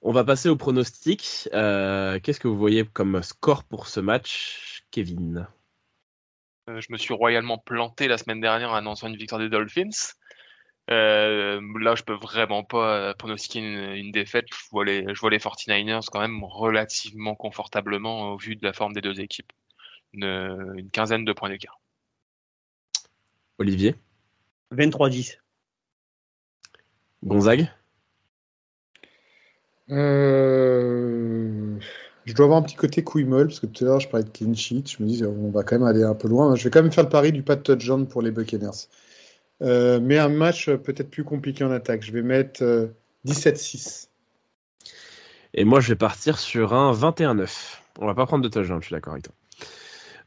On 0.00 0.10
va 0.10 0.24
passer 0.24 0.48
au 0.48 0.56
pronostic. 0.56 1.50
Euh, 1.52 2.18
qu'est-ce 2.22 2.40
que 2.40 2.48
vous 2.48 2.56
voyez 2.56 2.86
comme 2.86 3.22
score 3.22 3.62
pour 3.64 3.88
ce 3.88 4.00
match, 4.00 4.86
Kevin? 4.90 5.46
Euh, 6.70 6.80
Je 6.80 6.90
me 6.90 6.96
suis 6.96 7.12
royalement 7.12 7.58
planté 7.58 8.08
la 8.08 8.16
semaine 8.16 8.40
dernière 8.40 8.70
en 8.70 8.76
annonçant 8.76 9.08
une 9.08 9.16
victoire 9.16 9.38
des 9.38 9.50
Dolphins. 9.50 10.14
Euh, 10.90 11.60
là, 11.80 11.94
je 11.94 12.02
peux 12.02 12.14
vraiment 12.14 12.64
pas 12.64 13.14
pronostiquer 13.14 13.60
une, 13.60 14.10
défaite. 14.10 14.46
Je 14.50 14.70
vois, 14.70 14.84
les, 14.84 15.04
je 15.14 15.20
vois 15.20 15.30
les 15.30 15.38
49ers 15.38 16.06
quand 16.10 16.20
même 16.20 16.42
relativement 16.44 17.34
confortablement 17.34 18.32
au 18.32 18.38
vu 18.38 18.56
de 18.56 18.64
la 18.64 18.72
forme 18.72 18.94
des 18.94 19.02
deux 19.02 19.20
équipes. 19.20 19.52
Une, 20.14 20.24
une 20.76 20.90
quinzaine 20.90 21.24
de 21.24 21.32
points 21.32 21.50
d'écart. 21.50 21.78
Olivier? 23.58 23.96
23-10. 24.72 25.38
Gonzague? 27.24 27.68
Euh, 29.90 31.78
je 32.24 32.34
dois 32.34 32.44
avoir 32.44 32.60
un 32.60 32.62
petit 32.62 32.76
côté 32.76 33.02
couille 33.02 33.24
molle, 33.24 33.48
parce 33.48 33.60
que 33.60 33.66
tout 33.66 33.84
à 33.84 33.88
l'heure 33.88 34.00
je 34.00 34.08
parlais 34.08 34.24
de 34.24 34.30
clean 34.30 34.54
sheet. 34.54 34.84
Je 34.86 35.02
me 35.02 35.08
dis, 35.08 35.24
on 35.24 35.50
va 35.50 35.62
quand 35.64 35.78
même 35.78 35.88
aller 35.88 36.04
un 36.04 36.14
peu 36.14 36.28
loin. 36.28 36.54
Je 36.56 36.64
vais 36.64 36.70
quand 36.70 36.82
même 36.82 36.92
faire 36.92 37.04
le 37.04 37.10
pari 37.10 37.32
du 37.32 37.42
pas 37.42 37.56
de 37.56 37.62
touchdown 37.62 38.06
pour 38.06 38.22
les 38.22 38.30
Buccaneers. 38.30 38.88
Euh, 39.62 39.98
mais 40.00 40.18
un 40.18 40.28
match 40.28 40.70
peut-être 40.70 41.10
plus 41.10 41.24
compliqué 41.24 41.64
en 41.64 41.70
attaque. 41.70 42.02
Je 42.02 42.12
vais 42.12 42.22
mettre 42.22 42.62
17-6. 43.26 44.08
Euh, 44.84 44.88
Et 45.54 45.64
moi, 45.64 45.80
je 45.80 45.88
vais 45.88 45.96
partir 45.96 46.38
sur 46.38 46.74
un 46.74 46.92
21-9. 46.92 47.80
On 47.98 48.06
va 48.06 48.14
pas 48.14 48.26
prendre 48.26 48.44
de 48.44 48.48
touchdown, 48.48 48.80
je 48.80 48.86
suis 48.86 48.94
d'accord 48.94 49.14
avec 49.14 49.24
toi. 49.24 49.34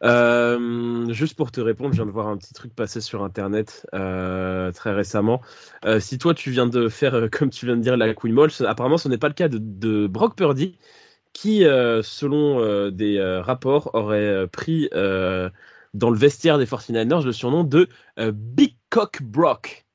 Euh, 0.04 1.12
juste 1.14 1.36
pour 1.36 1.52
te 1.52 1.62
répondre, 1.62 1.92
je 1.92 1.98
viens 1.98 2.06
de 2.06 2.12
voir 2.12 2.28
un 2.28 2.38
petit 2.38 2.54
truc 2.54 2.74
passer 2.74 3.02
sur 3.02 3.24
Internet 3.24 3.86
euh, 3.94 4.72
très 4.72 4.94
récemment. 4.94 5.42
Euh, 5.86 6.00
si 6.00 6.18
toi, 6.18 6.34
tu 6.34 6.52
viens 6.52 6.66
de 6.66 6.90
faire, 6.90 7.30
comme 7.32 7.50
tu 7.50 7.66
viens 7.66 7.78
de 7.78 7.82
dire, 7.82 7.98
la 7.98 8.14
Queen 8.14 8.34
Moll, 8.34 8.50
apparemment, 8.68 8.98
ce 8.98 9.10
n'est 9.10 9.18
pas 9.18 9.28
le 9.28 9.34
cas 9.34 9.48
de, 9.48 10.08
Brock 10.08 10.36
Purdy, 10.36 10.78
qui, 11.34 11.62
selon 11.62 12.90
des 12.90 13.22
rapports, 13.42 13.92
aurait 13.94 14.48
pris 14.48 14.90
dans 14.92 16.10
le 16.10 16.18
vestiaire 16.18 16.58
des 16.58 16.66
49ers 16.66 17.24
le 17.24 17.32
surnom 17.32 17.64
de 17.64 17.88
Big 18.18 18.76
Cock 18.92 19.24
Brock. 19.24 19.86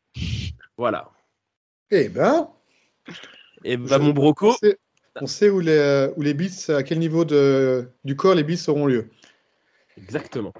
Voilà. 0.79 1.11
Eh 1.91 2.09
ben. 2.09 2.49
Et 3.63 3.77
ben, 3.77 3.99
mon 3.99 4.11
broco. 4.11 4.55
On 5.21 5.27
sait, 5.27 5.51
où 5.51 5.61
les, 5.61 6.09
où 6.17 6.23
les 6.23 6.35
bis, 6.35 6.71
à 6.71 6.83
quel 6.83 6.99
niveau 6.99 7.25
de, 7.25 7.89
du 8.05 8.17
corps 8.17 8.35
les 8.35 8.43
bis 8.43 8.69
auront 8.69 8.87
lieu. 8.87 9.11
Exactement. 9.99 10.53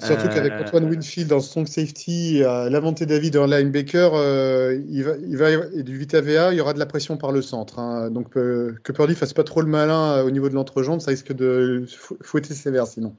Surtout 0.00 0.28
qu'avec 0.28 0.52
euh, 0.52 0.60
Antoine 0.60 0.84
Winfield 0.90 1.32
en 1.32 1.40
strong 1.40 1.66
safety, 1.66 2.42
euh, 2.42 2.68
Lavante 2.68 3.02
David 3.02 3.36
en 3.36 3.46
linebacker, 3.46 4.12
euh, 4.14 4.78
il 4.88 5.02
va, 5.02 5.16
il 5.16 5.36
va, 5.36 5.50
et 5.50 5.82
du 5.82 5.96
Vita 5.96 6.20
VA, 6.20 6.52
il 6.52 6.58
y 6.58 6.60
aura 6.60 6.72
de 6.72 6.78
la 6.78 6.86
pression 6.86 7.16
par 7.16 7.32
le 7.32 7.42
centre. 7.42 7.78
Hein. 7.78 8.10
Donc 8.10 8.30
que 8.30 8.92
Purdy 8.92 9.14
fasse 9.14 9.32
pas 9.32 9.44
trop 9.44 9.62
le 9.62 9.68
malin 9.68 10.22
au 10.22 10.30
niveau 10.30 10.48
de 10.48 10.54
l'entrejambe, 10.54 11.00
ça 11.00 11.10
risque 11.10 11.32
de 11.32 11.86
fouetter 12.22 12.54
sévère 12.54 12.86
sinon. 12.86 13.16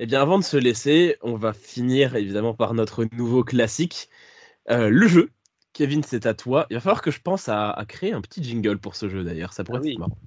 Eh 0.00 0.06
bien, 0.06 0.20
avant 0.20 0.38
de 0.38 0.44
se 0.44 0.56
laisser, 0.56 1.16
on 1.22 1.34
va 1.34 1.52
finir 1.52 2.14
évidemment 2.16 2.54
par 2.54 2.74
notre 2.74 3.04
nouveau 3.12 3.44
classique, 3.44 4.08
le 4.68 5.06
jeu. 5.08 5.30
Kevin, 5.72 6.02
c'est 6.02 6.26
à 6.26 6.34
toi. 6.34 6.66
Il 6.70 6.74
va 6.74 6.80
falloir 6.80 7.02
que 7.02 7.10
je 7.10 7.20
pense 7.20 7.48
à, 7.48 7.84
créer 7.86 8.12
un 8.12 8.20
petit 8.20 8.42
jingle 8.42 8.78
pour 8.78 8.96
ce 8.96 9.08
jeu 9.08 9.22
d'ailleurs. 9.22 9.52
Ça 9.52 9.64
pourrait 9.64 9.80
ah 9.84 9.88
être 9.88 9.98
marrant. 9.98 10.18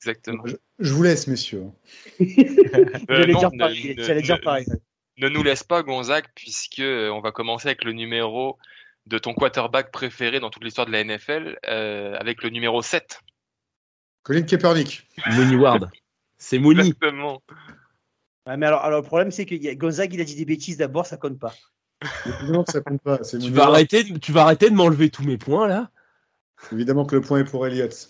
Exactement. 0.00 0.44
Je, 0.78 0.92
vous 0.92 1.02
laisse, 1.02 1.28
messieurs. 1.28 1.66
J'allais 3.08 3.32
dire, 3.34 3.50
pareil. 4.42 4.66
Ne, 5.16 5.28
ne 5.28 5.32
nous 5.32 5.42
laisse 5.42 5.62
pas, 5.62 5.82
Gonzague, 5.82 6.26
puisque 6.34 6.80
euh, 6.80 7.08
on 7.08 7.20
va 7.20 7.30
commencer 7.30 7.68
avec 7.68 7.84
le 7.84 7.92
numéro 7.92 8.58
de 9.06 9.18
ton 9.18 9.32
quarterback 9.32 9.92
préféré 9.92 10.40
dans 10.40 10.50
toute 10.50 10.64
l'histoire 10.64 10.86
de 10.86 10.92
la 10.92 11.04
NFL, 11.04 11.58
euh, 11.68 12.16
avec 12.18 12.42
le 12.42 12.50
numéro 12.50 12.82
7. 12.82 13.20
Colin 14.24 14.42
Kaepernick. 14.42 15.06
Mooney 15.30 15.56
Ward. 15.56 15.90
C'est 16.36 16.58
Mooney. 16.58 16.80
Exactement. 16.80 17.42
Ouais, 18.46 18.56
mais 18.56 18.66
alors, 18.66 18.84
alors, 18.84 19.00
le 19.00 19.06
problème, 19.06 19.30
c'est 19.30 19.46
que 19.46 19.74
Gonzague, 19.74 20.14
il 20.14 20.20
a 20.20 20.24
dit 20.24 20.34
des 20.34 20.44
bêtises 20.44 20.76
d'abord, 20.76 21.06
ça 21.06 21.16
compte 21.16 21.38
pas. 21.38 21.54
Évidemment 22.26 22.64
que 22.64 22.72
ça 22.72 22.80
compte 22.80 23.00
pas. 23.00 23.22
c'est 23.22 23.38
Tu 23.38 23.52
vas, 23.52 23.66
arrêter, 23.66 24.02
de- 24.04 24.18
tu 24.18 24.32
vas 24.32 24.42
arrêter 24.42 24.68
de 24.68 24.74
m'enlever 24.74 25.10
tous 25.10 25.22
mes 25.22 25.38
points 25.38 25.68
là? 25.68 25.90
Évidemment 26.72 27.04
que 27.04 27.14
le 27.14 27.20
point 27.20 27.40
est 27.40 27.44
pour 27.44 27.66
Elliott. 27.66 28.08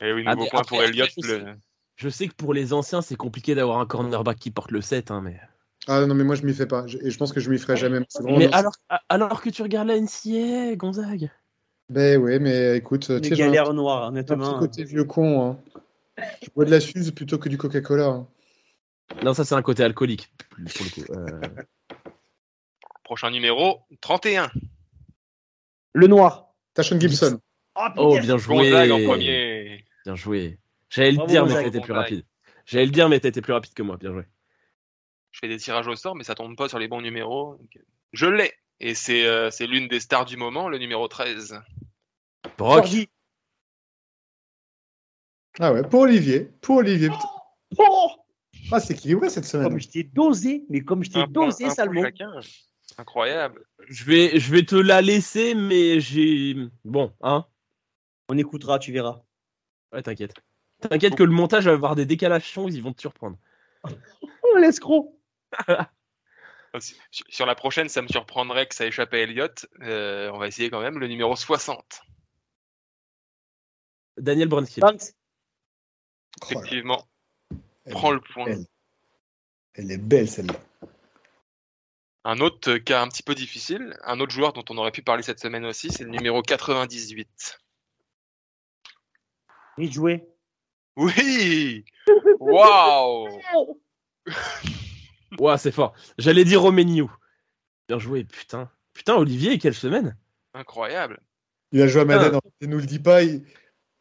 Et 0.00 0.12
oui, 0.12 0.24
nouveau 0.24 0.42
mais 0.44 0.48
point 0.48 0.60
après- 0.60 0.76
pour 0.76 0.82
Elliott. 0.82 1.08
après, 1.08 1.28
je 1.28 1.34
le- 1.44 1.56
Je 1.96 2.08
sais 2.10 2.28
que 2.28 2.34
pour 2.34 2.52
les 2.52 2.72
anciens, 2.74 3.00
c'est 3.00 3.16
compliqué 3.16 3.54
d'avoir 3.54 3.78
un 3.80 3.86
cornerback 3.86 4.38
qui 4.38 4.50
porte 4.50 4.70
le 4.70 4.82
7, 4.82 5.10
hein, 5.10 5.22
mais. 5.22 5.40
Ah 5.86 6.04
non, 6.04 6.14
mais 6.14 6.24
moi 6.24 6.34
je 6.34 6.42
m'y 6.44 6.52
fais 6.52 6.66
pas. 6.66 6.86
Je- 6.86 6.98
Et 6.98 7.10
je 7.10 7.16
pense 7.18 7.32
que 7.32 7.40
je 7.40 7.48
m'y 7.50 7.58
ferai 7.58 7.76
jamais. 7.76 8.00
Mais 8.24 8.48
alors, 8.52 8.74
alors 9.08 9.40
que 9.40 9.50
tu 9.50 9.62
regardes 9.62 9.88
la 9.88 9.96
NCA, 9.96 10.74
Gonzague? 10.76 11.30
Ben 11.88 12.20
oui, 12.20 12.38
mais 12.38 12.76
écoute, 12.76 13.06
tu 13.22 13.28
sais, 13.28 13.36
j'ai 13.36 13.44
un, 13.44 13.52
petit 13.52 14.08
honnêtement. 14.08 14.58
côté 14.58 14.84
vieux 14.84 15.04
con. 15.04 15.42
Hein. 15.46 15.58
Je 16.42 16.48
bois 16.54 16.64
de 16.64 16.70
la 16.70 16.80
Suze 16.80 17.12
plutôt 17.12 17.38
que 17.38 17.48
du 17.48 17.56
Coca-Cola. 17.56 18.06
hein. 18.06 18.28
Non, 19.22 19.34
ça 19.34 19.44
c'est 19.44 19.54
un 19.54 19.62
côté 19.62 19.82
alcoolique, 19.82 20.32
pour 20.48 20.84
le 20.84 20.90
coup. 20.90 21.12
Euh, 21.12 21.64
Prochain 23.04 23.30
numéro, 23.30 23.80
31. 24.00 24.50
Le 25.92 26.06
noir. 26.06 26.54
Tashon 26.74 26.98
Gibson. 26.98 27.40
Oh, 27.76 28.10
putain. 28.10 28.20
bien 28.20 28.36
joué. 28.36 28.90
En 28.90 29.04
premier. 29.04 29.84
Bien 30.04 30.14
joué. 30.14 30.58
J'allais 30.90 31.12
le 31.12 31.16
Bravo, 31.16 31.30
dire, 31.30 31.46
mais 31.46 31.64
t'étais 31.64 31.80
plus 31.80 31.92
rapide. 31.92 32.24
J'allais 32.64 32.86
le 32.86 32.90
dire, 32.90 33.08
mais 33.08 33.20
t'étais 33.20 33.40
plus 33.40 33.52
rapide 33.52 33.74
que 33.74 33.82
moi. 33.82 33.96
Bien 33.96 34.12
joué. 34.12 34.24
Je 35.30 35.38
fais 35.40 35.48
des 35.48 35.58
tirages 35.58 35.86
au 35.86 35.96
sort, 35.96 36.16
mais 36.16 36.24
ça 36.24 36.34
tombe 36.34 36.56
pas 36.56 36.68
sur 36.68 36.78
les 36.78 36.88
bons 36.88 37.00
numéros. 37.00 37.58
Je 38.12 38.26
l'ai. 38.26 38.52
Et 38.80 38.94
c'est 38.94 39.24
euh, 39.24 39.50
c'est 39.50 39.66
l'une 39.66 39.88
des 39.88 40.00
stars 40.00 40.24
du 40.24 40.36
moment, 40.36 40.68
le 40.68 40.78
numéro 40.78 41.06
13. 41.08 41.60
Brock. 42.58 42.84
Jordi. 42.84 43.08
Ah 45.58 45.72
ouais, 45.72 45.82
pour 45.82 46.00
Olivier. 46.00 46.50
Pour 46.60 46.76
Olivier. 46.76 47.08
putain. 47.08 47.28
Oh, 47.78 48.10
Ah, 48.72 48.80
c'est 48.80 48.94
équilibré 48.94 49.30
cette 49.30 49.44
semaine. 49.44 49.68
comme 49.68 49.80
je 49.80 49.88
t'ai 49.88 50.02
dosé, 50.02 50.64
mais 50.68 50.80
comme 50.80 51.04
je 51.04 51.10
t'ai 51.10 51.26
dosé, 51.26 51.66
point. 51.66 52.10
Incroyable. 52.98 53.64
Je 53.88 54.04
vais, 54.04 54.38
je 54.38 54.52
vais 54.52 54.64
te 54.64 54.76
la 54.76 55.02
laisser, 55.02 55.54
mais 55.54 56.00
j'ai. 56.00 56.56
Bon, 56.84 57.12
hein. 57.22 57.46
On 58.28 58.38
écoutera, 58.38 58.78
tu 58.78 58.92
verras. 58.92 59.22
Ouais, 59.92 60.02
t'inquiète. 60.02 60.34
T'inquiète 60.80 61.14
que 61.14 61.22
le 61.22 61.30
montage 61.30 61.66
va 61.66 61.72
avoir 61.72 61.94
des 61.94 62.06
décalages 62.06 62.52
sons, 62.52 62.68
ils 62.68 62.82
vont 62.82 62.92
te 62.92 63.00
surprendre. 63.00 63.38
Oh, 64.48 64.58
l'escroc. 64.58 65.20
Sur 66.78 67.24
sur 67.28 67.46
la 67.46 67.54
prochaine, 67.54 67.88
ça 67.88 68.02
me 68.02 68.08
surprendrait 68.08 68.66
que 68.66 68.74
ça 68.74 68.86
échappe 68.86 69.12
à 69.14 69.18
Elliott. 69.18 69.66
Euh, 69.80 70.30
on 70.32 70.38
va 70.38 70.46
essayer 70.46 70.70
quand 70.70 70.80
même. 70.80 70.98
Le 70.98 71.08
numéro 71.08 71.34
60. 71.34 72.02
Daniel 74.18 74.48
Brunskill. 74.48 74.84
Effectivement. 76.42 77.06
Elle, 77.86 77.92
Prends 77.92 78.10
le 78.12 78.20
point. 78.20 78.44
belle. 78.46 78.66
elle 79.74 79.90
est 79.90 79.98
belle 79.98 80.28
celle-là. 80.28 80.54
Un 82.24 82.40
autre 82.40 82.72
euh, 82.72 82.78
cas 82.80 83.02
un 83.02 83.08
petit 83.08 83.22
peu 83.22 83.34
difficile, 83.34 83.96
un 84.02 84.18
autre 84.20 84.32
joueur 84.32 84.52
dont 84.52 84.64
on 84.70 84.76
aurait 84.78 84.90
pu 84.90 85.02
parler 85.02 85.22
cette 85.22 85.38
semaine 85.40 85.64
aussi, 85.64 85.88
c'est 85.90 86.02
le 86.04 86.10
numéro 86.10 86.42
98. 86.42 87.58
Il 89.78 89.92
jouait. 89.92 90.26
Oui 90.96 91.84
Waouh 92.40 93.40
Ouah, 95.38 95.58
c'est 95.58 95.72
fort. 95.72 95.94
J'allais 96.18 96.44
dire 96.44 96.62
Romeniu. 96.62 97.06
Bien 97.88 97.98
joué, 97.98 98.24
putain. 98.24 98.70
Putain, 98.94 99.14
Olivier, 99.16 99.58
quelle 99.58 99.74
semaine 99.74 100.16
Incroyable. 100.54 101.20
Il 101.72 101.82
a 101.82 101.86
joué 101.88 102.00
à 102.02 102.04
Madden, 102.06 102.40
il 102.60 102.70
nous 102.70 102.78
le 102.78 102.86
dit 102.86 102.98
pas. 102.98 103.22
Il, 103.22 103.44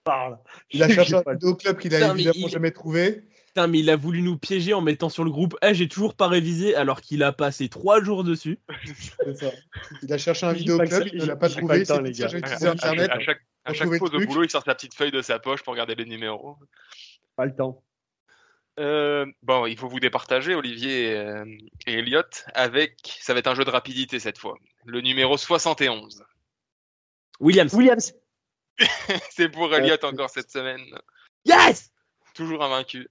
Parle. 0.03 0.39
il 0.71 0.81
a 0.83 0.87
cherché 0.89 1.15
un 1.15 1.53
club 1.55 1.77
qu'il 1.79 1.93
a 1.93 2.11
évidemment 2.11 2.47
il- 2.47 2.49
jamais 2.49 2.71
trouvé. 2.71 3.27
Putain, 3.55 3.67
mais 3.67 3.79
il 3.79 3.89
a 3.89 3.95
voulu 3.95 4.21
nous 4.21 4.37
piéger 4.37 4.73
en 4.73 4.81
mettant 4.81 5.07
sur 5.07 5.23
le 5.23 5.31
groupe 5.31 5.55
Eh, 5.61 5.73
j'ai 5.73 5.87
toujours 5.87 6.13
pas 6.13 6.27
révisé 6.27 6.75
alors 6.75 6.99
qu'il 6.99 7.23
a 7.23 7.31
passé 7.31 7.69
trois 7.69 8.03
jours 8.03 8.25
dessus. 8.25 8.59
C'est 9.23 9.33
ça. 9.37 9.51
Il 10.03 10.11
a 10.11 10.17
cherché 10.17 10.45
un 10.45 10.51
vidéo 10.51 10.77
pas 10.77 10.83
que 10.83 10.89
club, 10.89 11.03
ça- 11.03 11.09
il 11.13 11.21
ne 11.21 11.25
l'a 11.25 11.35
pas 11.37 11.47
pas 11.47 11.55
trouvé. 11.55 11.79
le 11.79 11.85
temps, 11.85 12.01
les 12.01 12.11
gars. 12.11 12.27
À, 12.27 12.67
Internet. 12.67 13.09
à 13.11 13.19
chaque, 13.21 13.41
à 13.63 13.73
chaque 13.73 13.97
pause 13.97 14.13
au 14.13 14.19
boulot, 14.19 14.43
il 14.43 14.49
sort 14.49 14.65
sa 14.65 14.75
petite 14.75 14.93
feuille 14.93 15.11
de 15.11 15.21
sa 15.21 15.39
poche 15.39 15.63
pour 15.63 15.71
regarder 15.71 15.95
les 15.95 16.03
numéros. 16.03 16.57
Pas 17.37 17.45
le 17.45 17.55
temps. 17.55 17.81
Euh, 18.77 19.25
bon, 19.41 19.67
il 19.67 19.77
faut 19.77 19.87
vous 19.87 20.01
départager, 20.01 20.53
Olivier 20.53 21.15
euh, 21.15 21.45
et 21.87 21.93
Elliott, 21.93 22.43
avec, 22.55 22.97
ça 23.21 23.31
va 23.31 23.39
être 23.39 23.47
un 23.47 23.55
jeu 23.55 23.63
de 23.63 23.69
rapidité 23.69 24.19
cette 24.19 24.37
fois, 24.37 24.57
le 24.85 24.99
numéro 24.99 25.37
71. 25.37 26.25
Williams. 27.39 27.73
Williams. 27.73 28.13
C'est 29.31 29.47
pour 29.47 29.73
Elliott 29.73 30.03
encore 30.03 30.29
cette 30.29 30.51
semaine. 30.51 30.83
Yes 31.45 31.93
Toujours 32.33 32.61
invaincu. 32.61 33.07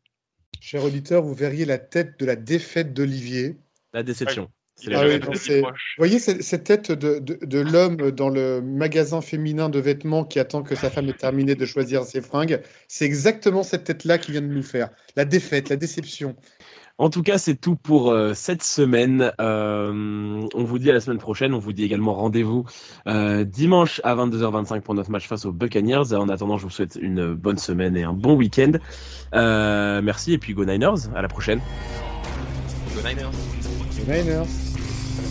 Cher 0.66 0.82
auditeur, 0.82 1.22
vous 1.22 1.34
verriez 1.34 1.66
la 1.66 1.76
tête 1.76 2.18
de 2.18 2.24
la 2.24 2.36
défaite 2.36 2.94
d'Olivier. 2.94 3.58
La 3.92 4.02
déception. 4.02 4.50
Ah 4.92 5.04
oui. 5.06 5.18
Vous 5.20 5.62
voyez 5.98 6.18
cette, 6.18 6.64
tête 6.64 6.90
de, 6.92 7.18
de- 7.18 7.38
de 7.44 7.60
l'homme 7.60 8.10
dans 8.10 8.28
le 8.28 8.60
magasin 8.60 9.20
féminin 9.20 9.68
de 9.68 9.78
vêtements 9.78 10.24
qui 10.24 10.38
attend 10.38 10.62
que 10.62 10.74
sa 10.74 10.90
femme 10.90 11.08
ait 11.08 11.12
terminé 11.14 11.54
de 11.54 11.64
choisir 11.64 12.02
ses 12.04 12.20
fringues 12.20 12.60
C'est 12.88 13.04
exactement 13.04 13.62
cette 13.62 13.84
tête-là 13.84 14.18
qui 14.18 14.32
vient 14.32 14.42
de 14.42 14.46
nous 14.48 14.62
faire. 14.62 14.90
La 15.16 15.24
défaite, 15.24 15.68
la 15.68 15.76
déception. 15.76 16.34
En 16.98 17.08
tout 17.10 17.22
cas, 17.22 17.38
c'est 17.38 17.56
tout 17.56 17.74
pour 17.76 18.10
euh, 18.12 18.34
cette 18.34 18.62
semaine. 18.62 19.32
Euh, 19.40 20.46
on 20.54 20.64
vous 20.64 20.78
dit 20.78 20.90
à 20.90 20.92
la 20.92 21.00
semaine 21.00 21.18
prochaine. 21.18 21.52
On 21.54 21.58
vous 21.58 21.72
dit 21.72 21.82
également 21.84 22.14
rendez-vous 22.14 22.64
euh, 23.08 23.42
dimanche 23.44 24.00
à 24.04 24.14
22h25 24.14 24.80
pour 24.80 24.94
notre 24.94 25.10
match 25.10 25.26
face 25.26 25.44
aux 25.44 25.52
Buccaneers. 25.52 26.12
En 26.14 26.28
attendant, 26.28 26.56
je 26.58 26.64
vous 26.64 26.70
souhaite 26.70 26.96
une 27.00 27.34
bonne 27.34 27.58
semaine 27.58 27.96
et 27.96 28.04
un 28.04 28.12
bon 28.12 28.34
week-end. 28.36 28.72
Euh, 29.34 30.02
merci 30.02 30.34
et 30.34 30.38
puis 30.38 30.52
go 30.54 30.64
Niners. 30.64 31.08
À 31.16 31.22
la 31.22 31.28
prochaine. 31.28 31.60
Go 32.94 33.00
Niners. 33.08 33.30
Les 34.06 34.22
Niners. 34.22 34.63